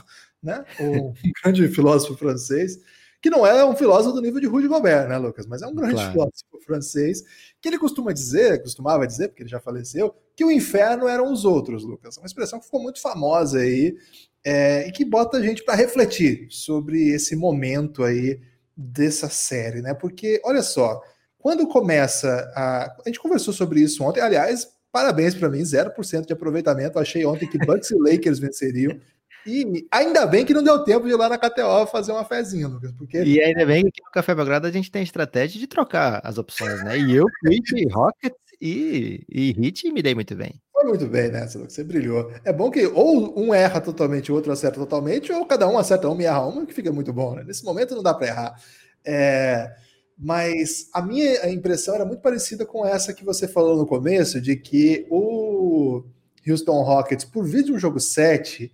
né? 0.42 0.64
O 0.78 1.12
grande 1.42 1.68
filósofo 1.68 2.16
francês, 2.16 2.78
que 3.26 3.30
não 3.30 3.44
é 3.44 3.64
um 3.64 3.74
filósofo 3.74 4.14
do 4.14 4.22
nível 4.22 4.40
de 4.40 4.46
Rudy 4.46 4.68
Gobert, 4.68 5.08
né, 5.08 5.18
Lucas? 5.18 5.48
Mas 5.48 5.60
é 5.60 5.66
um 5.66 5.74
grande 5.74 5.94
claro. 5.94 6.12
filósofo 6.12 6.60
francês 6.64 7.24
que 7.60 7.68
ele 7.68 7.76
costuma 7.76 8.12
dizer, 8.12 8.62
costumava 8.62 9.04
dizer, 9.04 9.28
porque 9.28 9.42
ele 9.42 9.50
já 9.50 9.58
faleceu, 9.58 10.14
que 10.36 10.44
o 10.44 10.50
inferno 10.50 11.08
eram 11.08 11.32
os 11.32 11.44
outros, 11.44 11.82
Lucas. 11.82 12.16
Uma 12.18 12.26
expressão 12.26 12.60
que 12.60 12.66
ficou 12.66 12.80
muito 12.80 13.00
famosa 13.00 13.58
aí 13.58 13.96
é, 14.44 14.86
e 14.86 14.92
que 14.92 15.04
bota 15.04 15.38
a 15.38 15.42
gente 15.42 15.64
para 15.64 15.74
refletir 15.74 16.46
sobre 16.50 17.08
esse 17.08 17.34
momento 17.34 18.04
aí 18.04 18.40
dessa 18.76 19.28
série, 19.28 19.82
né? 19.82 19.92
Porque, 19.92 20.40
olha 20.44 20.62
só, 20.62 21.02
quando 21.36 21.66
começa 21.66 22.48
a. 22.54 22.96
A 23.04 23.08
gente 23.08 23.18
conversou 23.18 23.52
sobre 23.52 23.80
isso 23.80 24.04
ontem, 24.04 24.20
aliás, 24.20 24.68
parabéns 24.92 25.34
para 25.34 25.50
mim, 25.50 25.62
0% 25.62 26.26
de 26.26 26.32
aproveitamento. 26.32 26.96
Achei 27.00 27.26
ontem 27.26 27.48
que 27.48 27.58
Bucks 27.66 27.90
e 27.90 27.98
Lakers 27.98 28.38
venceriam. 28.38 29.00
E 29.46 29.86
ainda 29.92 30.26
bem 30.26 30.44
que 30.44 30.52
não 30.52 30.62
deu 30.62 30.82
tempo 30.82 31.06
de 31.06 31.12
ir 31.12 31.16
lá 31.16 31.28
na 31.28 31.38
KTO 31.38 31.86
fazer 31.86 32.10
uma 32.10 32.24
fezinha, 32.24 32.66
Lucas. 32.66 32.90
Porque... 32.92 33.22
E 33.22 33.40
ainda 33.40 33.64
bem 33.64 33.84
que 33.84 34.02
no 34.02 34.10
Café 34.10 34.34
Belgrado 34.34 34.66
a 34.66 34.70
gente 34.72 34.90
tem 34.90 35.02
estratégia 35.02 35.60
de 35.60 35.66
trocar 35.66 36.20
as 36.24 36.36
opções, 36.36 36.82
né? 36.84 36.98
E 36.98 37.14
eu 37.14 37.24
fui 37.40 37.60
de 37.60 37.86
Rockets 37.88 38.38
e, 38.60 39.24
e 39.28 39.52
Hit 39.52 39.86
e 39.86 39.92
me 39.92 40.02
dei 40.02 40.14
muito 40.14 40.34
bem. 40.34 40.60
Foi 40.72 40.84
muito 40.84 41.06
bem 41.06 41.30
nessa, 41.30 41.58
Lucas. 41.58 41.74
Você 41.74 41.84
brilhou. 41.84 42.32
É 42.44 42.52
bom 42.52 42.70
que 42.70 42.86
ou 42.86 43.38
um 43.38 43.54
erra 43.54 43.80
totalmente, 43.80 44.32
o 44.32 44.34
outro 44.34 44.50
acerta 44.50 44.80
totalmente, 44.80 45.32
ou 45.32 45.46
cada 45.46 45.68
um 45.68 45.78
acerta 45.78 46.08
uma 46.08 46.22
e 46.22 46.26
erra 46.26 46.44
uma, 46.44 46.66
que 46.66 46.74
fica 46.74 46.92
muito 46.92 47.12
bom, 47.12 47.36
né? 47.36 47.44
Nesse 47.44 47.64
momento 47.64 47.94
não 47.94 48.02
dá 48.02 48.12
para 48.12 48.26
errar. 48.26 48.60
É... 49.04 49.70
Mas 50.18 50.88
a 50.92 51.02
minha 51.02 51.48
impressão 51.50 51.94
era 51.94 52.04
muito 52.04 52.20
parecida 52.20 52.64
com 52.64 52.84
essa 52.84 53.12
que 53.12 53.24
você 53.24 53.46
falou 53.46 53.76
no 53.76 53.86
começo, 53.86 54.40
de 54.40 54.56
que 54.56 55.06
o 55.10 56.02
Houston 56.48 56.82
Rockets, 56.82 57.24
por 57.24 57.44
vir 57.44 57.62
de 57.62 57.72
um 57.72 57.78
jogo 57.78 58.00
7 58.00 58.72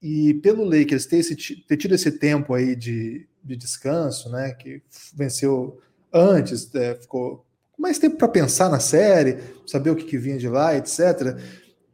e 0.00 0.34
pelo 0.34 0.64
Lakers 0.64 1.06
ter, 1.06 1.18
esse, 1.18 1.34
ter 1.34 1.76
tido 1.76 1.94
esse 1.94 2.12
tempo 2.12 2.54
aí 2.54 2.76
de, 2.76 3.26
de 3.42 3.56
descanso, 3.56 4.30
né, 4.30 4.52
que 4.52 4.82
venceu 5.14 5.80
antes, 6.12 6.72
é, 6.74 6.94
ficou 6.94 7.44
mais 7.76 7.98
tempo 7.98 8.16
para 8.16 8.28
pensar 8.28 8.68
na 8.68 8.80
série, 8.80 9.38
saber 9.66 9.90
o 9.90 9.96
que, 9.96 10.04
que, 10.04 10.18
vinha 10.18 10.38
de 10.38 10.48
lá, 10.48 10.76
etc. 10.76 11.38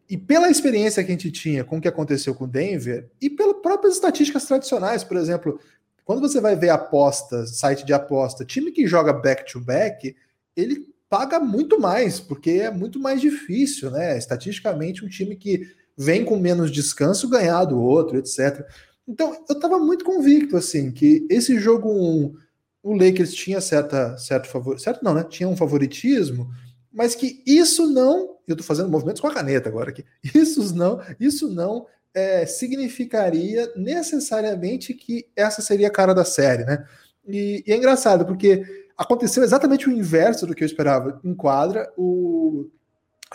E 0.08 0.16
pela 0.16 0.50
experiência 0.50 1.02
que 1.02 1.10
a 1.10 1.14
gente 1.14 1.30
tinha 1.30 1.64
com 1.64 1.78
o 1.78 1.80
que 1.80 1.88
aconteceu 1.88 2.34
com 2.34 2.44
o 2.44 2.48
Denver, 2.48 3.10
e 3.20 3.28
pelas 3.28 3.60
próprias 3.60 3.94
estatísticas 3.94 4.44
tradicionais, 4.46 5.04
por 5.04 5.16
exemplo, 5.16 5.60
quando 6.04 6.20
você 6.20 6.40
vai 6.40 6.56
ver 6.56 6.70
aposta, 6.70 7.46
site 7.46 7.84
de 7.84 7.92
aposta, 7.92 8.44
time 8.44 8.70
que 8.70 8.86
joga 8.86 9.12
back-to-back, 9.12 10.08
-back, 10.08 10.16
ele 10.56 10.94
paga 11.08 11.38
muito 11.38 11.80
mais, 11.80 12.18
porque 12.20 12.50
é 12.50 12.70
muito 12.70 12.98
mais 12.98 13.20
difícil, 13.20 13.90
né? 13.90 14.16
Estatisticamente, 14.18 15.04
um 15.04 15.08
time 15.08 15.36
que 15.36 15.68
vem 15.96 16.24
com 16.24 16.36
menos 16.36 16.70
descanso 16.70 17.28
ganhar 17.28 17.64
do 17.64 17.80
outro, 17.80 18.18
etc. 18.18 18.66
Então, 19.06 19.36
eu 19.48 19.54
estava 19.54 19.78
muito 19.78 20.04
convicto, 20.04 20.56
assim, 20.56 20.90
que 20.90 21.26
esse 21.30 21.58
jogo 21.58 21.90
1, 21.90 22.34
o 22.82 22.92
Lakers 22.96 23.34
tinha 23.34 23.60
certa, 23.60 24.16
certo 24.18 24.48
favor, 24.48 24.78
certo 24.80 25.04
não, 25.04 25.14
né? 25.14 25.24
Tinha 25.24 25.48
um 25.48 25.56
favoritismo, 25.56 26.50
mas 26.92 27.14
que 27.14 27.42
isso 27.46 27.86
não, 27.86 28.36
eu 28.46 28.54
estou 28.54 28.64
fazendo 28.64 28.88
movimentos 28.88 29.20
com 29.20 29.28
a 29.28 29.34
caneta 29.34 29.68
agora 29.68 29.90
aqui, 29.90 30.04
isso 30.34 30.74
não, 30.74 31.00
isso 31.18 31.48
não 31.48 31.86
é, 32.14 32.46
significaria 32.46 33.72
necessariamente 33.74 34.94
que 34.94 35.26
essa 35.34 35.60
seria 35.60 35.88
a 35.88 35.92
cara 35.92 36.14
da 36.14 36.24
série, 36.24 36.64
né? 36.64 36.86
E, 37.26 37.64
e, 37.66 37.72
é 37.72 37.76
engraçado, 37.76 38.24
porque 38.24 38.62
aconteceu 38.96 39.42
exatamente 39.42 39.88
o 39.88 39.92
inverso 39.92 40.46
do 40.46 40.54
que 40.54 40.62
eu 40.62 40.66
esperava. 40.66 41.20
Em 41.24 41.34
quadra, 41.34 41.92
o, 41.96 42.70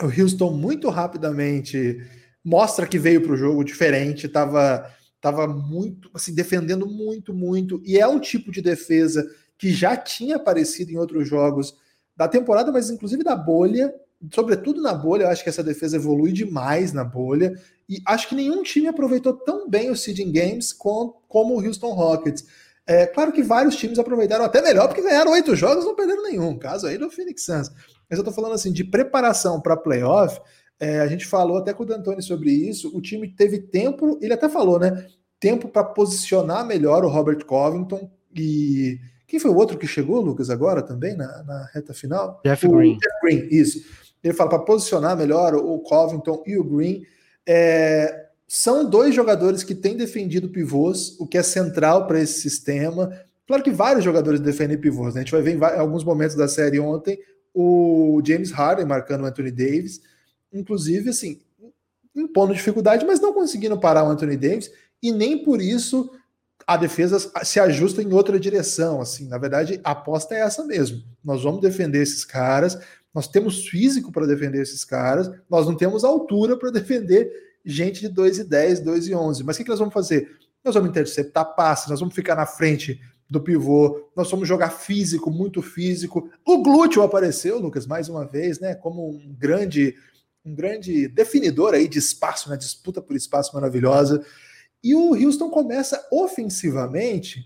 o 0.02 0.06
Houston 0.06 0.52
muito 0.52 0.90
rapidamente 0.90 2.00
mostra 2.50 2.88
que 2.88 2.98
veio 2.98 3.22
para 3.22 3.34
o 3.34 3.38
jogo 3.38 3.64
diferente, 3.64 4.26
estava 4.26 4.92
tava 5.22 5.46
muito, 5.48 6.10
assim, 6.14 6.34
defendendo 6.34 6.88
muito, 6.88 7.34
muito, 7.34 7.82
e 7.86 8.00
é 8.00 8.08
um 8.08 8.20
tipo 8.20 8.52
de 8.52 8.62
defesa 8.62 9.30
que 9.58 9.70
já 9.72 9.96
tinha 9.98 10.38
aparecido 10.38 10.92
em 10.92 10.98
outros 10.98 11.28
jogos 11.28 11.76
da 12.16 12.28
temporada, 12.28 12.72
mas 12.72 12.90
inclusive 12.90 13.22
da 13.24 13.36
bolha, 13.36 13.94
sobretudo 14.34 14.82
na 14.82 14.94
bolha, 14.94 15.24
eu 15.24 15.28
acho 15.28 15.44
que 15.44 15.50
essa 15.50 15.64
defesa 15.64 15.98
evolui 15.98 16.32
demais 16.32 16.94
na 16.94 17.04
bolha, 17.04 17.54
e 17.88 18.02
acho 18.06 18.30
que 18.30 18.36
nenhum 18.36 18.64
time 18.64 18.88
aproveitou 18.88 19.34
tão 19.34 19.70
bem 19.70 19.90
os 19.90 20.02
seeding 20.02 20.32
games 20.32 20.72
com, 20.72 21.14
como 21.28 21.56
o 21.56 21.66
Houston 21.66 21.92
Rockets. 21.92 22.46
É 22.88 23.06
claro 23.06 23.32
que 23.32 23.44
vários 23.44 23.76
times 23.76 24.00
aproveitaram 24.00 24.46
até 24.46 24.62
melhor, 24.62 24.88
porque 24.88 25.02
ganharam 25.02 25.32
oito 25.34 25.56
jogos 25.56 25.86
não 25.86 25.96
perderam 25.96 26.24
nenhum, 26.24 26.58
caso 26.58 26.88
aí 26.88 26.98
do 26.98 27.10
Phoenix 27.10 27.44
Suns. 27.44 27.70
Mas 28.10 28.18
eu 28.18 28.26
tô 28.26 28.32
falando 28.32 28.54
assim, 28.54 28.72
de 28.72 28.84
preparação 28.84 29.62
para 29.62 29.78
playoff, 29.78 30.40
é, 30.80 31.02
a 31.02 31.08
gente 31.08 31.26
falou 31.26 31.58
até 31.58 31.74
com 31.74 31.84
o 31.84 31.86
D'Antoni 31.86 32.24
sobre 32.24 32.52
isso. 32.52 32.96
O 32.96 33.02
time 33.02 33.28
teve 33.28 33.60
tempo, 33.60 34.18
ele 34.22 34.34
até 34.34 34.48
falou, 34.48 34.80
né? 34.80 35.06
Tempo 35.40 35.68
para 35.68 35.84
posicionar 35.84 36.66
melhor 36.66 37.04
o 37.04 37.10
Robert 37.10 37.46
Covington 37.46 38.10
e. 38.36 38.98
Quem 39.28 39.40
foi 39.40 39.52
o 39.52 39.56
outro 39.56 39.78
que 39.78 39.86
chegou, 39.86 40.20
Lucas, 40.20 40.50
agora 40.50 40.82
também 40.82 41.16
na, 41.16 41.44
na 41.44 41.70
reta 41.72 41.94
final? 41.94 42.42
Jeff 42.44 42.66
o 42.66 42.72
Green. 42.72 42.98
Jeff 42.98 43.16
Green, 43.22 43.48
isso. 43.52 43.86
Ele 44.24 44.34
fala 44.34 44.50
para 44.50 44.60
posicionar 44.60 45.16
melhor 45.16 45.54
o 45.54 45.78
Covington 45.80 46.44
e 46.48 46.58
o 46.58 46.64
Green. 46.64 47.04
É, 47.48 48.30
são 48.48 48.90
dois 48.90 49.14
jogadores 49.14 49.64
que 49.64 49.76
têm 49.76 49.96
defendido 49.96 50.50
pivôs, 50.50 51.16
o 51.20 51.28
que 51.28 51.38
é 51.38 51.44
central 51.44 52.08
para 52.08 52.20
esse 52.20 52.42
sistema. 52.42 53.12
Claro 53.46 53.62
que 53.62 53.70
vários 53.70 54.04
jogadores 54.04 54.40
defendem 54.40 54.80
pivôs. 54.80 55.14
Né? 55.14 55.22
A 55.22 55.24
gente 55.24 55.32
vai 55.32 55.44
ver 55.44 55.56
em 55.56 55.64
alguns 55.80 56.04
momentos 56.04 56.36
da 56.36 56.48
série 56.48 56.80
ontem 56.80 57.20
o 57.54 58.20
James 58.26 58.50
Harden 58.50 58.86
marcando 58.86 59.22
o 59.22 59.26
Anthony 59.26 59.52
Davis 59.52 60.02
inclusive, 60.52 61.10
assim, 61.10 61.42
impondo 62.16 62.54
dificuldade, 62.54 63.06
mas 63.06 63.20
não 63.20 63.34
conseguindo 63.34 63.80
parar 63.80 64.04
o 64.04 64.10
Anthony 64.10 64.38
Davis, 64.38 64.72
e 65.02 65.12
nem 65.12 65.44
por 65.44 65.62
isso 65.62 66.12
a 66.68 66.78
defesa 66.78 67.20
se 67.44 67.60
ajusta 67.60 68.04
em 68.04 68.14
outra 68.14 68.40
direção. 68.40 69.02
Assim, 69.02 69.28
na 69.28 69.38
verdade, 69.38 69.80
a 69.84 69.92
aposta 69.92 70.36
é 70.36 70.42
essa 70.42 70.64
mesmo. 70.66 71.02
Nós 71.24 71.44
vamos 71.44 71.62
defender 71.62 72.02
esses 72.02 72.24
caras, 72.24 72.78
nós 73.14 73.28
temos 73.28 73.68
físico 73.68 74.12
para 74.12 74.28
defender 74.28 74.62
esses 74.62 74.86
caras, 74.86 75.32
nós 75.50 75.66
não 75.66 75.76
temos 75.76 76.04
altura 76.04 76.56
para 76.58 76.70
defender 76.70 77.32
gente 77.66 78.02
de 78.02 78.10
2 78.10 78.40
e 78.40 78.44
10, 78.44 78.82
2 78.82 79.08
e 79.08 79.16
11. 79.16 79.44
Mas 79.44 79.56
o 79.56 79.58
que, 79.58 79.64
que 79.64 79.70
nós 79.70 79.80
vamos 79.80 79.94
fazer? 79.94 80.38
Nós 80.64 80.76
vamos 80.76 80.90
interceptar 80.90 81.56
passes, 81.56 81.90
nós 81.90 82.00
vamos 82.00 82.14
ficar 82.14 82.36
na 82.36 82.46
frente 82.46 83.00
do 83.30 83.40
pivô, 83.40 84.10
nós 84.16 84.30
vamos 84.30 84.48
jogar 84.48 84.72
físico, 84.72 85.30
muito 85.30 85.62
físico. 85.62 86.30
O 86.46 86.62
glúteo 86.62 87.04
apareceu, 87.04 87.60
Lucas, 87.60 87.86
mais 87.86 88.10
uma 88.10 88.26
vez, 88.26 88.60
né, 88.60 88.74
como 88.74 89.10
um 89.10 89.36
grande 89.38 89.96
um 90.50 90.56
grande 90.56 91.08
definidor 91.08 91.74
aí 91.74 91.88
de 91.88 92.00
espaço, 92.00 92.50
na 92.50 92.56
né, 92.56 92.60
disputa 92.60 93.02
por 93.02 93.16
espaço 93.16 93.54
maravilhosa. 93.54 94.26
E 94.84 94.96
o 94.96 95.14
Houston 95.14 95.50
começa 95.50 96.08
ofensivamente 96.12 97.46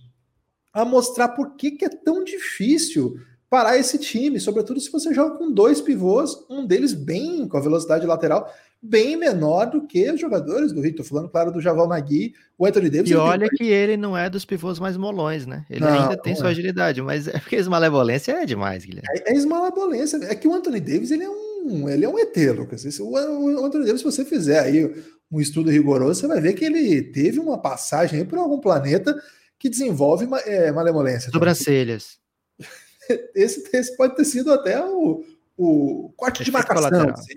a 0.72 0.86
mostrar 0.86 1.30
por 1.30 1.56
que, 1.56 1.72
que 1.72 1.86
é 1.86 1.89
tão 1.89 2.24
difícil 2.24 3.20
parar 3.49 3.78
esse 3.78 3.99
time, 3.99 4.39
sobretudo 4.39 4.80
se 4.80 4.91
você 4.91 5.14
joga 5.14 5.38
com 5.38 5.51
dois 5.51 5.80
pivôs, 5.80 6.43
um 6.49 6.66
deles 6.66 6.93
bem 6.93 7.47
com 7.47 7.58
a 7.58 7.62
velocidade 7.62 8.06
lateral 8.06 8.51
bem 8.84 9.16
menor 9.16 9.68
do 9.68 9.88
que 9.88 10.12
os 10.12 10.20
jogadores 10.20 10.74
do 10.74 10.82
Rio. 10.82 10.93
Tô 10.93 11.04
falando, 11.06 11.30
claro, 11.30 11.51
do 11.51 11.62
Javal 11.62 11.88
Magui, 11.88 12.36
o 12.58 12.66
Anthony 12.66 12.89
Davis. 12.89 13.10
E 13.10 13.16
olha 13.16 13.47
que 13.47 13.64
ele 13.64 13.95
não 13.95 14.16
é 14.16 14.30
dos 14.30 14.43
pivôs 14.43 14.78
mais 14.78 14.97
molões, 14.97 15.45
né? 15.45 15.66
Ele 15.70 15.80
não, 15.80 16.01
ainda 16.01 16.18
tem 16.18 16.36
sua 16.36 16.49
é. 16.49 16.51
agilidade, 16.51 17.01
mas 17.01 17.30
é 17.30 17.39
porque 17.39 17.56
a 17.56 17.60
esmalevolência 17.60 18.34
é 18.34 18.45
demais, 18.45 18.84
Guilherme. 18.84 19.08
É, 19.10 19.32
é 19.32 19.36
esmalevolência. 19.36 20.18
É 20.26 20.36
que 20.36 20.47
o 20.47 20.54
Anthony 20.54 20.82
Davis, 20.82 21.12
ele 21.12 21.24
é 21.24 21.30
um 21.30 21.53
ele 21.89 22.05
é 22.05 22.09
um 22.09 22.18
ET, 22.18 22.36
Lucas. 22.55 22.86
Esse, 22.86 23.01
o, 23.01 23.09
o 23.09 23.66
Anthony 23.66 23.86
Davis, 23.86 24.01
se 24.01 24.05
você 24.05 24.26
fizer 24.26 24.59
aí 24.59 25.03
um 25.32 25.39
estudo 25.39 25.72
rigoroso, 25.72 26.22
você 26.22 26.28
vai 26.28 26.39
ver 26.39 26.53
que 26.53 26.66
ele 26.66 27.01
teve 27.01 27.39
uma 27.39 27.57
passagem 27.57 28.20
aí 28.20 28.26
por 28.26 28.38
algum 28.38 28.59
planeta 28.59 29.16
que 29.57 29.70
desenvolve 29.70 30.28
é, 30.45 30.72
malemolência. 30.72 31.32
Sobrancelhas. 31.32 32.20
Esse, 33.36 33.61
esse 33.74 33.97
pode 33.97 34.16
ter 34.16 34.24
sido 34.24 34.53
até 34.53 34.82
o, 34.82 35.26
o 35.57 36.14
corte 36.16 36.41
de 36.41 36.51
marcação. 36.51 37.09
Assim. 37.09 37.34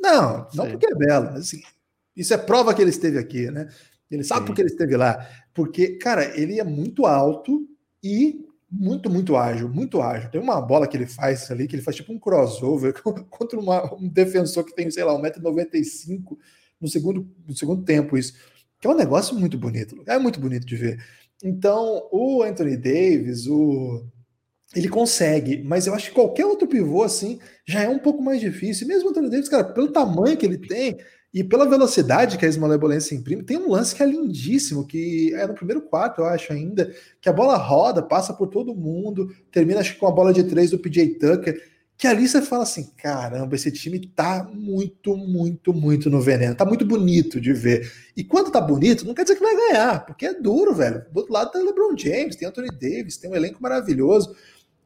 Não, 0.00 0.48
não 0.54 0.70
porque 0.70 0.86
é 0.90 0.94
belo, 0.94 1.28
assim, 1.36 1.60
isso 2.16 2.32
é 2.32 2.38
prova 2.38 2.72
que 2.72 2.80
ele 2.80 2.88
esteve 2.88 3.18
aqui, 3.18 3.50
né? 3.50 3.68
Ele 4.10 4.24
sabe 4.24 4.40
Sim. 4.40 4.46
porque 4.46 4.62
ele 4.62 4.70
esteve 4.70 4.96
lá. 4.96 5.28
Porque, 5.52 5.96
cara, 5.98 6.24
ele 6.40 6.58
é 6.58 6.64
muito 6.64 7.04
alto 7.04 7.68
e 8.02 8.48
muito, 8.70 9.10
muito 9.10 9.36
ágil, 9.36 9.68
muito 9.68 10.00
ágil. 10.00 10.30
Tem 10.30 10.40
uma 10.40 10.60
bola 10.60 10.86
que 10.86 10.96
ele 10.96 11.06
faz 11.06 11.50
ali, 11.50 11.66
que 11.66 11.74
ele 11.74 11.82
faz 11.82 11.96
tipo 11.96 12.12
um 12.12 12.18
crossover 12.18 12.94
contra 13.28 13.58
uma, 13.58 13.94
um 13.94 14.08
defensor 14.08 14.64
que 14.64 14.74
tem, 14.74 14.90
sei 14.90 15.04
lá, 15.04 15.12
1,95m 15.14 16.36
no 16.80 16.88
segundo, 16.88 17.28
no 17.46 17.56
segundo 17.56 17.82
tempo, 17.84 18.16
isso. 18.16 18.34
Que 18.80 18.86
é 18.86 18.90
um 18.90 18.96
negócio 18.96 19.34
muito 19.36 19.58
bonito, 19.58 20.02
é 20.06 20.18
muito 20.18 20.40
bonito 20.40 20.64
de 20.64 20.76
ver. 20.76 21.04
Então, 21.42 22.08
o 22.12 22.42
Anthony 22.42 22.76
Davis, 22.76 23.46
o 23.46 24.06
ele 24.74 24.88
consegue, 24.88 25.62
mas 25.64 25.86
eu 25.88 25.94
acho 25.94 26.10
que 26.10 26.14
qualquer 26.14 26.46
outro 26.46 26.68
pivô 26.68 27.02
assim 27.02 27.40
já 27.66 27.82
é 27.82 27.88
um 27.88 27.98
pouco 27.98 28.22
mais 28.22 28.40
difícil. 28.40 28.86
Mesmo 28.86 29.08
o 29.08 29.10
Anthony 29.10 29.28
Davis, 29.28 29.48
cara, 29.48 29.64
pelo 29.64 29.90
tamanho 29.90 30.36
que 30.36 30.46
ele 30.46 30.58
tem, 30.58 30.96
E 31.32 31.44
pela 31.44 31.68
velocidade 31.68 32.36
que 32.36 32.44
a 32.44 32.48
esmolebolência 32.48 33.14
imprime, 33.14 33.44
tem 33.44 33.56
um 33.56 33.70
lance 33.70 33.94
que 33.94 34.02
é 34.02 34.06
lindíssimo, 34.06 34.84
que 34.84 35.32
é 35.34 35.46
no 35.46 35.54
primeiro 35.54 35.82
quarto, 35.82 36.20
eu 36.20 36.26
acho 36.26 36.52
ainda, 36.52 36.92
que 37.20 37.28
a 37.28 37.32
bola 37.32 37.56
roda, 37.56 38.02
passa 38.02 38.32
por 38.34 38.48
todo 38.48 38.74
mundo, 38.74 39.32
termina 39.52 39.78
acho 39.78 39.96
com 39.96 40.08
a 40.08 40.10
bola 40.10 40.32
de 40.32 40.42
três 40.42 40.70
do 40.70 40.78
PJ 40.78 41.18
Tucker, 41.20 41.62
que 41.96 42.06
ali 42.06 42.26
você 42.26 42.40
fala 42.40 42.62
assim, 42.62 42.90
caramba, 42.96 43.54
esse 43.54 43.70
time 43.70 44.00
tá 44.00 44.48
muito, 44.52 45.16
muito, 45.16 45.72
muito 45.72 46.10
no 46.10 46.20
veneno, 46.20 46.54
tá 46.54 46.64
muito 46.64 46.84
bonito 46.84 47.38
de 47.38 47.52
ver. 47.52 47.92
E 48.16 48.24
quando 48.24 48.50
tá 48.50 48.60
bonito, 48.60 49.06
não 49.06 49.14
quer 49.14 49.22
dizer 49.22 49.36
que 49.36 49.42
vai 49.42 49.54
ganhar, 49.54 50.06
porque 50.06 50.26
é 50.26 50.34
duro, 50.34 50.74
velho. 50.74 51.04
Do 51.12 51.18
outro 51.18 51.32
lado 51.32 51.52
tem 51.52 51.62
LeBron 51.62 51.94
James, 51.96 52.36
tem 52.36 52.48
Anthony 52.48 52.70
Davis, 52.70 53.18
tem 53.18 53.30
um 53.30 53.36
elenco 53.36 53.62
maravilhoso, 53.62 54.34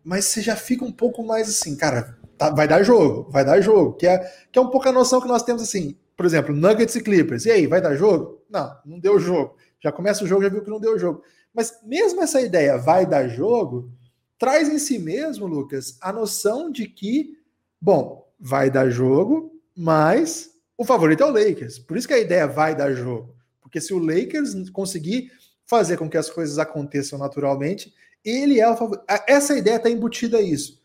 mas 0.02 0.26
você 0.26 0.42
já 0.42 0.56
fica 0.56 0.84
um 0.84 0.92
pouco 0.92 1.24
mais 1.24 1.48
assim, 1.48 1.76
cara, 1.76 2.18
tá, 2.36 2.50
vai 2.50 2.68
dar 2.68 2.82
jogo, 2.82 3.30
vai 3.30 3.44
dar 3.44 3.60
jogo, 3.60 3.94
que 3.94 4.06
é, 4.06 4.18
que 4.52 4.58
é 4.58 4.62
um 4.62 4.68
pouco 4.68 4.88
a 4.88 4.92
noção 4.92 5.20
que 5.20 5.28
nós 5.28 5.44
temos 5.44 5.62
assim, 5.62 5.96
por 6.16 6.26
exemplo, 6.26 6.54
Nuggets 6.54 6.94
e 6.94 7.02
Clippers. 7.02 7.44
E 7.44 7.50
aí, 7.50 7.66
vai 7.66 7.80
dar 7.80 7.96
jogo? 7.96 8.42
Não, 8.48 8.76
não 8.84 8.98
deu 8.98 9.18
jogo. 9.18 9.56
Já 9.80 9.92
começa 9.92 10.24
o 10.24 10.26
jogo, 10.26 10.42
já 10.42 10.48
viu 10.48 10.62
que 10.62 10.70
não 10.70 10.80
deu 10.80 10.98
jogo. 10.98 11.22
Mas 11.52 11.78
mesmo 11.84 12.22
essa 12.22 12.40
ideia 12.40 12.76
vai 12.76 13.06
dar 13.06 13.28
jogo, 13.28 13.92
traz 14.38 14.68
em 14.68 14.78
si 14.78 14.98
mesmo, 14.98 15.46
Lucas, 15.46 15.96
a 16.00 16.12
noção 16.12 16.70
de 16.70 16.86
que, 16.86 17.38
bom, 17.80 18.28
vai 18.38 18.70
dar 18.70 18.90
jogo, 18.90 19.52
mas 19.76 20.50
o 20.76 20.84
favorito 20.84 21.22
é 21.22 21.26
o 21.26 21.30
Lakers. 21.30 21.78
Por 21.78 21.96
isso 21.96 22.08
que 22.08 22.14
a 22.14 22.18
ideia 22.18 22.46
vai 22.46 22.74
dar 22.74 22.92
jogo. 22.92 23.34
Porque 23.60 23.80
se 23.80 23.94
o 23.94 23.98
Lakers 23.98 24.70
conseguir 24.70 25.30
fazer 25.66 25.96
com 25.96 26.08
que 26.08 26.16
as 26.16 26.28
coisas 26.28 26.58
aconteçam 26.58 27.18
naturalmente, 27.18 27.92
ele 28.24 28.60
é 28.60 28.68
o 28.68 28.76
favorito. 28.76 29.04
Essa 29.26 29.56
ideia 29.56 29.76
está 29.76 29.90
embutida 29.90 30.38
a 30.38 30.42
isso. 30.42 30.82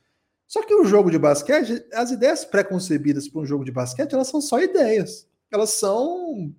Só 0.50 0.64
que 0.66 0.74
o 0.74 0.84
jogo 0.84 1.12
de 1.12 1.20
basquete, 1.20 1.86
as 1.94 2.10
ideias 2.10 2.44
pré-concebidas 2.44 3.30
para 3.30 3.42
um 3.42 3.46
jogo 3.46 3.64
de 3.64 3.72
basquete, 3.72 4.14
elas 4.14 4.30
são 4.30 4.42
só 4.42 4.60
ideias. 4.60 5.30
Elas 5.52 5.70
são 5.70 6.52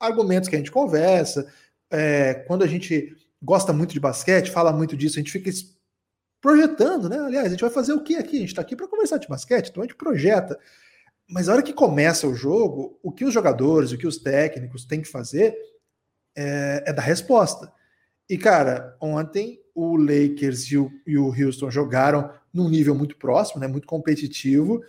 argumentos 0.00 0.48
que 0.48 0.56
a 0.56 0.58
gente 0.58 0.72
conversa. 0.72 1.46
É, 1.90 2.32
quando 2.46 2.64
a 2.64 2.66
gente 2.66 3.14
gosta 3.42 3.70
muito 3.70 3.92
de 3.92 4.00
basquete, 4.00 4.50
fala 4.50 4.72
muito 4.72 4.96
disso, 4.96 5.18
a 5.18 5.22
gente 5.22 5.30
fica 5.30 5.50
projetando, 6.40 7.06
né? 7.06 7.18
Aliás, 7.18 7.48
a 7.48 7.50
gente 7.50 7.60
vai 7.60 7.68
fazer 7.68 7.92
o 7.92 8.02
que 8.02 8.16
aqui? 8.16 8.38
A 8.38 8.40
gente 8.40 8.48
está 8.48 8.62
aqui 8.62 8.74
para 8.74 8.88
conversar 8.88 9.18
de 9.18 9.28
basquete, 9.28 9.68
então 9.68 9.82
a 9.82 9.86
gente 9.86 9.96
projeta. 9.96 10.58
Mas 11.28 11.46
a 11.46 11.52
hora 11.52 11.62
que 11.62 11.74
começa 11.74 12.26
o 12.26 12.34
jogo, 12.34 12.98
o 13.02 13.12
que 13.12 13.26
os 13.26 13.34
jogadores, 13.34 13.92
o 13.92 13.98
que 13.98 14.06
os 14.06 14.16
técnicos 14.16 14.86
têm 14.86 15.02
que 15.02 15.08
fazer 15.08 15.54
é, 16.34 16.82
é 16.86 16.92
dar 16.94 17.02
resposta. 17.02 17.70
E, 18.26 18.38
cara, 18.38 18.96
ontem 19.02 19.60
o 19.74 19.98
Lakers 19.98 20.62
e 20.70 20.78
o, 20.78 20.90
e 21.06 21.18
o 21.18 21.26
Houston 21.28 21.70
jogaram 21.70 22.32
num 22.54 22.68
nível 22.68 22.94
muito 22.94 23.16
próximo, 23.16 23.60
né, 23.60 23.66
muito 23.66 23.86
competitivo. 23.86 24.80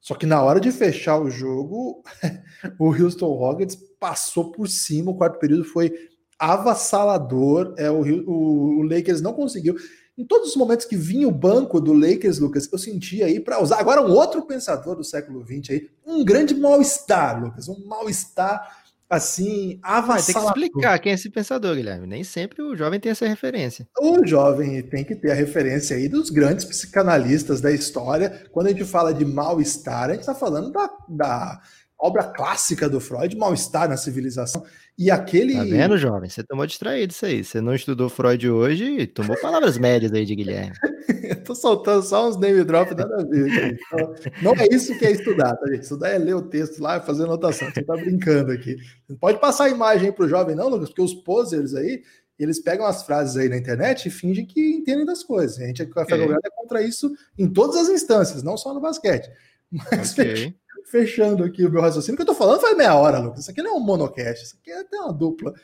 Só 0.00 0.14
que 0.14 0.24
na 0.24 0.42
hora 0.42 0.58
de 0.58 0.72
fechar 0.72 1.18
o 1.18 1.30
jogo, 1.30 2.02
o 2.80 2.86
Houston 2.86 3.32
Rockets 3.34 3.76
passou 4.00 4.50
por 4.50 4.66
cima. 4.66 5.10
O 5.10 5.16
quarto 5.16 5.38
período 5.38 5.64
foi 5.64 5.92
avassalador. 6.38 7.74
É, 7.76 7.90
o, 7.90 8.00
o, 8.26 8.78
o 8.78 8.82
Lakers 8.82 9.20
não 9.20 9.34
conseguiu. 9.34 9.76
Em 10.16 10.24
todos 10.24 10.50
os 10.50 10.56
momentos 10.56 10.86
que 10.86 10.96
vinha 10.96 11.28
o 11.28 11.32
banco 11.32 11.80
do 11.80 11.92
Lakers, 11.92 12.38
Lucas, 12.38 12.68
eu 12.72 12.78
sentia 12.78 13.26
aí 13.26 13.40
para 13.40 13.62
usar 13.62 13.78
agora 13.78 14.02
um 14.02 14.10
outro 14.10 14.42
pensador 14.42 14.96
do 14.96 15.04
século 15.04 15.44
XX 15.44 15.70
aí, 15.70 15.90
um 16.04 16.24
grande 16.24 16.54
mal-estar, 16.54 17.42
Lucas, 17.42 17.68
um 17.68 17.86
mal-estar 17.86 18.79
assim, 19.10 19.80
avassalador. 19.82 20.52
Tem 20.54 20.62
que 20.62 20.68
explicar 20.68 20.98
quem 21.00 21.12
é 21.12 21.14
esse 21.16 21.28
pensador, 21.28 21.74
Guilherme. 21.74 22.06
Nem 22.06 22.22
sempre 22.22 22.62
o 22.62 22.76
jovem 22.76 23.00
tem 23.00 23.10
essa 23.10 23.26
referência. 23.26 23.88
O 23.98 24.24
jovem 24.24 24.80
tem 24.82 25.04
que 25.04 25.16
ter 25.16 25.32
a 25.32 25.34
referência 25.34 25.96
aí 25.96 26.08
dos 26.08 26.30
grandes 26.30 26.64
psicanalistas 26.64 27.60
da 27.60 27.72
história. 27.72 28.44
Quando 28.52 28.68
a 28.68 28.70
gente 28.70 28.84
fala 28.84 29.12
de 29.12 29.24
mal-estar, 29.24 30.10
a 30.10 30.12
gente 30.12 30.20
está 30.20 30.34
falando 30.34 30.70
da, 30.70 30.88
da 31.08 31.60
obra 32.00 32.24
clássica 32.24 32.88
do 32.88 32.98
Freud, 32.98 33.36
Mal-Estar 33.36 33.88
na 33.88 33.96
Civilização. 33.96 34.64
E 34.98 35.10
aquele. 35.10 35.54
Tá 35.54 35.64
vendo, 35.64 35.98
jovem? 35.98 36.28
Você 36.28 36.42
tomou 36.42 36.66
distraído 36.66 37.12
isso 37.12 37.26
aí. 37.26 37.44
Você 37.44 37.60
não 37.60 37.74
estudou 37.74 38.08
Freud 38.08 38.48
hoje 38.48 38.84
e 38.84 39.06
tomou 39.06 39.38
palavras 39.40 39.78
médias 39.78 40.12
aí 40.12 40.24
de 40.24 40.34
Guilherme. 40.34 40.74
Eu 41.30 41.42
tô 41.44 41.54
soltando 41.54 42.02
só 42.02 42.28
uns 42.28 42.36
name 42.36 42.64
drop 42.64 42.94
nada 42.94 43.20
a 43.20 43.24
ver. 43.24 43.78
Então, 43.78 44.14
não 44.42 44.52
é 44.54 44.66
isso 44.70 44.98
que 44.98 45.04
é 45.04 45.12
estudar, 45.12 45.54
tá, 45.56 45.66
gente? 45.68 45.82
Estudar 45.82 46.10
é 46.10 46.18
ler 46.18 46.34
o 46.34 46.42
texto 46.42 46.80
lá 46.80 46.96
e 46.96 47.00
fazer 47.00 47.24
anotação. 47.24 47.70
Você 47.70 47.82
tá 47.82 47.94
brincando 47.94 48.52
aqui. 48.52 48.76
Não 49.08 49.16
pode 49.16 49.38
passar 49.40 49.64
a 49.64 49.70
imagem 49.70 50.12
pro 50.12 50.28
jovem, 50.28 50.56
não, 50.56 50.68
Lucas, 50.68 50.88
porque 50.88 51.02
os 51.02 51.14
posers 51.14 51.74
aí, 51.74 52.02
eles 52.38 52.58
pegam 52.60 52.86
as 52.86 53.02
frases 53.02 53.36
aí 53.36 53.48
na 53.48 53.56
internet 53.56 54.06
e 54.06 54.10
fingem 54.10 54.46
que 54.46 54.60
entendem 54.60 55.04
das 55.04 55.22
coisas. 55.22 55.58
A 55.58 55.66
gente, 55.66 55.82
a 55.82 55.86
Café 55.86 56.14
okay. 56.14 56.36
é 56.44 56.50
contra 56.50 56.82
isso 56.82 57.12
em 57.38 57.48
todas 57.48 57.76
as 57.76 57.88
instâncias, 57.88 58.42
não 58.42 58.56
só 58.56 58.74
no 58.74 58.80
basquete. 58.80 59.30
Mas 59.70 60.12
okay 60.12 60.54
fechando 60.86 61.44
aqui 61.44 61.64
o 61.64 61.70
meu 61.70 61.80
raciocínio, 61.80 62.16
que 62.16 62.22
eu 62.22 62.26
tô 62.26 62.34
falando 62.34 62.60
faz 62.60 62.76
meia 62.76 62.94
hora, 62.94 63.18
Lucas. 63.18 63.40
Isso 63.40 63.50
aqui 63.50 63.62
não 63.62 63.72
é 63.72 63.74
um 63.74 63.80
monocast, 63.80 64.44
isso 64.44 64.56
aqui 64.60 64.70
é 64.70 64.80
até 64.80 64.96
uma 64.96 65.12
dupla. 65.12 65.54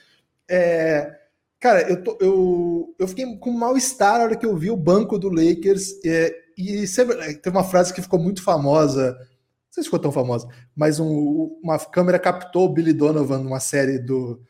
É, 0.49 1.19
cara, 1.61 1.89
eu, 1.91 2.03
tô, 2.03 2.19
eu, 2.21 2.95
eu 2.99 3.09
fiquei 3.09 3.37
com 3.39 3.51
mal-estar 3.51 4.19
na 4.19 4.25
hora 4.25 4.37
que 4.37 4.47
eu 4.47 4.57
vi 4.57 4.71
o 4.71 4.77
banco 4.77 5.19
do 5.19 5.29
Lakers. 5.29 5.93
É, 6.05 6.35
e 6.57 6.87
sempre, 6.87 7.17
é, 7.21 7.35
tem 7.35 7.53
uma 7.53 7.65
frase 7.65 7.93
que 7.93 8.03
ficou 8.03 8.19
muito 8.19 8.43
famosa, 8.43 9.13
não 9.13 9.73
sei 9.73 9.83
se 9.83 9.89
ficou 9.89 9.99
tão 9.99 10.13
famosa, 10.13 10.49
mas 10.75 11.01
um, 11.01 11.59
uma 11.63 11.79
câmera 11.79 12.19
captou 12.19 12.67
o 12.67 12.73
Billy 12.73 12.93
Donovan 12.93 13.39
numa 13.39 13.61
série 13.61 13.99
do, 13.99 14.41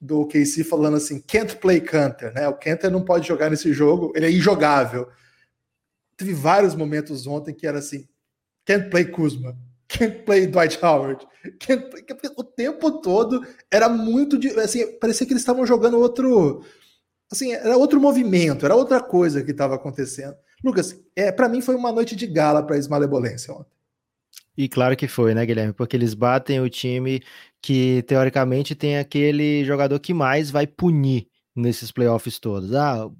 do 0.00 0.26
KC 0.26 0.64
falando 0.64 0.96
assim: 0.96 1.20
can't 1.20 1.56
play 1.56 1.80
Canter, 1.80 2.34
né? 2.34 2.48
O 2.48 2.54
Canter 2.54 2.90
não 2.90 3.04
pode 3.04 3.26
jogar 3.26 3.50
nesse 3.50 3.72
jogo, 3.72 4.12
ele 4.14 4.26
é 4.26 4.30
injogável. 4.30 5.08
Teve 6.16 6.32
vários 6.32 6.74
momentos 6.74 7.26
ontem 7.26 7.54
que 7.54 7.66
era 7.66 7.78
assim: 7.78 8.06
can't 8.66 8.90
play 8.90 9.04
Kuzma 9.04 9.56
can't 9.88 10.24
play 10.24 10.46
Dwight 10.46 10.78
Howard. 10.82 11.26
Can't 11.60 11.90
play, 11.90 12.04
o 12.36 12.44
tempo 12.44 13.00
todo 13.00 13.46
era 13.70 13.88
muito 13.88 14.38
assim, 14.60 14.98
parecia 14.98 15.26
que 15.26 15.32
eles 15.32 15.42
estavam 15.42 15.66
jogando 15.66 15.98
outro, 15.98 16.64
assim, 17.30 17.52
era 17.52 17.76
outro 17.76 18.00
movimento, 18.00 18.64
era 18.64 18.74
outra 18.74 19.00
coisa 19.00 19.42
que 19.42 19.50
estava 19.50 19.74
acontecendo. 19.74 20.34
Lucas, 20.62 20.98
é, 21.14 21.30
para 21.30 21.48
mim 21.48 21.60
foi 21.60 21.74
uma 21.74 21.92
noite 21.92 22.16
de 22.16 22.26
gala 22.26 22.62
para 22.62 22.76
a 22.76 22.78
Esmalébolência 22.78 23.52
ontem. 23.52 23.74
E 24.56 24.68
claro 24.68 24.96
que 24.96 25.08
foi, 25.08 25.34
né, 25.34 25.44
Guilherme? 25.44 25.72
Porque 25.72 25.96
eles 25.96 26.14
batem 26.14 26.60
o 26.60 26.70
time 26.70 27.20
que 27.60 28.02
teoricamente 28.04 28.74
tem 28.74 28.98
aquele 28.98 29.64
jogador 29.64 29.98
que 29.98 30.14
mais 30.14 30.50
vai 30.50 30.66
punir 30.66 31.26
nesses 31.54 31.90
playoffs 31.90 32.38
todos. 32.38 32.72
Ah, 32.74 33.10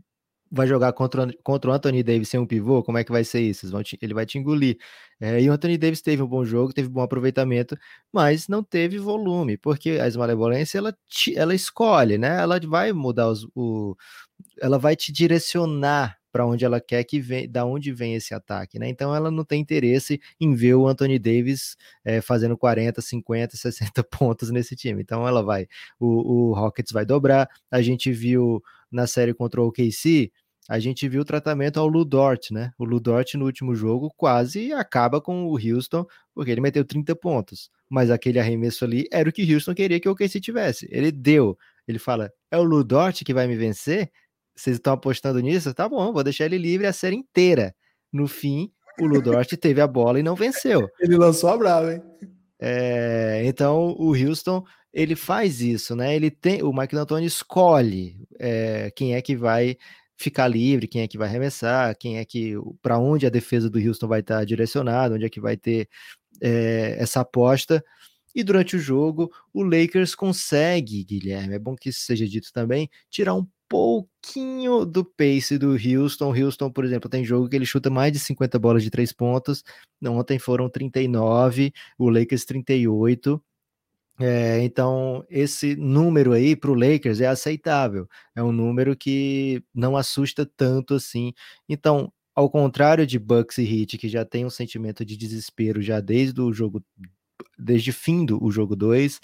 vai 0.54 0.66
jogar 0.66 0.92
contra, 0.92 1.28
contra 1.42 1.70
o 1.70 1.74
Anthony 1.74 2.02
Davis 2.02 2.28
sem 2.28 2.38
um 2.38 2.46
pivô, 2.46 2.82
como 2.82 2.98
é 2.98 3.04
que 3.04 3.12
vai 3.12 3.24
ser 3.24 3.40
isso? 3.40 3.82
Te, 3.82 3.98
ele 4.00 4.14
vai 4.14 4.24
te 4.24 4.38
engolir. 4.38 4.78
É, 5.20 5.40
e 5.40 5.50
o 5.50 5.52
Anthony 5.52 5.76
Davis 5.76 6.00
teve 6.00 6.22
um 6.22 6.26
bom 6.26 6.44
jogo, 6.44 6.72
teve 6.72 6.88
bom 6.88 7.02
aproveitamento, 7.02 7.76
mas 8.12 8.48
não 8.48 8.62
teve 8.62 8.98
volume, 8.98 9.56
porque 9.56 9.90
a 10.00 10.06
esmalevolência 10.06 10.78
ela, 10.78 10.96
ela 11.34 11.54
escolhe, 11.54 12.18
né? 12.18 12.40
Ela 12.40 12.60
vai 12.60 12.92
mudar 12.92 13.28
os, 13.28 13.46
o. 13.54 13.96
Ela 14.60 14.78
vai 14.78 14.96
te 14.96 15.12
direcionar 15.12 16.18
para 16.34 16.44
onde 16.44 16.64
ela 16.64 16.80
quer 16.80 17.04
que 17.04 17.20
vem, 17.20 17.48
da 17.48 17.64
onde 17.64 17.92
vem 17.92 18.16
esse 18.16 18.34
ataque, 18.34 18.76
né? 18.76 18.88
Então 18.88 19.14
ela 19.14 19.30
não 19.30 19.44
tem 19.44 19.60
interesse 19.60 20.20
em 20.40 20.52
ver 20.52 20.74
o 20.74 20.88
Anthony 20.88 21.16
Davis 21.16 21.76
é, 22.04 22.20
fazendo 22.20 22.58
40, 22.58 23.00
50, 23.00 23.56
60 23.56 24.02
pontos 24.02 24.50
nesse 24.50 24.74
time. 24.74 25.00
Então 25.00 25.28
ela 25.28 25.44
vai, 25.44 25.68
o, 25.98 26.48
o 26.50 26.52
Rockets 26.52 26.92
vai 26.92 27.06
dobrar. 27.06 27.48
A 27.70 27.80
gente 27.80 28.10
viu 28.12 28.60
na 28.90 29.06
série 29.06 29.32
contra 29.32 29.62
o 29.62 29.68
OKC, 29.68 30.32
a 30.68 30.78
gente 30.78 31.06
viu 31.08 31.20
o 31.20 31.24
tratamento 31.24 31.78
ao 31.78 31.86
Ludort, 31.86 32.50
né? 32.50 32.72
O 32.78 32.84
Ludort 32.84 33.36
no 33.36 33.44
último 33.44 33.74
jogo 33.74 34.12
quase 34.16 34.72
acaba 34.72 35.20
com 35.20 35.44
o 35.46 35.58
Houston, 35.58 36.06
porque 36.34 36.50
ele 36.50 36.60
meteu 36.60 36.84
30 36.84 37.14
pontos. 37.16 37.70
Mas 37.88 38.10
aquele 38.10 38.38
arremesso 38.38 38.84
ali 38.84 39.06
era 39.12 39.28
o 39.28 39.32
que 39.32 39.54
Houston 39.54 39.74
queria 39.74 40.00
que 40.00 40.08
o 40.08 40.12
OKC 40.12 40.40
tivesse. 40.40 40.88
Ele 40.90 41.12
deu. 41.12 41.58
Ele 41.86 41.98
fala: 41.98 42.32
é 42.50 42.56
o 42.56 42.62
Ludort 42.62 43.24
que 43.24 43.34
vai 43.34 43.46
me 43.46 43.56
vencer? 43.56 44.10
Vocês 44.56 44.76
estão 44.76 44.94
apostando 44.94 45.40
nisso? 45.40 45.74
Tá 45.74 45.88
bom, 45.88 46.12
vou 46.12 46.24
deixar 46.24 46.46
ele 46.46 46.58
livre 46.58 46.86
a 46.86 46.92
série 46.92 47.16
inteira. 47.16 47.74
No 48.12 48.26
fim, 48.26 48.72
o 49.00 49.06
Ludort 49.06 49.54
teve 49.58 49.80
a 49.80 49.86
bola 49.86 50.18
e 50.18 50.22
não 50.22 50.34
venceu. 50.34 50.88
Ele 51.00 51.16
lançou 51.16 51.50
a 51.50 51.56
brava, 51.56 51.92
hein? 51.92 52.02
É, 52.58 53.42
então 53.44 53.94
o 53.98 54.14
Houston 54.14 54.64
ele 54.92 55.16
faz 55.16 55.60
isso, 55.60 55.96
né? 55.96 56.14
Ele 56.14 56.30
tem 56.30 56.62
o 56.62 56.72
Mike 56.72 56.94
D'Antoni 56.94 57.26
escolhe 57.26 58.16
é, 58.38 58.92
quem 58.94 59.14
é 59.14 59.20
que 59.20 59.36
vai 59.36 59.76
ficar 60.16 60.48
livre, 60.48 60.88
quem 60.88 61.02
é 61.02 61.08
que 61.08 61.18
vai 61.18 61.28
arremessar, 61.28 61.96
quem 61.98 62.18
é 62.18 62.24
que 62.24 62.54
para 62.80 62.98
onde 62.98 63.26
a 63.26 63.30
defesa 63.30 63.68
do 63.68 63.78
Houston 63.78 64.08
vai 64.08 64.20
estar 64.20 64.44
direcionada, 64.44 65.14
onde 65.14 65.24
é 65.24 65.30
que 65.30 65.40
vai 65.40 65.56
ter 65.56 65.88
é, 66.40 66.96
essa 66.98 67.20
aposta. 67.20 67.84
E 68.34 68.42
durante 68.42 68.76
o 68.76 68.78
jogo, 68.80 69.30
o 69.52 69.62
Lakers 69.62 70.14
consegue, 70.14 71.04
Guilherme, 71.04 71.54
é 71.54 71.58
bom 71.58 71.76
que 71.76 71.88
isso 71.90 72.00
seja 72.00 72.26
dito 72.26 72.52
também, 72.52 72.90
tirar 73.08 73.34
um 73.34 73.46
pouquinho 73.68 74.84
do 74.84 75.04
pace 75.04 75.56
do 75.58 75.72
Houston. 75.72 76.34
Houston, 76.34 76.70
por 76.70 76.84
exemplo, 76.84 77.08
tem 77.08 77.24
jogo 77.24 77.48
que 77.48 77.56
ele 77.56 77.66
chuta 77.66 77.90
mais 77.90 78.12
de 78.12 78.18
50 78.18 78.58
bolas 78.58 78.82
de 78.82 78.90
três 78.90 79.12
pontos. 79.12 79.62
Ontem 80.04 80.38
foram 80.38 80.68
39, 80.68 81.72
o 81.98 82.10
Lakers 82.10 82.44
38. 82.44 83.42
É, 84.20 84.62
então, 84.62 85.24
esse 85.28 85.74
número 85.76 86.32
aí 86.32 86.54
para 86.54 86.70
o 86.70 86.74
Lakers 86.74 87.20
é 87.20 87.26
aceitável, 87.26 88.08
é 88.36 88.42
um 88.42 88.52
número 88.52 88.96
que 88.96 89.62
não 89.74 89.96
assusta 89.96 90.46
tanto 90.56 90.94
assim. 90.94 91.32
Então, 91.68 92.12
ao 92.34 92.48
contrário 92.48 93.06
de 93.06 93.18
Bucks 93.18 93.58
e 93.58 93.64
Heat, 93.64 93.98
que 93.98 94.08
já 94.08 94.24
tem 94.24 94.44
um 94.46 94.50
sentimento 94.50 95.04
de 95.04 95.16
desespero 95.16 95.82
já 95.82 96.00
desde 96.00 96.40
o 96.40 96.52
jogo 96.52 96.82
desde 97.58 97.92
findo 97.92 98.42
o 98.42 98.50
jogo 98.50 98.76
2. 98.76 99.20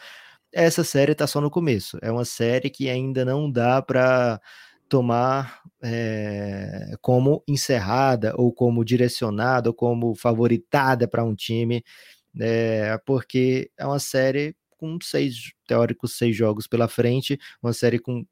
Essa 0.53 0.85
série 0.85 1.13
está 1.13 1.27
só 1.27 1.41
no 1.41 1.51
começo. 1.51 1.99
É 2.03 2.11
uma 2.13 2.25
série 2.25 2.71
que 2.71 2.89
ainda 2.91 3.25
não 3.25 3.51
dá 3.51 3.81
para 3.83 4.41
tomar 4.89 5.63
é, 5.83 6.95
como 7.01 7.43
encerrada 7.49 8.35
ou 8.37 8.53
como 8.53 8.85
direcionada 8.85 9.71
ou 9.71 9.75
como 9.75 10.15
favoritada 10.17 11.07
para 11.09 11.25
um 11.25 11.35
time, 11.35 11.85
é, 12.41 12.99
porque 13.07 13.71
é 13.79 13.87
uma 13.87 14.01
série 14.01 14.55
com 14.81 14.99
seis 15.03 15.53
teóricos 15.67 16.17
seis 16.17 16.35
jogos 16.35 16.67
pela 16.67 16.89
frente, 16.89 17.39
uma 17.63 17.75
série 17.75 17.99
com 17.99 18.25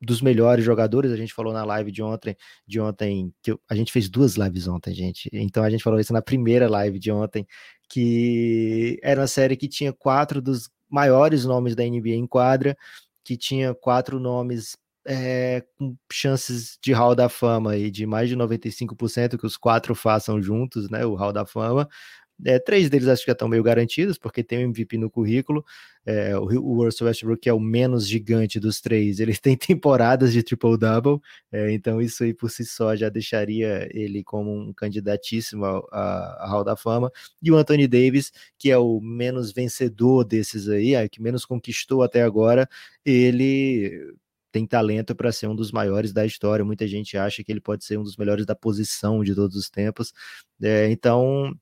dos 0.00 0.20
melhores 0.20 0.62
jogadores, 0.64 1.10
a 1.10 1.16
gente 1.16 1.32
falou 1.32 1.52
na 1.52 1.64
live 1.64 1.90
de 1.90 2.02
ontem, 2.02 2.36
de 2.66 2.78
ontem, 2.78 3.32
que 3.42 3.52
eu, 3.52 3.60
a 3.68 3.74
gente 3.74 3.90
fez 3.90 4.08
duas 4.08 4.34
lives 4.36 4.68
ontem, 4.68 4.94
gente. 4.94 5.30
Então 5.32 5.64
a 5.64 5.70
gente 5.70 5.82
falou 5.82 5.98
isso 5.98 6.12
na 6.12 6.20
primeira 6.20 6.68
live 6.68 6.98
de 6.98 7.10
ontem, 7.10 7.46
que 7.88 8.98
era 9.02 9.20
uma 9.20 9.26
série 9.26 9.56
que 9.56 9.66
tinha 9.66 9.92
quatro 9.94 10.42
dos 10.42 10.68
maiores 10.90 11.46
nomes 11.46 11.74
da 11.74 11.84
NBA 11.84 12.10
em 12.10 12.26
quadra, 12.26 12.76
que 13.24 13.36
tinha 13.36 13.74
quatro 13.74 14.20
nomes 14.20 14.76
é, 15.06 15.62
com 15.76 15.96
chances 16.10 16.78
de 16.82 16.92
Hall 16.92 17.14
da 17.14 17.28
Fama 17.28 17.76
e 17.76 17.90
de 17.90 18.06
mais 18.06 18.28
de 18.28 18.36
95% 18.36 19.38
que 19.38 19.46
os 19.46 19.56
quatro 19.56 19.94
façam 19.94 20.40
juntos, 20.42 20.90
né? 20.90 21.04
O 21.06 21.14
Hall 21.14 21.32
da 21.32 21.46
Fama. 21.46 21.88
É, 22.44 22.58
três 22.58 22.90
deles 22.90 23.06
acho 23.08 23.22
que 23.22 23.28
já 23.28 23.32
estão 23.32 23.48
meio 23.48 23.62
garantidos, 23.62 24.18
porque 24.18 24.42
tem 24.42 24.58
o 24.58 24.62
MVP 24.62 24.98
no 24.98 25.10
currículo. 25.10 25.64
É, 26.06 26.36
o, 26.36 26.42
o 26.42 26.84
Russell 26.84 27.06
Westbrook, 27.06 27.42
que 27.42 27.48
é 27.48 27.52
o 27.52 27.60
menos 27.60 28.06
gigante 28.08 28.58
dos 28.58 28.80
três, 28.80 29.20
ele 29.20 29.34
tem 29.38 29.56
temporadas 29.56 30.32
de 30.32 30.42
triple-double, 30.42 31.20
é, 31.52 31.72
então 31.72 32.00
isso 32.00 32.24
aí 32.24 32.34
por 32.34 32.50
si 32.50 32.64
só 32.64 32.94
já 32.96 33.08
deixaria 33.08 33.88
ele 33.92 34.22
como 34.24 34.52
um 34.52 34.72
candidatíssimo 34.72 35.64
a 35.64 36.46
Hall 36.48 36.64
da 36.64 36.76
Fama. 36.76 37.10
E 37.42 37.50
o 37.50 37.56
Anthony 37.56 37.86
Davis, 37.86 38.32
que 38.58 38.70
é 38.70 38.78
o 38.78 39.00
menos 39.00 39.52
vencedor 39.52 40.24
desses 40.24 40.68
aí, 40.68 40.94
é, 40.94 41.08
que 41.08 41.22
menos 41.22 41.44
conquistou 41.44 42.02
até 42.02 42.22
agora, 42.22 42.68
ele 43.04 44.14
tem 44.54 44.64
talento 44.66 45.16
para 45.16 45.32
ser 45.32 45.48
um 45.48 45.56
dos 45.56 45.72
maiores 45.72 46.12
da 46.12 46.24
história. 46.24 46.64
Muita 46.64 46.86
gente 46.86 47.16
acha 47.18 47.42
que 47.42 47.50
ele 47.50 47.60
pode 47.60 47.84
ser 47.84 47.98
um 47.98 48.04
dos 48.04 48.16
melhores 48.16 48.46
da 48.46 48.54
posição 48.54 49.24
de 49.24 49.34
todos 49.34 49.56
os 49.56 49.68
tempos. 49.68 50.12
É, 50.62 50.88
então, 50.90 51.52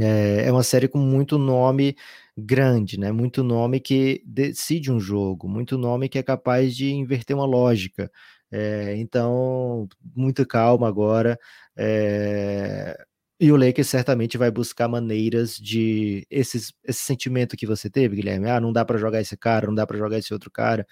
é, 0.00 0.44
é, 0.46 0.52
uma 0.52 0.62
série 0.62 0.88
com 0.88 0.98
muito 0.98 1.38
nome 1.38 1.96
grande, 2.36 2.98
né? 2.98 3.10
Muito 3.12 3.42
nome 3.42 3.80
que 3.80 4.22
decide 4.24 4.92
um 4.92 5.00
jogo, 5.00 5.48
muito 5.48 5.76
nome 5.78 6.08
que 6.08 6.18
é 6.18 6.22
capaz 6.22 6.76
de 6.76 6.90
inverter 6.92 7.36
uma 7.36 7.46
lógica. 7.46 8.10
É, 8.50 8.96
então, 8.96 9.88
muita 10.14 10.46
calma 10.46 10.88
agora. 10.88 11.38
É, 11.76 12.96
e 13.40 13.52
o 13.52 13.56
Lakers 13.56 13.88
certamente 13.88 14.36
vai 14.38 14.50
buscar 14.50 14.88
maneiras 14.88 15.56
de 15.56 16.26
esses, 16.30 16.72
esse 16.84 17.00
sentimento 17.02 17.56
que 17.56 17.66
você 17.66 17.88
teve, 17.90 18.16
Guilherme. 18.16 18.48
Ah, 18.50 18.60
não 18.60 18.72
dá 18.72 18.84
para 18.84 18.98
jogar 18.98 19.20
esse 19.20 19.36
cara, 19.36 19.66
não 19.66 19.74
dá 19.74 19.86
para 19.86 19.98
jogar 19.98 20.18
esse 20.18 20.32
outro 20.32 20.50
cara. 20.50 20.86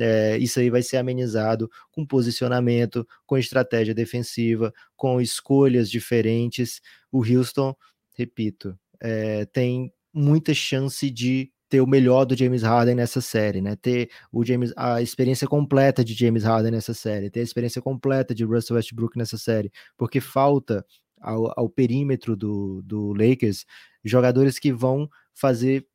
É, 0.00 0.36
isso 0.38 0.60
aí 0.60 0.70
vai 0.70 0.82
ser 0.82 0.98
amenizado 0.98 1.68
com 1.90 2.06
posicionamento, 2.06 3.06
com 3.26 3.38
estratégia 3.38 3.94
defensiva, 3.94 4.72
com 4.96 5.20
escolhas 5.20 5.90
diferentes. 5.90 6.80
O 7.10 7.20
Houston 7.24 7.74
repito, 8.18 8.76
é, 9.00 9.44
tem 9.46 9.92
muita 10.12 10.52
chance 10.52 11.08
de 11.08 11.50
ter 11.68 11.80
o 11.80 11.86
melhor 11.86 12.24
do 12.24 12.36
James 12.36 12.62
Harden 12.62 12.94
nessa 12.94 13.20
série, 13.20 13.60
né? 13.60 13.76
Ter 13.76 14.10
o 14.32 14.44
James, 14.44 14.72
a 14.76 15.02
experiência 15.02 15.46
completa 15.46 16.04
de 16.04 16.14
James 16.14 16.42
Harden 16.42 16.72
nessa 16.72 16.94
série, 16.94 17.30
ter 17.30 17.40
a 17.40 17.44
experiência 17.44 17.80
completa 17.80 18.34
de 18.34 18.44
Russell 18.44 18.76
Westbrook 18.76 19.16
nessa 19.18 19.36
série, 19.36 19.70
porque 19.96 20.20
falta 20.20 20.84
ao, 21.20 21.52
ao 21.56 21.68
perímetro 21.68 22.36
do, 22.36 22.82
do 22.82 23.12
Lakers 23.12 23.64
jogadores 24.04 24.58
que 24.58 24.72
vão 24.72 25.08
fazer 25.34 25.86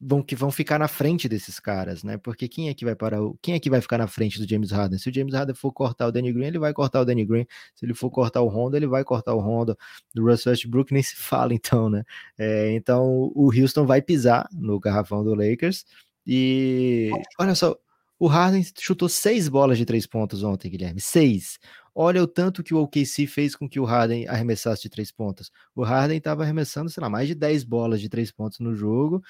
vão 0.00 0.22
que 0.22 0.36
vão 0.36 0.50
ficar 0.50 0.78
na 0.78 0.86
frente 0.86 1.28
desses 1.28 1.58
caras, 1.58 2.04
né? 2.04 2.16
Porque 2.16 2.48
quem 2.48 2.68
é 2.68 2.74
que 2.74 2.84
vai 2.84 2.94
parar 2.94 3.22
o, 3.22 3.36
quem 3.42 3.54
é 3.54 3.60
que 3.60 3.68
vai 3.68 3.80
ficar 3.80 3.98
na 3.98 4.06
frente 4.06 4.38
do 4.38 4.48
James 4.48 4.70
Harden? 4.70 4.98
Se 4.98 5.10
o 5.10 5.14
James 5.14 5.34
Harden 5.34 5.54
for 5.54 5.72
cortar 5.72 6.06
o 6.06 6.12
Danny 6.12 6.32
Green, 6.32 6.46
ele 6.46 6.58
vai 6.58 6.72
cortar 6.72 7.00
o 7.00 7.04
Danny 7.04 7.24
Green. 7.24 7.46
Se 7.74 7.84
ele 7.84 7.94
for 7.94 8.10
cortar 8.10 8.40
o 8.42 8.48
Honda, 8.48 8.76
ele 8.76 8.86
vai 8.86 9.02
cortar 9.02 9.34
o 9.34 9.40
Honda. 9.40 9.76
Do 10.14 10.24
Russell 10.24 10.50
Westbrook 10.50 10.92
nem 10.92 11.02
se 11.02 11.16
fala 11.16 11.52
então, 11.52 11.90
né? 11.90 12.04
É, 12.38 12.72
então 12.72 13.30
o 13.34 13.50
Houston 13.52 13.86
vai 13.86 14.00
pisar 14.00 14.48
no 14.52 14.78
garrafão 14.78 15.24
do 15.24 15.34
Lakers 15.34 15.84
e 16.26 17.10
olha 17.38 17.54
só, 17.54 17.76
o 18.18 18.26
Harden 18.26 18.62
chutou 18.78 19.08
seis 19.08 19.48
bolas 19.48 19.78
de 19.78 19.84
três 19.86 20.06
pontos 20.06 20.42
ontem, 20.42 20.70
Guilherme. 20.70 21.00
Seis. 21.00 21.58
Olha 21.94 22.22
o 22.22 22.28
tanto 22.28 22.62
que 22.62 22.74
o 22.74 22.82
OKC 22.82 23.26
fez 23.26 23.56
com 23.56 23.68
que 23.68 23.80
o 23.80 23.84
Harden 23.84 24.28
arremessasse 24.28 24.82
de 24.82 24.88
três 24.88 25.10
pontos. 25.10 25.50
O 25.74 25.82
Harden 25.82 26.18
estava 26.18 26.42
arremessando, 26.42 26.90
sei 26.90 27.00
lá, 27.00 27.08
mais 27.08 27.26
de 27.26 27.34
dez 27.34 27.64
bolas 27.64 28.00
de 28.00 28.08
três 28.08 28.30
pontos 28.30 28.60
no 28.60 28.74
jogo 28.74 29.22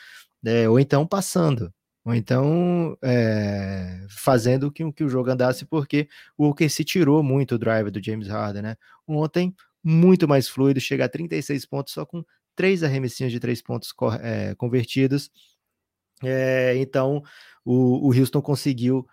é, 0.44 0.68
ou 0.68 0.78
então 0.78 1.06
passando, 1.06 1.72
ou 2.04 2.14
então 2.14 2.96
é, 3.02 4.06
fazendo 4.10 4.70
que, 4.70 4.90
que 4.92 5.04
o 5.04 5.08
jogo 5.08 5.30
andasse, 5.30 5.64
porque 5.66 6.08
o 6.36 6.48
OKC 6.48 6.84
tirou 6.84 7.22
muito 7.22 7.54
o 7.56 7.58
drive 7.58 7.90
do 7.90 8.02
James 8.02 8.28
Harden, 8.28 8.62
né? 8.62 8.76
Ontem, 9.06 9.54
muito 9.82 10.28
mais 10.28 10.48
fluido, 10.48 10.80
chega 10.80 11.04
a 11.04 11.08
36 11.08 11.66
pontos 11.66 11.92
só 11.92 12.04
com 12.04 12.24
três 12.56 12.82
arremessinhos 12.82 13.32
de 13.32 13.40
três 13.40 13.62
pontos 13.62 13.92
é, 14.20 14.54
convertidos. 14.56 15.30
É, 16.22 16.76
então, 16.76 17.22
o, 17.64 18.08
o 18.08 18.18
Houston 18.18 18.42
conseguiu 18.42 19.06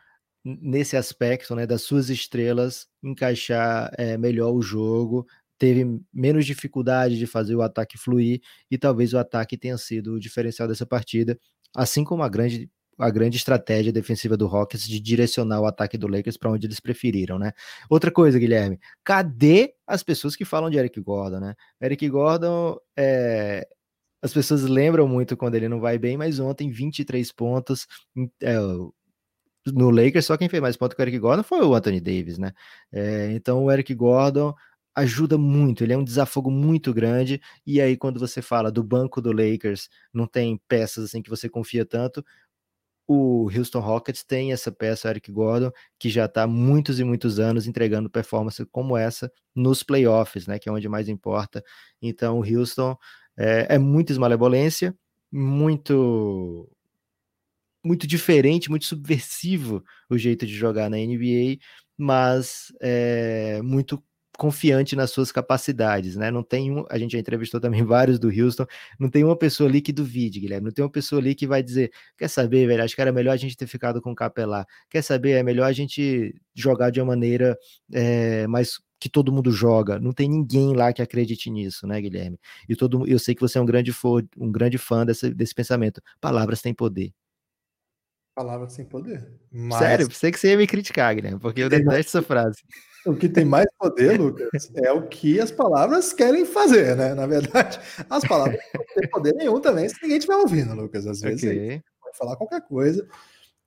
nesse 0.43 0.95
aspecto, 0.95 1.55
né, 1.55 1.65
das 1.65 1.81
suas 1.81 2.09
estrelas, 2.09 2.87
encaixar 3.03 3.91
é, 3.97 4.17
melhor 4.17 4.51
o 4.51 4.61
jogo, 4.61 5.27
teve 5.57 5.99
menos 6.13 6.45
dificuldade 6.45 7.17
de 7.17 7.27
fazer 7.27 7.55
o 7.55 7.61
ataque 7.61 7.97
fluir 7.97 8.41
e 8.69 8.77
talvez 8.77 9.13
o 9.13 9.17
ataque 9.17 9.57
tenha 9.57 9.77
sido 9.77 10.13
o 10.13 10.19
diferencial 10.19 10.67
dessa 10.67 10.85
partida, 10.85 11.37
assim 11.75 12.03
como 12.03 12.23
a 12.23 12.29
grande 12.29 12.69
a 12.97 13.09
grande 13.09 13.37
estratégia 13.37 13.91
defensiva 13.91 14.37
do 14.37 14.47
Rockets 14.47 14.87
de 14.87 14.99
direcionar 14.99 15.59
o 15.59 15.65
ataque 15.65 15.97
do 15.97 16.07
Lakers 16.07 16.37
para 16.37 16.49
onde 16.49 16.65
eles 16.65 16.79
preferiram, 16.79 17.37
né? 17.37 17.51
Outra 17.89 18.09
coisa, 18.09 18.39
Guilherme, 18.39 18.79
cadê 19.03 19.73
as 19.85 20.01
pessoas 20.01 20.35
que 20.35 20.45
falam 20.45 20.69
de 20.69 20.77
Eric 20.77 20.99
Gordon, 21.01 21.39
né? 21.39 21.55
Eric 21.81 22.07
Gordon, 22.07 22.77
é... 22.97 23.67
as 24.21 24.33
pessoas 24.33 24.63
lembram 24.63 25.07
muito 25.07 25.35
quando 25.35 25.55
ele 25.55 25.67
não 25.67 25.79
vai 25.79 25.97
bem, 25.97 26.17
mas 26.17 26.39
ontem 26.39 26.69
23 26.71 27.31
pontos, 27.33 27.85
é, 28.41 28.55
no 29.67 29.89
Lakers, 29.89 30.25
só 30.25 30.37
quem 30.37 30.47
fez 30.47 30.61
mais 30.61 30.77
pontos 30.77 30.95
que 30.95 31.01
o 31.01 31.03
Eric 31.03 31.19
Gordon 31.19 31.43
foi 31.43 31.65
o 31.65 31.73
Anthony 31.73 31.99
Davis, 31.99 32.37
né? 32.37 32.53
É, 32.93 33.31
então 33.31 33.63
o 33.65 33.71
Eric 33.71 33.93
Gordon 33.93 34.53
ajuda 34.95 35.37
muito, 35.37 35.83
ele 35.83 35.93
é 35.93 35.97
um 35.97 36.03
desafogo 36.03 36.49
muito 36.49 36.93
grande, 36.93 37.41
e 37.65 37.81
aí 37.81 37.97
quando 37.97 38.19
você 38.19 38.41
fala 38.41 38.71
do 38.71 38.83
banco 38.83 39.21
do 39.21 39.31
Lakers, 39.31 39.89
não 40.13 40.25
tem 40.27 40.59
peças 40.67 41.05
assim 41.05 41.21
que 41.21 41.29
você 41.29 41.49
confia 41.49 41.85
tanto, 41.85 42.23
o 43.07 43.49
Houston 43.55 43.79
Rockets 43.79 44.23
tem 44.23 44.51
essa 44.51 44.71
peça, 44.71 45.09
Eric 45.09 45.31
Gordon, 45.31 45.71
que 45.99 46.09
já 46.09 46.25
está 46.25 46.47
muitos 46.47 46.99
e 46.99 47.03
muitos 47.03 47.39
anos 47.39 47.67
entregando 47.67 48.09
performance 48.09 48.65
como 48.67 48.97
essa 48.97 49.31
nos 49.55 49.83
playoffs, 49.83 50.47
né, 50.47 50.57
que 50.59 50.69
é 50.69 50.71
onde 50.71 50.89
mais 50.89 51.07
importa. 51.07 51.63
Então, 52.01 52.39
o 52.39 52.43
Houston 52.43 52.97
é, 53.37 53.75
é 53.75 53.77
muita 53.77 54.17
malevolência, 54.19 54.95
muito 55.31 56.69
muito 57.83 58.07
diferente, 58.07 58.69
muito 58.69 58.85
subversivo 58.85 59.83
o 60.09 60.17
jeito 60.17 60.45
de 60.45 60.55
jogar 60.55 60.89
na 60.89 60.97
NBA, 60.97 61.57
mas 61.97 62.73
é 62.81 63.61
muito 63.61 64.03
confiante 64.35 64.95
nas 64.95 65.11
suas 65.11 65.31
capacidades, 65.31 66.15
né? 66.15 66.29
Não 66.31 66.43
tem 66.43 66.71
um, 66.71 66.85
a 66.89 66.97
gente 66.97 67.13
já 67.13 67.19
entrevistou 67.19 67.59
também 67.59 67.83
vários 67.85 68.19
do 68.19 68.29
Houston, 68.29 68.65
não 68.99 69.09
tem 69.09 69.23
uma 69.23 69.37
pessoa 69.37 69.69
ali 69.69 69.81
que 69.81 69.91
duvide, 69.91 70.39
Guilherme, 70.39 70.65
não 70.65 70.71
tem 70.73 70.83
uma 70.83 70.91
pessoa 70.91 71.21
ali 71.21 71.35
que 71.35 71.47
vai 71.47 71.63
dizer, 71.63 71.91
quer 72.17 72.27
saber, 72.27 72.67
velho, 72.67 72.83
acho 72.83 72.95
que 72.95 73.01
era 73.01 73.11
melhor 73.11 73.33
a 73.33 73.37
gente 73.37 73.57
ter 73.57 73.67
ficado 73.67 74.01
com 74.01 74.11
o 74.11 74.15
Capelá, 74.15 74.65
quer 74.89 75.01
saber, 75.01 75.31
é 75.31 75.43
melhor 75.43 75.65
a 75.65 75.71
gente 75.71 76.35
jogar 76.53 76.89
de 76.89 76.99
uma 76.99 77.07
maneira 77.07 77.57
é, 77.93 78.47
mais 78.47 78.79
que 78.99 79.09
todo 79.09 79.31
mundo 79.31 79.51
joga, 79.51 79.99
não 79.99 80.11
tem 80.11 80.29
ninguém 80.29 80.73
lá 80.75 80.91
que 80.91 81.01
acredite 81.01 81.49
nisso, 81.49 81.85
né, 81.85 82.01
Guilherme? 82.01 82.39
E 82.67 82.75
todo, 82.75 83.07
eu 83.07 83.19
sei 83.19 83.35
que 83.35 83.41
você 83.41 83.57
é 83.57 83.61
um 83.61 83.65
grande 83.65 83.91
fã, 83.91 84.25
um 84.37 84.51
grande 84.51 84.77
fã 84.77 85.05
desse, 85.05 85.33
desse 85.33 85.53
pensamento. 85.53 86.01
Palavras 86.19 86.61
têm 86.61 86.73
poder. 86.73 87.13
Palavras 88.33 88.75
têm 88.75 88.85
poder. 88.85 89.31
Mas... 89.51 89.79
Sério, 89.79 90.11
sei 90.11 90.31
que 90.31 90.39
você 90.39 90.49
ia 90.49 90.57
me 90.57 90.67
criticar, 90.67 91.13
Guilherme, 91.15 91.39
porque 91.39 91.61
eu 91.61 91.69
detesto 91.69 92.17
essa 92.17 92.21
frase. 92.21 92.61
O 93.05 93.15
que 93.15 93.29
tem 93.29 93.45
mais 93.45 93.67
poder, 93.77 94.19
Lucas, 94.19 94.71
é 94.75 94.91
o 94.91 95.07
que 95.07 95.39
as 95.39 95.51
palavras 95.51 96.11
querem 96.11 96.43
fazer, 96.43 96.95
né? 96.95 97.13
Na 97.13 97.27
verdade, 97.27 97.79
as 98.09 98.23
palavras 98.23 98.59
não 98.73 98.85
têm 98.95 99.09
poder 99.09 99.33
nenhum 99.35 99.59
também 99.59 99.87
se 99.87 99.95
ninguém 100.01 100.17
estiver 100.17 100.35
ouvindo, 100.35 100.73
Lucas. 100.73 101.05
Às 101.05 101.21
vezes 101.21 101.43
okay. 101.43 101.83
pode 102.01 102.17
falar 102.17 102.35
qualquer 102.35 102.61
coisa. 102.61 103.07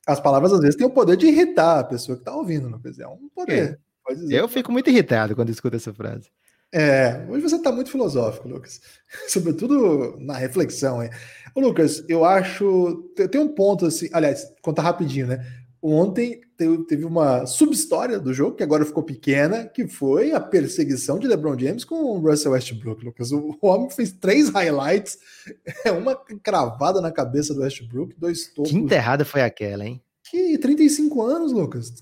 As 0.07 0.19
palavras, 0.19 0.53
às 0.53 0.61
vezes, 0.61 0.75
têm 0.75 0.87
o 0.87 0.91
poder 0.91 1.17
de 1.17 1.27
irritar 1.27 1.79
a 1.79 1.85
pessoa 1.85 2.17
que 2.17 2.23
está 2.23 2.35
ouvindo, 2.35 2.69
Lucas. 2.69 2.99
É 2.99 3.07
um 3.07 3.29
poder. 3.35 3.79
Okay. 4.11 4.39
Eu 4.39 4.49
fico 4.49 4.73
muito 4.73 4.91
irritado 4.91 5.37
quando 5.37 5.51
escuto 5.51 5.77
essa 5.77 5.93
frase. 5.93 6.31
É, 6.73 7.25
hoje 7.29 7.43
você 7.43 7.57
está 7.57 7.73
muito 7.73 7.91
filosófico, 7.91 8.49
Lucas. 8.49 8.81
Sobretudo 9.29 10.17
na 10.19 10.37
reflexão, 10.37 11.03
hein? 11.03 11.11
Ô, 11.55 11.61
Lucas, 11.61 12.05
eu 12.09 12.25
acho. 12.25 13.11
Tem 13.31 13.41
um 13.41 13.49
ponto 13.49 13.87
assim, 13.87 14.09
aliás, 14.13 14.47
contar 14.63 14.83
rapidinho, 14.83 15.29
né? 15.29 15.45
Ontem 15.83 16.41
teve 16.89 17.05
uma 17.05 17.47
subhistória 17.47 18.19
do 18.19 18.35
jogo, 18.35 18.57
que 18.57 18.63
agora 18.63 18.85
ficou 18.85 19.03
pequena, 19.03 19.65
que 19.65 19.87
foi 19.87 20.33
a 20.33 20.41
perseguição 20.41 21.19
de 21.19 21.29
LeBron 21.29 21.59
James 21.59 21.85
com 21.85 21.95
o 21.95 22.19
Russell 22.19 22.53
Westbrook, 22.53 23.05
Lucas. 23.05 23.31
O 23.33 23.57
homem 23.63 23.91
fez 23.91 24.13
três 24.13 24.49
highlights, 24.49 25.19
é 25.85 25.93
uma 25.93 26.17
cravada 26.43 27.01
na 27.01 27.13
cabeça 27.13 27.55
do 27.55 27.61
Westbrook, 27.61 28.15
dois 28.19 28.49
tocos. 28.49 28.71
Que 28.71 28.77
enterrada 28.77 29.25
foi 29.25 29.43
aquela, 29.43 29.87
hein? 29.87 30.03
Que 30.31 30.59
35 30.59 31.23
anos, 31.23 31.53
Lucas. 31.53 31.95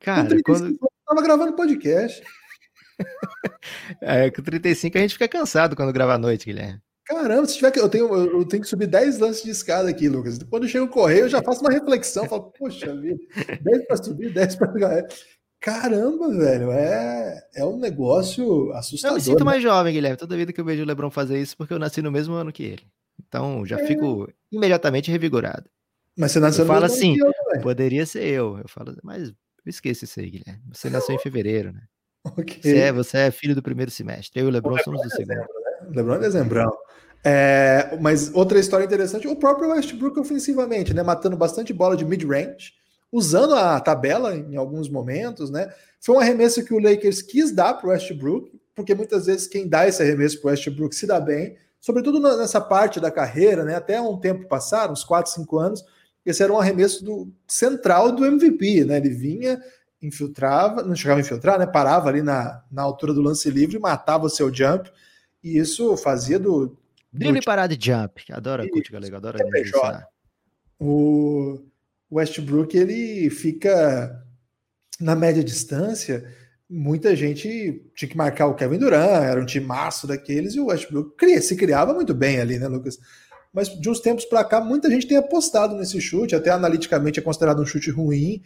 Cara, 0.00 0.28
com 0.36 0.42
quando... 0.42 0.64
anos, 0.64 0.78
tava 1.06 1.22
gravando 1.22 1.56
podcast. 1.56 2.22
é, 4.00 4.30
com 4.30 4.42
35 4.42 4.96
a 4.96 5.00
gente 5.00 5.14
fica 5.14 5.28
cansado 5.28 5.76
quando 5.76 5.92
grava 5.92 6.14
à 6.14 6.18
noite, 6.18 6.46
Guilherme. 6.46 6.80
Caramba, 7.08 7.46
se 7.46 7.56
tiver 7.56 7.70
que. 7.70 7.80
Eu 7.80 7.88
tenho, 7.88 8.14
eu 8.14 8.44
tenho 8.44 8.62
que 8.62 8.68
subir 8.68 8.86
10 8.86 9.18
lances 9.18 9.42
de 9.42 9.50
escada 9.50 9.88
aqui, 9.88 10.10
Lucas. 10.10 10.38
Quando 10.50 10.68
chega 10.68 10.84
o 10.84 10.88
correio, 10.88 11.20
eu 11.20 11.28
já 11.28 11.42
faço 11.42 11.62
uma 11.62 11.70
reflexão. 11.70 12.28
Falo, 12.28 12.52
poxa 12.52 12.94
vida, 12.94 13.18
10 13.62 13.86
para 13.86 13.96
subir, 13.96 14.30
10 14.30 14.56
para 14.56 14.68
pegar. 14.68 15.08
Caramba, 15.58 16.28
velho, 16.30 16.70
é, 16.70 17.42
é 17.56 17.64
um 17.64 17.78
negócio 17.78 18.70
assustador. 18.72 19.16
Eu 19.16 19.18
me 19.18 19.24
sinto 19.24 19.38
né? 19.38 19.44
mais 19.44 19.62
jovem, 19.62 19.94
Guilherme. 19.94 20.18
Toda 20.18 20.36
vida 20.36 20.52
que 20.52 20.60
eu 20.60 20.64
vejo 20.66 20.82
o 20.82 20.86
Lebron 20.86 21.10
fazer 21.10 21.40
isso, 21.40 21.56
porque 21.56 21.72
eu 21.72 21.78
nasci 21.78 22.02
no 22.02 22.12
mesmo 22.12 22.34
ano 22.34 22.52
que 22.52 22.62
ele. 22.62 22.86
Então 23.26 23.64
já 23.64 23.80
é. 23.80 23.86
fico 23.86 24.30
imediatamente 24.52 25.10
revigorado. 25.10 25.64
Mas 26.14 26.32
você 26.32 26.40
nasceu 26.40 26.64
eu 26.64 26.68
no 26.68 26.74
falo 26.74 26.84
assim, 26.84 27.16
eu, 27.18 27.60
poderia 27.62 28.04
ser 28.04 28.24
eu. 28.24 28.58
Eu 28.58 28.68
falo, 28.68 28.94
mas 29.02 29.28
eu 29.28 29.34
esqueço 29.66 30.04
isso 30.04 30.20
aí, 30.20 30.28
Guilherme. 30.28 30.62
Você 30.72 30.90
nasceu 30.90 31.14
em 31.14 31.18
fevereiro, 31.18 31.72
né? 31.72 31.82
Okay. 32.36 32.60
Você, 32.60 32.78
é, 32.78 32.92
você 32.92 33.18
é 33.18 33.30
filho 33.30 33.54
do 33.54 33.62
primeiro 33.62 33.90
semestre. 33.90 34.38
Eu 34.38 34.46
e 34.46 34.48
o 34.48 34.52
Lebron, 34.52 34.72
o 34.72 34.76
Lebron 34.76 34.84
somos 34.84 35.00
do 35.00 35.06
é 35.06 35.10
segundo. 35.16 35.28
Dezembro, 35.28 35.54
né? 35.54 35.96
Lebron 35.96 36.14
é 36.14 36.18
dezembrão. 36.18 36.78
É, 37.24 37.98
mas 38.00 38.32
outra 38.32 38.58
história 38.58 38.84
interessante, 38.84 39.26
o 39.26 39.36
próprio 39.36 39.70
Westbrook 39.70 40.18
ofensivamente, 40.18 40.94
né, 40.94 41.02
matando 41.02 41.36
bastante 41.36 41.72
bola 41.72 41.96
de 41.96 42.04
mid-range, 42.04 42.72
usando 43.10 43.54
a 43.54 43.80
tabela 43.80 44.36
em 44.36 44.56
alguns 44.56 44.88
momentos, 44.88 45.50
né? 45.50 45.72
Foi 46.00 46.16
um 46.16 46.20
arremesso 46.20 46.64
que 46.64 46.74
o 46.74 46.78
Lakers 46.78 47.22
quis 47.22 47.50
dar 47.52 47.74
para 47.74 47.88
o 47.88 47.90
Westbrook, 47.90 48.52
porque 48.74 48.94
muitas 48.94 49.26
vezes 49.26 49.46
quem 49.46 49.66
dá 49.66 49.88
esse 49.88 50.02
arremesso 50.02 50.40
para 50.40 50.48
o 50.48 50.50
Westbrook 50.50 50.94
se 50.94 51.06
dá 51.06 51.18
bem, 51.18 51.56
sobretudo 51.80 52.20
nessa 52.20 52.60
parte 52.60 53.00
da 53.00 53.10
carreira, 53.10 53.64
né? 53.64 53.74
Até 53.74 54.00
um 54.00 54.18
tempo 54.18 54.46
passado, 54.46 54.92
uns 54.92 55.04
4, 55.04 55.32
5 55.32 55.58
anos, 55.58 55.84
esse 56.24 56.42
era 56.42 56.52
um 56.52 56.58
arremesso 56.60 57.04
do 57.04 57.32
central 57.46 58.12
do 58.12 58.24
MVP, 58.26 58.84
né? 58.84 58.98
Ele 58.98 59.10
vinha, 59.10 59.60
infiltrava, 60.00 60.82
não 60.82 60.94
chegava 60.94 61.18
a 61.18 61.22
infiltrar, 61.22 61.58
né? 61.58 61.66
Parava 61.66 62.08
ali 62.08 62.22
na, 62.22 62.62
na 62.70 62.82
altura 62.82 63.14
do 63.14 63.22
lance 63.22 63.50
livre, 63.50 63.78
matava 63.78 64.26
o 64.26 64.30
seu 64.30 64.54
jump, 64.54 64.90
e 65.42 65.58
isso 65.58 65.96
fazia 65.96 66.38
do 66.38 66.76
Drible 67.12 67.42
parada 67.42 67.76
de 67.76 67.86
jump. 67.86 68.24
Adora 68.30 68.68
coach 68.68 68.92
galego, 68.92 69.16
adora 69.16 69.38
é 69.38 69.44
O 70.78 71.58
Westbrook 72.10 72.76
ele 72.76 73.30
fica 73.30 74.24
na 75.00 75.14
média 75.14 75.42
distância. 75.42 76.24
Muita 76.68 77.16
gente 77.16 77.82
tinha 77.94 78.08
que 78.08 78.16
marcar 78.16 78.46
o 78.46 78.54
Kevin 78.54 78.78
Durant, 78.78 79.22
era 79.24 79.40
um 79.40 79.46
time 79.46 79.64
maço 79.64 80.06
daqueles, 80.06 80.54
e 80.54 80.60
o 80.60 80.66
Westbrook 80.66 81.16
cria, 81.16 81.40
se 81.40 81.56
criava 81.56 81.94
muito 81.94 82.14
bem 82.14 82.40
ali, 82.40 82.58
né, 82.58 82.68
Lucas? 82.68 82.98
Mas 83.52 83.68
de 83.68 83.88
uns 83.88 84.00
tempos 84.00 84.26
para 84.26 84.44
cá, 84.44 84.60
muita 84.60 84.90
gente 84.90 85.06
tem 85.06 85.16
apostado 85.16 85.74
nesse 85.74 85.98
chute, 86.00 86.34
até 86.34 86.50
analiticamente 86.50 87.18
é 87.18 87.22
considerado 87.22 87.62
um 87.62 87.66
chute 87.66 87.90
ruim. 87.90 88.42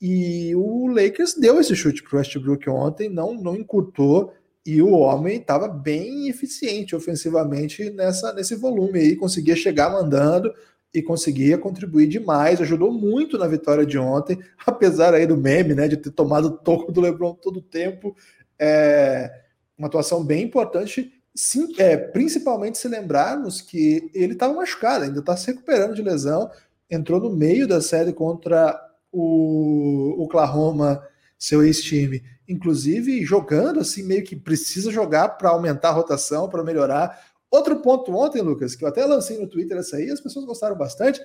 E 0.00 0.54
o 0.54 0.86
Lakers 0.86 1.34
deu 1.34 1.60
esse 1.60 1.76
chute 1.76 2.02
para 2.02 2.16
o 2.16 2.18
Westbrook 2.18 2.70
ontem, 2.70 3.08
não, 3.08 3.34
não 3.34 3.54
encurtou 3.54 4.32
e 4.68 4.82
o 4.82 4.90
homem 4.90 5.38
estava 5.38 5.66
bem 5.66 6.28
eficiente 6.28 6.94
ofensivamente 6.94 7.88
nessa, 7.88 8.34
nesse 8.34 8.54
volume 8.54 8.98
aí, 8.98 9.16
conseguia 9.16 9.56
chegar 9.56 9.88
mandando 9.88 10.52
e 10.92 11.00
conseguia 11.00 11.56
contribuir 11.56 12.06
demais, 12.06 12.60
ajudou 12.60 12.92
muito 12.92 13.38
na 13.38 13.46
vitória 13.46 13.86
de 13.86 13.96
ontem, 13.96 14.38
apesar 14.66 15.14
aí 15.14 15.26
do 15.26 15.38
meme, 15.38 15.74
né, 15.74 15.88
de 15.88 15.96
ter 15.96 16.10
tomado 16.10 16.48
o 16.48 16.50
toco 16.58 16.92
do 16.92 17.00
LeBron 17.00 17.32
todo 17.32 17.60
o 17.60 17.62
tempo, 17.62 18.14
é 18.58 19.32
uma 19.78 19.88
atuação 19.88 20.22
bem 20.22 20.42
importante, 20.42 21.14
sim, 21.34 21.74
é, 21.78 21.96
principalmente 21.96 22.76
se 22.76 22.88
lembrarmos 22.88 23.62
que 23.62 24.10
ele 24.12 24.34
estava 24.34 24.52
machucado, 24.52 25.04
ainda 25.04 25.20
está 25.20 25.34
se 25.34 25.46
recuperando 25.46 25.94
de 25.94 26.02
lesão, 26.02 26.50
entrou 26.90 27.18
no 27.18 27.30
meio 27.30 27.66
da 27.66 27.80
série 27.80 28.12
contra 28.12 28.78
o 29.10 30.14
Oklahoma, 30.18 31.02
seu 31.38 31.62
ex-time, 31.62 32.22
inclusive 32.48 33.24
jogando 33.24 33.80
assim, 33.80 34.02
meio 34.02 34.24
que 34.24 34.34
precisa 34.34 34.90
jogar 34.90 35.28
para 35.30 35.50
aumentar 35.50 35.90
a 35.90 35.92
rotação, 35.92 36.48
para 36.48 36.64
melhorar. 36.64 37.26
Outro 37.50 37.80
ponto 37.80 38.12
ontem, 38.14 38.42
Lucas, 38.42 38.74
que 38.74 38.84
eu 38.84 38.88
até 38.88 39.04
lancei 39.06 39.38
no 39.38 39.48
Twitter 39.48 39.78
essa 39.78 39.96
aí, 39.96 40.10
as 40.10 40.20
pessoas 40.20 40.44
gostaram 40.44 40.76
bastante, 40.76 41.20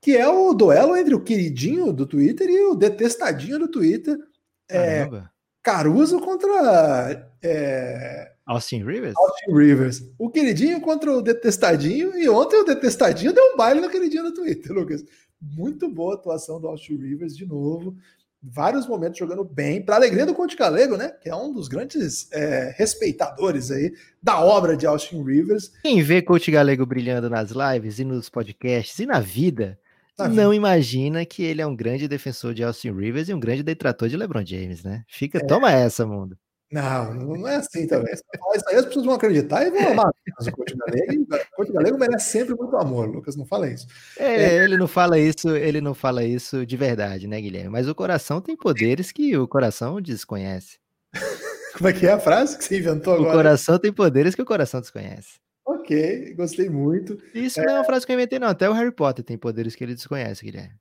que 0.00 0.16
é 0.16 0.28
o 0.28 0.52
duelo 0.52 0.96
entre 0.96 1.14
o 1.14 1.22
queridinho 1.22 1.92
do 1.92 2.04
Twitter 2.04 2.50
e 2.50 2.64
o 2.64 2.74
detestadinho 2.74 3.58
do 3.60 3.68
Twitter. 3.68 4.18
É, 4.68 5.08
Caruso 5.62 6.18
contra. 6.18 7.30
É, 7.40 8.32
Austin 8.44 8.84
Rivers? 8.84 9.14
Austin 9.16 9.52
Rivers. 9.54 10.02
O 10.18 10.28
queridinho 10.28 10.80
contra 10.80 11.12
o 11.12 11.22
detestadinho, 11.22 12.18
e 12.18 12.28
ontem 12.28 12.56
o 12.56 12.64
detestadinho 12.64 13.32
deu 13.32 13.52
um 13.52 13.56
baile 13.56 13.80
no 13.80 13.88
queridinho 13.88 14.24
do 14.24 14.34
Twitter, 14.34 14.72
Lucas. 14.72 15.04
Muito 15.40 15.88
boa 15.88 16.14
atuação 16.14 16.60
do 16.60 16.66
Austin 16.66 16.96
Rivers 16.96 17.36
de 17.36 17.46
novo 17.46 17.96
vários 18.42 18.88
momentos 18.88 19.18
jogando 19.18 19.44
bem, 19.44 19.80
para 19.80 19.94
alegria 19.94 20.26
do 20.26 20.34
Conte 20.34 20.56
Galego, 20.56 20.96
né? 20.96 21.14
Que 21.20 21.28
é 21.28 21.36
um 21.36 21.52
dos 21.52 21.68
grandes 21.68 22.30
é, 22.32 22.74
respeitadores 22.76 23.70
aí 23.70 23.94
da 24.20 24.40
obra 24.40 24.76
de 24.76 24.86
Austin 24.86 25.22
Rivers. 25.22 25.72
Quem 25.82 26.02
vê 26.02 26.20
Coach 26.20 26.50
Galego 26.50 26.84
brilhando 26.84 27.30
nas 27.30 27.50
lives 27.52 27.98
e 28.00 28.04
nos 28.04 28.28
podcasts 28.28 28.98
e 28.98 29.06
na 29.06 29.20
vida, 29.20 29.78
na 30.18 30.26
não 30.26 30.50
vida. 30.50 30.56
imagina 30.56 31.24
que 31.24 31.44
ele 31.44 31.62
é 31.62 31.66
um 31.66 31.76
grande 31.76 32.08
defensor 32.08 32.52
de 32.52 32.64
Austin 32.64 32.92
Rivers 32.92 33.28
e 33.28 33.34
um 33.34 33.40
grande 33.40 33.62
detrator 33.62 34.08
de 34.08 34.16
LeBron 34.16 34.44
James, 34.44 34.82
né? 34.82 35.04
Fica, 35.06 35.38
é. 35.38 35.46
toma 35.46 35.70
essa, 35.70 36.04
mundo. 36.04 36.36
Não, 36.72 37.12
não 37.12 37.46
é 37.46 37.56
assim 37.56 37.86
também. 37.86 38.16
Se 38.16 38.22
falar 38.38 38.56
isso 38.56 38.68
aí, 38.68 38.76
as 38.76 38.86
pessoas 38.86 39.04
vão 39.04 39.14
acreditar 39.14 39.66
e 39.66 39.70
vão 39.70 39.92
amar 39.92 40.08
o 40.08 40.52
Coach 40.52 40.74
Galego. 40.74 41.26
O 41.58 41.72
Galego 41.72 41.98
merece 41.98 42.30
sempre 42.30 42.54
muito 42.54 42.74
amor, 42.76 43.10
Lucas, 43.10 43.36
não 43.36 43.44
fala 43.44 43.68
isso. 43.68 43.86
É, 44.18 44.56
é, 44.56 44.64
ele 44.64 44.78
não 44.78 44.88
fala 44.88 45.18
isso, 45.18 45.50
ele 45.50 45.82
não 45.82 45.92
fala 45.92 46.24
isso 46.24 46.64
de 46.64 46.76
verdade, 46.76 47.28
né, 47.28 47.38
Guilherme? 47.40 47.68
Mas 47.68 47.86
o 47.88 47.94
coração 47.94 48.40
tem 48.40 48.56
poderes 48.56 49.12
que 49.12 49.36
o 49.36 49.46
coração 49.46 50.00
desconhece. 50.00 50.78
Como 51.76 51.88
é 51.88 51.92
que 51.92 52.06
é 52.06 52.12
a 52.12 52.18
frase 52.18 52.56
que 52.56 52.64
você 52.64 52.78
inventou 52.78 53.14
agora? 53.14 53.28
O 53.28 53.32
coração 53.32 53.78
tem 53.78 53.92
poderes 53.92 54.34
que 54.34 54.42
o 54.42 54.46
coração 54.46 54.80
desconhece. 54.80 55.40
Ok, 55.66 56.34
gostei 56.34 56.70
muito. 56.70 57.18
Isso 57.34 57.60
é... 57.60 57.64
não 57.64 57.74
é 57.74 57.78
uma 57.78 57.84
frase 57.84 58.06
que 58.06 58.12
eu 58.12 58.16
inventei, 58.16 58.38
não. 58.38 58.48
Até 58.48 58.68
o 58.68 58.72
Harry 58.72 58.92
Potter 58.92 59.24
tem 59.24 59.36
poderes 59.36 59.74
que 59.74 59.84
ele 59.84 59.94
desconhece, 59.94 60.44
Guilherme. 60.44 60.74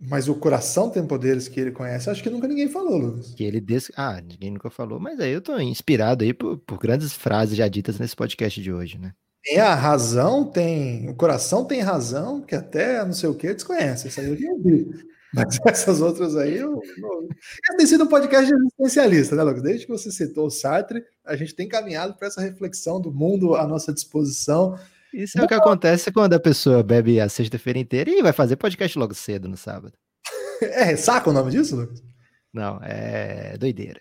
Mas 0.00 0.28
o 0.28 0.34
coração 0.34 0.88
tem 0.90 1.04
poderes 1.04 1.48
que 1.48 1.58
ele 1.58 1.72
conhece. 1.72 2.08
Acho 2.08 2.22
que 2.22 2.30
nunca 2.30 2.46
ninguém 2.46 2.68
falou, 2.68 2.98
Lucas. 2.98 3.34
Que 3.34 3.42
ele 3.42 3.60
des... 3.60 3.90
Ah, 3.96 4.20
ninguém 4.20 4.52
nunca 4.52 4.70
falou. 4.70 5.00
Mas 5.00 5.18
aí 5.18 5.32
eu 5.32 5.40
tô 5.40 5.58
inspirado 5.58 6.22
aí 6.22 6.32
por, 6.32 6.56
por 6.58 6.78
grandes 6.78 7.12
frases 7.12 7.56
já 7.56 7.66
ditas 7.66 7.98
nesse 7.98 8.14
podcast 8.14 8.62
de 8.62 8.72
hoje, 8.72 8.96
né? 8.96 9.12
Tem 9.42 9.58
a 9.58 9.74
razão, 9.74 10.44
tem. 10.44 11.08
O 11.08 11.14
coração 11.14 11.64
tem 11.64 11.80
razão, 11.80 12.42
que 12.42 12.54
até 12.54 13.04
não 13.04 13.12
sei 13.12 13.28
o 13.28 13.34
que 13.34 13.52
desconhece. 13.52 14.08
Isso 14.08 14.20
aí 14.20 14.26
eu 14.26 14.36
já 14.36 14.50
ouvi. 14.50 14.88
Mas 15.34 15.58
essas 15.66 16.00
outras 16.00 16.36
aí 16.36 16.56
eu. 16.56 16.80
Esse 16.80 17.76
tem 17.76 17.86
sido 17.86 18.04
um 18.04 18.08
podcast 18.08 18.52
existencialista, 18.52 19.36
né, 19.36 19.42
Lucas? 19.42 19.62
Desde 19.62 19.86
que 19.86 19.92
você 19.92 20.10
citou 20.10 20.46
o 20.46 20.50
Sartre, 20.50 21.02
a 21.24 21.36
gente 21.36 21.54
tem 21.54 21.68
caminhado 21.68 22.14
para 22.14 22.28
essa 22.28 22.40
reflexão 22.40 23.00
do 23.00 23.12
mundo 23.12 23.54
à 23.54 23.66
nossa 23.66 23.92
disposição. 23.92 24.78
Isso 25.12 25.38
é 25.38 25.44
o 25.44 25.48
que 25.48 25.54
acontece 25.54 26.12
quando 26.12 26.34
a 26.34 26.40
pessoa 26.40 26.82
bebe 26.82 27.20
a 27.20 27.28
sexta-feira 27.28 27.78
inteira 27.78 28.10
e 28.10 28.22
vai 28.22 28.32
fazer 28.32 28.56
podcast 28.56 28.98
logo 28.98 29.14
cedo 29.14 29.48
no 29.48 29.56
sábado. 29.56 29.94
É 30.60 30.96
saca 30.96 31.30
o 31.30 31.32
nome 31.32 31.52
disso, 31.52 31.76
Lucas? 31.76 32.02
Não, 32.52 32.80
é 32.82 33.56
doideira. 33.56 34.00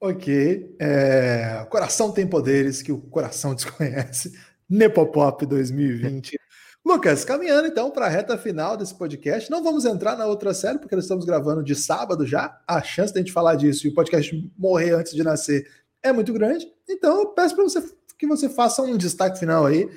Ok. 0.00 0.74
É... 0.80 1.66
Coração 1.68 2.10
tem 2.10 2.26
poderes 2.26 2.80
que 2.80 2.90
o 2.90 2.98
coração 2.98 3.52
desconhece. 3.54 4.32
Nepopop 4.68 5.44
2020. 5.44 6.38
Lucas, 6.82 7.22
caminhando 7.22 7.68
então 7.68 7.90
para 7.90 8.06
a 8.06 8.08
reta 8.08 8.38
final 8.38 8.78
desse 8.78 8.94
podcast. 8.94 9.50
Não 9.50 9.62
vamos 9.62 9.84
entrar 9.84 10.16
na 10.16 10.24
outra 10.24 10.54
série, 10.54 10.78
porque 10.78 10.94
nós 10.94 11.04
estamos 11.04 11.26
gravando 11.26 11.62
de 11.62 11.74
sábado 11.74 12.26
já. 12.26 12.58
A 12.66 12.82
chance 12.82 13.12
de 13.12 13.18
a 13.18 13.22
gente 13.22 13.32
falar 13.32 13.56
disso 13.56 13.86
e 13.86 13.90
o 13.90 13.94
podcast 13.94 14.50
morrer 14.56 14.92
antes 14.94 15.12
de 15.12 15.22
nascer 15.22 15.68
é 16.02 16.10
muito 16.12 16.32
grande. 16.32 16.66
Então, 16.88 17.20
eu 17.20 17.26
peço 17.26 17.54
para 17.54 17.64
você 17.64 17.82
que 18.18 18.26
você 18.26 18.48
faça 18.48 18.82
um 18.82 18.96
destaque 18.96 19.38
final 19.38 19.66
aí 19.66 19.88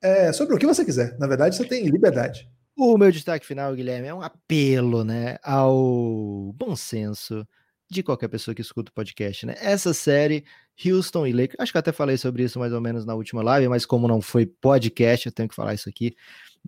é, 0.00 0.32
sobre 0.32 0.54
o 0.54 0.58
que 0.58 0.66
você 0.66 0.84
quiser. 0.84 1.16
Na 1.18 1.26
verdade, 1.26 1.56
você 1.56 1.64
tem 1.64 1.86
liberdade. 1.88 2.48
O 2.76 2.96
meu 2.96 3.10
destaque 3.10 3.44
final, 3.44 3.74
Guilherme, 3.74 4.08
é 4.08 4.14
um 4.14 4.22
apelo 4.22 5.02
né, 5.04 5.36
ao 5.42 6.52
bom 6.54 6.76
senso 6.76 7.46
de 7.90 8.02
qualquer 8.02 8.28
pessoa 8.28 8.54
que 8.54 8.60
escuta 8.60 8.90
o 8.90 8.94
podcast. 8.94 9.46
Né? 9.46 9.54
Essa 9.58 9.92
série, 9.94 10.44
Houston 10.84 11.26
e 11.26 11.32
Lakers, 11.32 11.56
acho 11.58 11.72
que 11.72 11.78
até 11.78 11.90
falei 11.90 12.16
sobre 12.16 12.44
isso 12.44 12.58
mais 12.58 12.72
ou 12.72 12.80
menos 12.80 13.04
na 13.04 13.14
última 13.14 13.42
live, 13.42 13.68
mas 13.68 13.86
como 13.86 14.06
não 14.06 14.20
foi 14.20 14.46
podcast, 14.46 15.26
eu 15.26 15.32
tenho 15.32 15.48
que 15.48 15.54
falar 15.54 15.74
isso 15.74 15.88
aqui. 15.88 16.14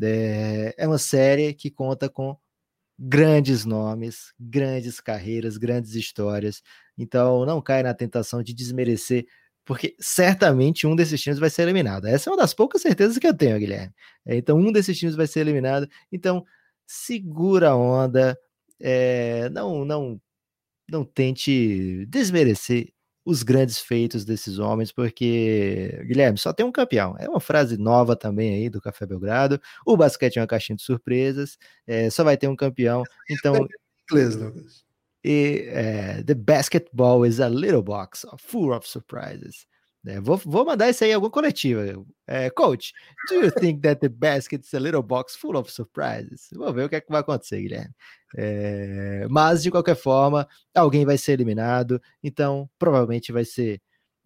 É, 0.02 0.74
é 0.78 0.86
uma 0.88 0.98
série 0.98 1.52
que 1.54 1.70
conta 1.70 2.08
com 2.08 2.36
grandes 2.98 3.64
nomes, 3.64 4.34
grandes 4.38 5.00
carreiras, 5.00 5.56
grandes 5.56 5.94
histórias. 5.94 6.62
Então, 6.98 7.46
não 7.46 7.62
cai 7.62 7.82
na 7.82 7.94
tentação 7.94 8.42
de 8.42 8.52
desmerecer 8.52 9.26
porque 9.64 9.94
certamente 10.00 10.86
um 10.86 10.96
desses 10.96 11.20
times 11.20 11.38
vai 11.38 11.50
ser 11.50 11.62
eliminado. 11.62 12.06
Essa 12.06 12.30
é 12.30 12.32
uma 12.32 12.38
das 12.38 12.54
poucas 12.54 12.82
certezas 12.82 13.18
que 13.18 13.26
eu 13.26 13.36
tenho, 13.36 13.58
Guilherme. 13.58 13.92
É, 14.26 14.36
então, 14.36 14.58
um 14.58 14.72
desses 14.72 14.98
times 14.98 15.14
vai 15.16 15.26
ser 15.26 15.40
eliminado. 15.40 15.88
Então, 16.10 16.44
segura 16.86 17.70
a 17.70 17.76
onda, 17.76 18.38
é, 18.80 19.48
não, 19.50 19.84
não, 19.84 20.20
não 20.90 21.04
tente 21.04 22.06
desmerecer 22.06 22.92
os 23.24 23.42
grandes 23.42 23.78
feitos 23.78 24.24
desses 24.24 24.58
homens, 24.58 24.90
porque, 24.90 26.02
Guilherme, 26.06 26.38
só 26.38 26.52
tem 26.52 26.66
um 26.66 26.72
campeão. 26.72 27.14
É 27.18 27.28
uma 27.28 27.40
frase 27.40 27.76
nova 27.76 28.16
também 28.16 28.54
aí 28.54 28.70
do 28.70 28.80
Café 28.80 29.06
Belgrado. 29.06 29.60
O 29.86 29.96
basquete 29.96 30.38
é 30.38 30.40
uma 30.40 30.46
caixinha 30.46 30.76
de 30.76 30.82
surpresas, 30.82 31.58
é, 31.86 32.10
só 32.10 32.24
vai 32.24 32.36
ter 32.36 32.48
um 32.48 32.56
campeão. 32.56 33.04
Então. 33.30 33.54
Inglês, 34.10 34.34
Lucas. 34.36 34.89
E, 35.24 35.64
é, 35.68 36.22
the 36.22 36.34
basketball 36.34 37.26
is 37.26 37.40
a 37.40 37.48
little 37.48 37.82
box 37.82 38.24
full 38.38 38.72
of 38.72 38.88
surprises. 38.88 39.66
É, 40.06 40.18
vou, 40.18 40.38
vou 40.38 40.64
mandar 40.64 40.88
isso 40.88 41.04
aí 41.04 41.10
em 41.10 41.14
alguma 41.14 41.30
coletiva. 41.30 41.82
É, 42.26 42.48
coach, 42.48 42.92
do 43.28 43.34
you 43.34 43.52
think 43.52 43.82
that 43.82 44.00
the 44.00 44.08
basket 44.08 44.64
is 44.64 44.72
a 44.72 44.78
little 44.78 45.02
box 45.02 45.36
full 45.36 45.56
of 45.56 45.70
surprises? 45.70 46.48
Vou 46.54 46.72
ver 46.72 46.84
o 46.84 46.88
que, 46.88 46.96
é 46.96 47.00
que 47.00 47.10
vai 47.10 47.20
acontecer, 47.20 47.60
Guilherme. 47.60 47.94
É, 48.36 49.26
mas, 49.28 49.62
de 49.62 49.70
qualquer 49.70 49.96
forma, 49.96 50.48
alguém 50.74 51.04
vai 51.04 51.18
ser 51.18 51.32
eliminado, 51.32 52.00
então 52.22 52.70
provavelmente 52.78 53.32
vai 53.32 53.44
ser 53.44 53.80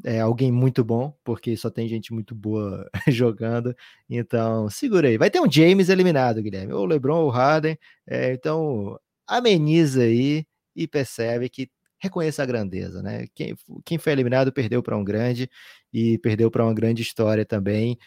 é, 0.04 0.20
alguém 0.20 0.52
muito 0.52 0.84
bom, 0.84 1.16
porque 1.24 1.56
só 1.56 1.70
tem 1.70 1.88
gente 1.88 2.12
muito 2.12 2.34
boa 2.34 2.88
jogando. 3.08 3.74
Então, 4.08 4.68
segura 4.70 5.08
aí. 5.08 5.18
Vai 5.18 5.30
ter 5.30 5.40
um 5.40 5.50
James 5.50 5.88
eliminado, 5.88 6.42
Guilherme, 6.42 6.72
ou 6.72 6.86
LeBron 6.86 7.24
ou 7.24 7.30
Harden. 7.30 7.78
É, 8.06 8.32
então, 8.32 8.98
ameniza 9.26 10.02
aí 10.02 10.46
e 10.74 10.86
percebe 10.88 11.48
que 11.48 11.70
reconheça 11.98 12.42
a 12.42 12.46
grandeza, 12.46 13.02
né? 13.02 13.26
Quem, 13.34 13.54
quem 13.84 13.98
foi 13.98 14.12
eliminado 14.12 14.52
perdeu 14.52 14.82
para 14.82 14.96
um 14.96 15.04
grande 15.04 15.48
e 15.92 16.18
perdeu 16.18 16.50
para 16.50 16.64
uma 16.64 16.74
grande 16.74 17.02
história 17.02 17.44
também. 17.46 17.98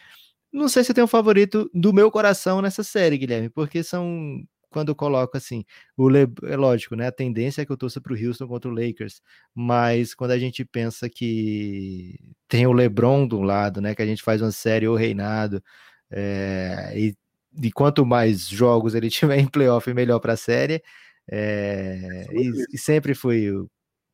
Não 0.52 0.68
sei 0.68 0.84
se 0.84 0.94
tem 0.94 1.04
um 1.04 1.08
favorito 1.08 1.70
do 1.74 1.92
meu 1.92 2.10
coração 2.10 2.62
nessa 2.62 2.82
série, 2.84 3.18
Guilherme, 3.18 3.50
porque 3.50 3.82
são 3.82 4.42
quando 4.70 4.90
eu 4.90 4.94
coloco 4.94 5.36
assim, 5.36 5.64
o 5.96 6.08
Le... 6.08 6.26
é 6.44 6.56
lógico, 6.56 6.94
né? 6.94 7.06
A 7.06 7.12
tendência 7.12 7.62
é 7.62 7.66
que 7.66 7.72
eu 7.72 7.76
torça 7.76 8.00
para 8.00 8.12
o 8.12 8.16
Houston 8.16 8.46
contra 8.46 8.70
o 8.70 8.74
Lakers, 8.74 9.20
mas 9.54 10.14
quando 10.14 10.32
a 10.32 10.38
gente 10.38 10.64
pensa 10.64 11.08
que 11.08 12.18
tem 12.48 12.66
o 12.66 12.72
LeBron 12.72 13.26
do 13.26 13.40
lado, 13.40 13.80
né? 13.80 13.94
Que 13.94 14.02
a 14.02 14.06
gente 14.06 14.22
faz 14.22 14.42
uma 14.42 14.52
série 14.52 14.86
ou 14.86 14.96
reinado, 14.96 15.62
é... 16.10 16.92
e, 16.96 17.16
e 17.62 17.72
quanto 17.72 18.04
mais 18.06 18.48
jogos 18.48 18.94
ele 18.94 19.10
tiver 19.10 19.38
em 19.38 19.46
playoff, 19.48 19.92
melhor 19.94 20.20
para 20.20 20.34
a 20.34 20.36
série. 20.36 20.82
É... 21.30 22.26
E, 22.32 22.50
e, 22.74 22.78
sempre 22.78 23.14
fui 23.14 23.52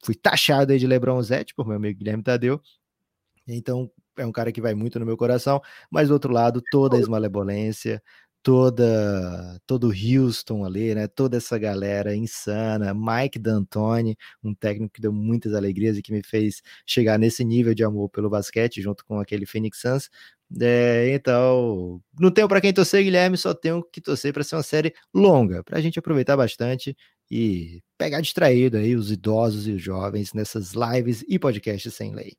fui 0.04 0.14
taxado 0.14 0.72
aí 0.72 0.78
de 0.78 0.86
LeBron 0.86 1.20
Zete 1.22 1.54
por 1.54 1.66
meu 1.66 1.76
amigo 1.76 1.98
Guilherme 1.98 2.22
Tadeu. 2.22 2.60
Então, 3.46 3.90
é 4.16 4.26
um 4.26 4.32
cara 4.32 4.52
que 4.52 4.60
vai 4.60 4.74
muito 4.74 4.98
no 4.98 5.06
meu 5.06 5.16
coração, 5.16 5.60
mas 5.90 6.08
do 6.08 6.14
outro 6.14 6.32
lado, 6.32 6.62
toda 6.70 6.96
a 6.96 7.00
esmalebolência, 7.00 8.02
toda 8.44 9.58
todo 9.66 9.90
Houston 9.90 10.64
ali, 10.66 10.94
né? 10.94 11.08
Toda 11.08 11.38
essa 11.38 11.58
galera 11.58 12.14
insana, 12.14 12.92
Mike 12.94 13.38
D'Antoni, 13.38 14.16
um 14.42 14.54
técnico 14.54 14.92
que 14.92 15.00
deu 15.00 15.12
muitas 15.12 15.54
alegrias 15.54 15.96
e 15.96 16.02
que 16.02 16.12
me 16.12 16.22
fez 16.22 16.60
chegar 16.86 17.18
nesse 17.18 17.42
nível 17.42 17.74
de 17.74 17.82
amor 17.82 18.10
pelo 18.10 18.28
basquete, 18.28 18.82
junto 18.82 19.04
com 19.06 19.18
aquele 19.18 19.46
Phoenix 19.46 19.80
Suns. 19.80 20.10
É, 20.60 21.14
então, 21.14 22.00
não 22.20 22.30
tenho 22.30 22.46
para 22.46 22.60
quem 22.60 22.72
torcer, 22.72 23.02
Guilherme, 23.02 23.38
só 23.38 23.54
tenho 23.54 23.82
que 23.82 24.00
torcer 24.00 24.32
para 24.32 24.44
ser 24.44 24.56
uma 24.56 24.62
série 24.62 24.94
longa, 25.12 25.64
para 25.64 25.78
a 25.78 25.80
gente 25.80 25.98
aproveitar 25.98 26.36
bastante 26.36 26.94
e 27.30 27.82
pegar 27.96 28.20
distraído 28.20 28.76
aí 28.76 28.94
os 28.94 29.10
idosos 29.10 29.66
e 29.66 29.72
os 29.72 29.82
jovens 29.82 30.34
nessas 30.34 30.72
lives 30.74 31.24
e 31.26 31.38
podcasts 31.38 31.94
sem 31.94 32.14
lei. 32.14 32.34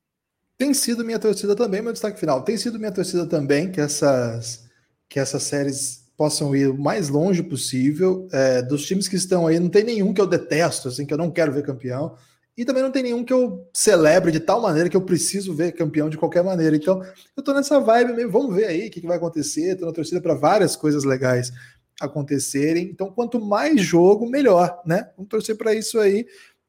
Tem 0.56 0.72
sido 0.72 1.04
minha 1.04 1.18
torcida 1.18 1.56
também, 1.56 1.82
meu 1.82 1.92
destaque 1.92 2.18
final. 2.18 2.42
Tem 2.42 2.56
sido 2.56 2.78
minha 2.78 2.92
torcida 2.92 3.26
também 3.26 3.72
que 3.72 3.80
essas, 3.80 4.65
que 5.08 5.18
essas 5.18 5.42
séries 5.42 6.04
possam 6.16 6.56
ir 6.56 6.68
o 6.68 6.78
mais 6.78 7.08
longe 7.08 7.42
possível. 7.42 8.26
É, 8.32 8.62
dos 8.62 8.86
times 8.86 9.06
que 9.06 9.16
estão 9.16 9.46
aí, 9.46 9.60
não 9.60 9.68
tem 9.68 9.84
nenhum 9.84 10.14
que 10.14 10.20
eu 10.20 10.26
detesto, 10.26 10.88
assim, 10.88 11.04
que 11.04 11.12
eu 11.12 11.18
não 11.18 11.30
quero 11.30 11.52
ver 11.52 11.62
campeão. 11.62 12.16
E 12.56 12.64
também 12.64 12.82
não 12.82 12.90
tem 12.90 13.02
nenhum 13.02 13.22
que 13.22 13.32
eu 13.32 13.68
celebre 13.74 14.32
de 14.32 14.40
tal 14.40 14.62
maneira 14.62 14.88
que 14.88 14.96
eu 14.96 15.02
preciso 15.02 15.54
ver 15.54 15.72
campeão 15.72 16.08
de 16.08 16.16
qualquer 16.16 16.42
maneira. 16.42 16.74
Então, 16.74 17.02
eu 17.36 17.42
tô 17.42 17.52
nessa 17.52 17.78
vibe 17.78 18.14
mesmo. 18.14 18.32
Vamos 18.32 18.56
ver 18.56 18.64
aí 18.64 18.88
o 18.88 18.90
que, 18.90 19.02
que 19.02 19.06
vai 19.06 19.18
acontecer. 19.18 19.76
Tô 19.76 19.84
na 19.84 19.92
torcida 19.92 20.22
para 20.22 20.34
várias 20.34 20.74
coisas 20.74 21.04
legais 21.04 21.52
acontecerem. 22.00 22.84
Então, 22.84 23.10
quanto 23.10 23.38
mais 23.38 23.78
jogo, 23.82 24.26
melhor, 24.28 24.80
né? 24.86 25.10
Vamos 25.16 25.28
torcer 25.28 25.54
para 25.54 25.74
isso 25.74 25.98
aí. 25.98 26.26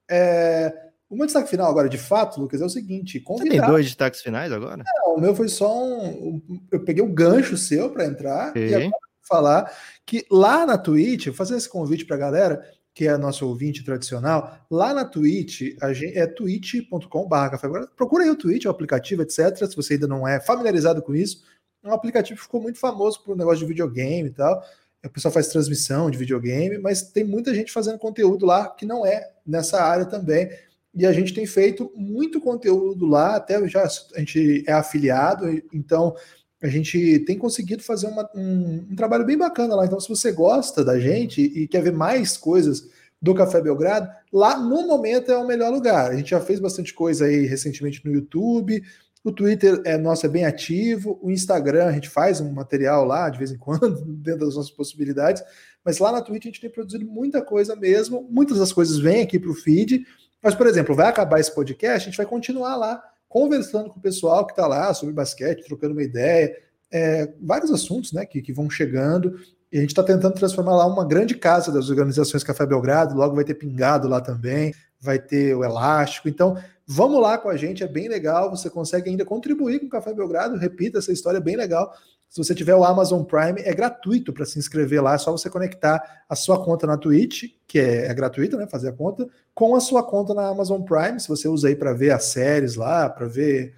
É... 0.10 0.74
O 1.10 1.16
meu 1.16 1.26
destaque 1.26 1.49
final 1.49 1.70
agora, 1.70 1.88
de 1.88 1.97
fato, 1.97 2.39
Lucas, 2.39 2.62
é 2.62 2.66
o 2.66 2.70
seguinte: 2.70 3.20
convidar... 3.20 3.49
Você 3.49 3.60
tem 3.60 3.70
dois 3.70 3.86
destaques 3.86 4.22
finais 4.22 4.51
agora? 4.51 4.84
Não, 4.84 5.16
o 5.16 5.22
meu 5.22 5.34
foi 5.34 5.47
só 5.47 5.84
um. 5.84 6.41
Eu 6.72 6.84
peguei 6.84 7.03
o 7.03 7.12
gancho 7.12 7.55
seu 7.58 7.89
para 7.89 8.05
entrar 8.05 8.49
okay. 8.49 8.70
e 8.70 8.76
agora 8.76 8.91
falar 9.28 9.74
que 10.05 10.26
lá 10.32 10.66
na 10.66 10.78
Twitch, 10.78 11.26
vou 11.26 11.36
fazer 11.36 11.58
esse 11.58 11.70
convite 11.70 12.05
para 12.05 12.16
a 12.16 12.20
galera 12.20 12.64
que 12.93 13.08
é 13.08 13.16
nosso 13.16 13.47
ouvinte 13.47 13.86
tradicional, 13.86 14.58
lá 14.72 14.91
na 14.91 15.05
Twitch, 15.05 15.76
a 15.80 15.93
gente, 15.93 16.18
é 16.18 16.26
twitch.com.br. 16.26 17.88
Procura 17.95 18.24
aí 18.24 18.30
o 18.32 18.36
Twitch, 18.36 18.66
o 18.66 18.72
aplicativo, 18.72 19.22
etc. 19.22 19.55
Se 19.55 19.76
você 19.76 19.93
ainda 19.93 20.08
não 20.08 20.28
é 20.28 20.39
familiarizado 20.39 21.03
com 21.03 21.14
isso, 21.14 21.43
é 21.84 21.88
um 21.88 21.93
aplicativo 21.93 22.38
que 22.38 22.43
ficou 22.43 22.60
muito 22.60 22.80
famoso 22.80 23.24
por 23.24 23.36
um 23.36 23.38
negócio 23.38 23.60
de 23.60 23.66
videogame 23.66 24.30
e 24.30 24.34
tal 24.34 24.64
o 25.08 25.10
pessoal 25.10 25.32
faz 25.32 25.47
transmissão 25.47 26.10
de 26.10 26.18
videogame, 26.18 26.78
mas 26.78 27.01
tem 27.01 27.24
muita 27.24 27.53
gente 27.53 27.72
fazendo 27.72 27.97
conteúdo 27.97 28.45
lá 28.45 28.70
que 28.70 28.86
não 28.86 29.05
é 29.05 29.32
nessa 29.45 29.82
área 29.82 30.05
também. 30.05 30.49
E 30.98 31.06
a 31.06 31.14
gente 31.14 31.32
tem 31.32 31.45
feito 31.45 31.91
muito 31.95 32.41
conteúdo 32.41 33.06
lá, 33.06 33.36
até 33.36 33.66
já 33.68 33.84
a 34.16 34.20
gente 34.20 34.64
é 34.66 34.74
afiliado, 34.74 35.45
então 35.72 36.16
a 36.62 36.68
gente 36.68 37.20
tem 37.20 37.38
conseguido 37.38 37.84
fazer 37.84 38.08
uma, 38.08 38.28
um, 38.36 38.88
um, 38.89 38.95
trabalho 38.95 39.24
bem 39.24 39.38
bacana 39.38 39.76
lá. 39.76 39.86
Então, 39.86 40.00
se 40.00 40.10
você 40.10 40.32
gosta 40.32 40.84
da 40.84 41.00
gente 41.00 41.39
e 41.39 41.68
quer 41.68 41.84
ver 41.84 41.93
mais 41.93 42.36
coisas 42.36 42.89
do 43.22 43.36
Café 43.36 43.62
Belgrado, 43.62 44.10
lá 44.34 44.60
no 44.60 44.88
momento 44.88 45.32
é 45.32 45.38
o 45.38 45.45
melhor 45.45 45.72
lugar. 45.72 46.10
A 46.10 46.16
gente 46.16 46.32
já 46.32 46.41
fez 46.41 46.60
bastante 46.60 46.91
coisa 46.95 47.26
aí 47.26 47.45
recentemente 47.45 48.04
no 48.04 48.12
YouTube, 48.12 48.82
o 49.24 49.32
Twitter 49.32 49.82
é 49.86 49.98
nosso 49.98 50.26
é 50.26 50.30
bem 50.30 50.45
ativo, 50.45 51.20
o 51.22 51.30
Instagram 51.30 51.86
a 51.86 51.91
gente 51.91 52.10
faz 52.10 52.41
um 52.41 52.52
material 52.52 53.06
lá 53.06 53.30
de 53.30 53.38
vez 53.38 53.52
em 53.52 53.58
quando, 53.58 54.04
dentro 54.18 54.45
das 54.45 54.56
nossas 54.56 54.72
possibilidades, 54.72 55.43
mas 55.86 56.00
lá 56.00 56.12
na 56.12 56.22
Twitch 56.22 56.45
a 56.45 56.48
gente 56.48 56.62
tem 56.62 56.70
produzido 56.72 57.06
muita 57.06 57.41
coisa 57.41 57.76
mesmo. 57.76 58.28
Muitas 58.32 58.58
das 58.58 58.74
coisas 58.74 58.98
vêm 58.98 59.22
aqui 59.22 59.38
para 59.38 59.52
o 59.52 59.54
feed, 59.54 60.06
mas, 60.42 60.56
por 60.56 60.68
exemplo, 60.68 60.96
vai 60.96 61.08
acabar 61.08 61.40
esse 61.40 61.54
podcast, 61.54 62.08
a 62.08 62.10
gente 62.10 62.18
vai 62.18 62.26
continuar 62.26 62.76
lá 62.76 63.04
conversando 63.28 63.90
com 63.90 64.00
o 64.00 64.02
pessoal 64.02 64.46
que 64.46 64.54
está 64.54 64.66
lá 64.66 64.94
sobre 64.94 65.14
basquete, 65.14 65.66
trocando 65.66 65.94
uma 65.94 66.04
ideia, 66.04 66.56
é, 66.92 67.32
vários 67.42 67.72
assuntos 67.72 68.14
né, 68.14 68.26
que, 68.26 68.42
que 68.42 68.54
vão 68.54 68.70
chegando. 68.70 69.36
E 69.72 69.78
a 69.78 69.82
gente 69.82 69.90
está 69.90 70.04
tentando 70.04 70.34
transformar 70.34 70.78
lá 70.78 70.86
uma 70.86 71.06
grande 71.06 71.36
casa 71.36 71.72
das 71.72 71.90
organizações 71.90 72.44
Café 72.44 72.66
Belgrado, 72.66 73.16
logo 73.16 73.36
vai 73.36 73.44
ter 73.44 73.56
pingado 73.56 74.08
lá 74.08 74.22
também, 74.22 74.74
vai 75.02 75.20
ter 75.20 75.54
o 75.56 75.64
elástico. 75.64 76.30
Então, 76.30 76.58
Vamos 76.90 77.22
lá 77.22 77.38
com 77.38 77.50
a 77.50 77.58
gente, 77.58 77.84
é 77.84 77.88
bem 77.88 78.08
legal. 78.08 78.50
Você 78.50 78.70
consegue 78.70 79.10
ainda 79.10 79.26
contribuir 79.26 79.82
com 79.82 79.88
o 79.88 79.90
Café 79.90 80.14
Belgrado. 80.14 80.56
Repita, 80.56 81.00
essa 81.00 81.12
história 81.12 81.38
é 81.38 81.42
bem 81.42 81.58
legal. 81.58 81.94
Se 82.30 82.38
você 82.38 82.53
tiver 82.53 82.75
o 82.75 82.84
Amazon 82.84 83.23
Prime, 83.23 83.61
é 83.61 83.73
gratuito 83.73 84.34
para 84.34 84.45
se 84.45 84.59
inscrever 84.59 85.01
lá. 85.01 85.15
É 85.15 85.17
só 85.17 85.32
você 85.32 85.49
conectar 85.49 86.23
a 86.28 86.36
sua 86.36 86.63
conta 86.63 86.86
na 86.86 86.97
Twitch, 86.97 87.45
que 87.65 87.80
é, 87.80 88.07
é 88.07 88.13
gratuita, 88.13 88.57
né? 88.57 88.67
Fazer 88.67 88.89
a 88.89 88.93
conta, 88.93 89.28
com 89.53 89.75
a 89.75 89.80
sua 89.80 90.03
conta 90.03 90.34
na 90.34 90.47
Amazon 90.47 90.82
Prime. 90.82 91.19
Se 91.19 91.28
você 91.28 91.47
usa 91.47 91.69
aí 91.69 91.75
para 91.75 91.93
ver 91.93 92.11
as 92.11 92.25
séries 92.25 92.75
lá, 92.75 93.09
para 93.09 93.28
ver. 93.28 93.73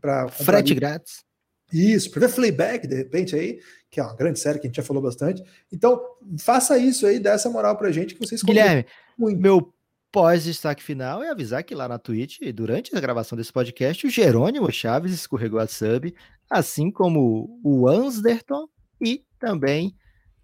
Pra 0.00 0.28
Frete 0.28 0.74
grátis. 0.74 1.24
Isso, 1.72 2.10
para 2.10 2.20
ver 2.20 2.28
Fleabag, 2.28 2.86
de 2.86 2.94
repente, 2.94 3.34
aí, 3.34 3.58
que 3.90 3.98
é 3.98 4.02
uma 4.02 4.14
grande 4.14 4.38
série 4.38 4.58
que 4.58 4.66
a 4.66 4.68
gente 4.68 4.76
já 4.76 4.82
falou 4.82 5.02
bastante. 5.02 5.42
Então, 5.72 6.02
faça 6.38 6.76
isso 6.76 7.06
aí, 7.06 7.18
dá 7.18 7.32
essa 7.32 7.48
moral 7.48 7.76
pra 7.78 7.90
gente 7.90 8.14
que 8.14 8.20
vocês 8.20 8.42
Guilherme, 8.42 8.84
muito. 9.16 9.40
meu 9.40 9.72
pós-destaque 10.12 10.82
final 10.82 11.22
é 11.22 11.30
avisar 11.30 11.64
que 11.64 11.74
lá 11.74 11.88
na 11.88 11.98
Twitch, 11.98 12.38
durante 12.54 12.94
a 12.94 13.00
gravação 13.00 13.36
desse 13.36 13.52
podcast, 13.52 14.06
o 14.06 14.10
Jerônimo 14.10 14.70
Chaves 14.70 15.12
escorregou 15.12 15.58
a 15.58 15.66
sub, 15.66 16.14
assim 16.50 16.90
como 16.90 17.58
o 17.64 17.88
Ansderton 17.88 18.68
e 19.00 19.24
também 19.40 19.96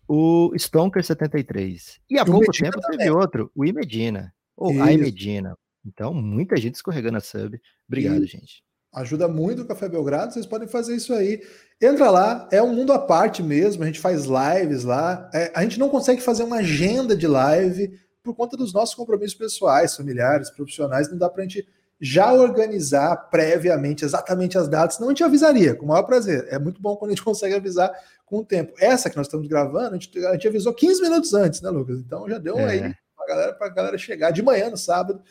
o 0.09 0.51
Stonker73. 0.55 1.99
E 2.09 2.19
há 2.19 2.25
pouco 2.25 2.47
Medina 2.47 2.71
tempo 2.71 2.81
também. 2.81 2.99
teve 2.99 3.11
outro, 3.11 3.53
o 3.55 3.65
Imedina, 3.65 4.33
ou 4.57 4.73
Isso. 4.73 4.83
a 4.83 4.93
Imedina. 4.93 5.57
Então, 5.85 6.15
muita 6.15 6.57
gente 6.57 6.75
escorregando 6.75 7.19
a 7.19 7.21
sub. 7.21 7.61
Obrigado, 7.87 8.25
Isso. 8.25 8.33
gente. 8.33 8.63
Ajuda 8.95 9.29
muito 9.29 9.63
o 9.63 9.67
Café 9.67 9.87
Belgrado, 9.87 10.33
vocês 10.33 10.47
podem 10.47 10.67
fazer 10.67 10.97
isso 10.97 11.13
aí. 11.13 11.43
Entra 11.81 12.11
lá, 12.11 12.49
é 12.51 12.63
um 12.63 12.75
mundo 12.75 12.91
à 12.91 12.99
parte 12.99 13.43
mesmo, 13.43 13.83
a 13.83 13.87
gente 13.87 14.01
faz 14.01 14.25
lives 14.25 14.83
lá. 14.83 15.31
É, 15.33 15.53
a 15.55 15.63
gente 15.63 15.79
não 15.79 15.91
consegue 15.91 16.23
fazer 16.23 16.43
uma 16.43 16.57
agenda 16.57 17.15
de 17.15 17.27
live, 17.27 17.93
por 18.29 18.35
conta 18.35 18.57
dos 18.59 18.75
nossos 18.75 18.95
compromissos 18.95 19.35
pessoais, 19.35 19.97
familiares, 19.97 20.51
profissionais, 20.51 21.11
não 21.11 21.17
dá 21.17 21.31
para 21.31 21.43
a 21.43 21.47
gente 21.47 21.67
já 21.99 22.33
organizar 22.33 23.17
previamente 23.31 24.05
exatamente 24.05 24.59
as 24.59 24.69
datas, 24.69 24.97
senão 24.97 25.09
a 25.09 25.13
gente 25.13 25.25
avisaria, 25.25 25.75
com 25.75 25.87
o 25.87 25.89
maior 25.89 26.03
prazer. 26.03 26.47
É 26.51 26.59
muito 26.59 26.81
bom 26.81 26.95
quando 26.95 27.11
a 27.11 27.15
gente 27.15 27.25
consegue 27.25 27.55
avisar 27.55 27.91
com 28.27 28.39
o 28.39 28.45
tempo. 28.45 28.75
Essa 28.79 29.09
que 29.09 29.17
nós 29.17 29.27
estamos 29.27 29.49
gravando, 29.49 29.97
a 29.97 29.99
gente, 29.99 30.27
a 30.27 30.33
gente 30.33 30.47
avisou 30.47 30.75
15 30.75 31.01
minutos 31.01 31.33
antes, 31.33 31.63
né, 31.63 31.71
Lucas? 31.71 31.99
Então 31.99 32.29
já 32.29 32.39
deu 32.39 32.59
é. 32.59 32.65
aí 32.65 32.95
para 33.17 33.27
galera, 33.27 33.57
a 33.59 33.69
galera 33.69 33.99
chegar 33.99 34.31
de 34.31 34.43
manhã 34.43 34.69
no 34.69 34.77
sábado. 34.77 35.23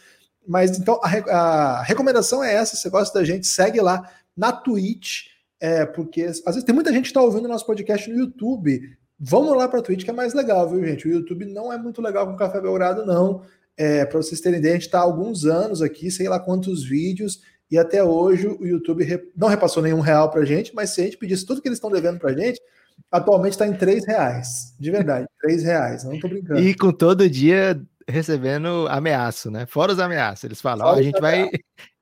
Mas 0.45 0.77
então 0.77 0.99
a, 1.03 1.07
a, 1.07 1.83
recomendação 1.83 2.43
é 2.43 2.55
essa: 2.55 2.75
se 2.75 2.81
você 2.81 2.89
gosta 2.89 3.19
da 3.19 3.23
gente, 3.23 3.45
segue 3.45 3.79
lá 3.79 4.09
na 4.35 4.51
Twitch, 4.51 5.27
é, 5.59 5.85
porque 5.85 6.23
às 6.23 6.41
vezes 6.43 6.63
tem 6.63 6.73
muita 6.73 6.91
gente 6.91 7.03
que 7.03 7.09
está 7.09 7.21
ouvindo 7.21 7.47
nosso 7.47 7.65
podcast 7.65 8.09
no 8.09 8.17
YouTube 8.17 8.97
vamos 9.19 9.55
lá 9.55 9.67
para 9.67 9.79
a 9.79 9.81
Twitch 9.81 10.03
que 10.03 10.09
é 10.09 10.13
mais 10.13 10.33
legal, 10.33 10.69
viu, 10.69 10.83
gente? 10.85 11.07
O 11.07 11.11
YouTube 11.11 11.45
não 11.45 11.71
é 11.71 11.77
muito 11.77 12.01
legal 12.01 12.25
com 12.27 12.33
o 12.33 12.37
Café 12.37 12.61
Belgrado, 12.61 13.05
não. 13.05 13.43
É, 13.75 14.05
para 14.05 14.17
vocês 14.17 14.41
terem 14.41 14.59
ideia, 14.59 14.73
a 14.73 14.77
gente 14.77 14.87
está 14.87 14.99
há 14.99 15.03
alguns 15.03 15.45
anos 15.45 15.81
aqui, 15.81 16.09
sei 16.09 16.27
lá 16.27 16.39
quantos 16.39 16.83
vídeos, 16.83 17.41
e 17.69 17.77
até 17.77 18.03
hoje 18.03 18.47
o 18.47 18.65
YouTube 18.65 19.05
não 19.35 19.47
repassou 19.47 19.83
nenhum 19.83 19.99
real 19.99 20.31
para 20.31 20.41
a 20.41 20.45
gente, 20.45 20.73
mas 20.73 20.91
se 20.91 21.01
a 21.01 21.03
gente 21.03 21.17
pedisse 21.17 21.45
tudo 21.45 21.61
que 21.61 21.67
eles 21.67 21.77
estão 21.77 21.91
devendo 21.91 22.17
para 22.17 22.31
a 22.31 22.35
gente, 22.35 22.59
atualmente 23.11 23.53
está 23.53 23.67
em 23.67 23.73
três 23.73 24.05
reais. 24.05 24.75
De 24.79 24.89
verdade, 24.89 25.27
três 25.39 25.63
reais, 25.63 26.03
não 26.03 26.13
estou 26.13 26.29
brincando. 26.29 26.59
E 26.59 26.73
com 26.73 26.91
todo 26.91 27.29
dia 27.29 27.79
recebendo 28.07 28.87
ameaço, 28.89 29.51
né? 29.51 29.65
Fora 29.65 29.91
os 29.91 29.99
ameaços. 29.99 30.45
Eles 30.45 30.61
falam, 30.61 30.87
oh, 30.87 30.91
a 30.97 31.01
gente 31.01 31.19
vai, 31.19 31.43
a 31.43 31.49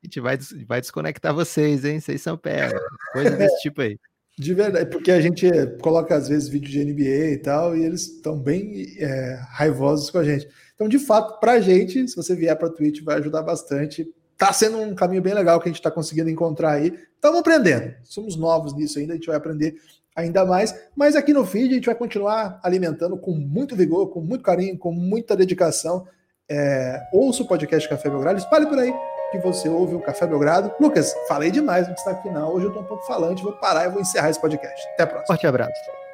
gente 0.03 0.19
vai, 0.19 0.37
vai 0.67 0.79
desconectar 0.79 1.33
vocês, 1.33 1.83
hein? 1.83 1.99
Vocês 1.99 2.21
são 2.21 2.37
pega. 2.37 2.79
Coisa 3.11 3.31
desse 3.31 3.59
tipo 3.61 3.81
aí. 3.81 3.97
De 4.37 4.53
verdade, 4.53 4.89
porque 4.89 5.11
a 5.11 5.21
gente 5.21 5.49
coloca 5.81 6.13
às 6.13 6.27
vezes 6.27 6.49
vídeo 6.49 6.69
de 6.69 6.83
NBA 6.83 7.31
e 7.31 7.37
tal, 7.37 7.75
e 7.75 7.85
eles 7.85 8.01
estão 8.01 8.37
bem 8.37 8.85
é, 8.99 9.39
raivosos 9.51 10.09
com 10.09 10.17
a 10.17 10.23
gente. 10.25 10.47
Então, 10.73 10.89
de 10.89 10.99
fato, 10.99 11.39
para 11.39 11.53
a 11.53 11.61
gente, 11.61 12.05
se 12.05 12.15
você 12.15 12.35
vier 12.35 12.55
para 12.57 12.69
Twitch, 12.69 13.01
vai 13.01 13.17
ajudar 13.17 13.41
bastante. 13.43 14.05
Tá 14.37 14.51
sendo 14.51 14.77
um 14.77 14.93
caminho 14.93 15.21
bem 15.21 15.33
legal 15.33 15.57
que 15.61 15.69
a 15.69 15.71
gente 15.71 15.79
está 15.79 15.89
conseguindo 15.89 16.29
encontrar 16.29 16.73
aí. 16.73 16.93
Estamos 17.15 17.39
aprendendo. 17.39 17.93
Somos 18.03 18.35
novos 18.35 18.75
nisso 18.75 18.99
ainda, 18.99 19.13
a 19.13 19.15
gente 19.15 19.27
vai 19.27 19.37
aprender 19.37 19.75
ainda 20.13 20.45
mais. 20.45 20.75
Mas 20.93 21.15
aqui 21.15 21.31
no 21.31 21.45
feed 21.45 21.71
a 21.71 21.75
gente 21.75 21.85
vai 21.85 21.95
continuar 21.95 22.59
alimentando 22.61 23.15
com 23.15 23.31
muito 23.31 23.73
vigor, 23.73 24.09
com 24.09 24.19
muito 24.19 24.43
carinho, 24.43 24.77
com 24.77 24.91
muita 24.91 25.33
dedicação. 25.33 26.05
É, 26.49 27.07
ouça 27.13 27.41
o 27.41 27.47
podcast 27.47 27.87
Café 27.87 28.09
Belgrado, 28.09 28.37
espalhe 28.37 28.65
por 28.67 28.77
aí 28.77 28.93
que 29.37 29.43
você 29.43 29.69
ouve 29.69 29.95
o 29.95 29.99
Café 29.99 30.25
Belgrado. 30.27 30.71
Lucas, 30.79 31.13
falei 31.27 31.51
demais 31.51 31.87
no 31.87 31.93
destaque 31.93 32.23
final. 32.23 32.53
Hoje 32.53 32.65
eu 32.65 32.69
estou 32.69 32.83
um 32.83 32.85
pouco 32.85 33.05
falante, 33.05 33.43
vou 33.43 33.53
parar 33.53 33.85
e 33.85 33.89
vou 33.89 34.01
encerrar 34.01 34.29
esse 34.29 34.39
podcast. 34.39 34.87
Até 34.93 35.03
a 35.03 35.07
próxima. 35.07 35.27
Forte 35.27 35.47
abraço. 35.47 36.04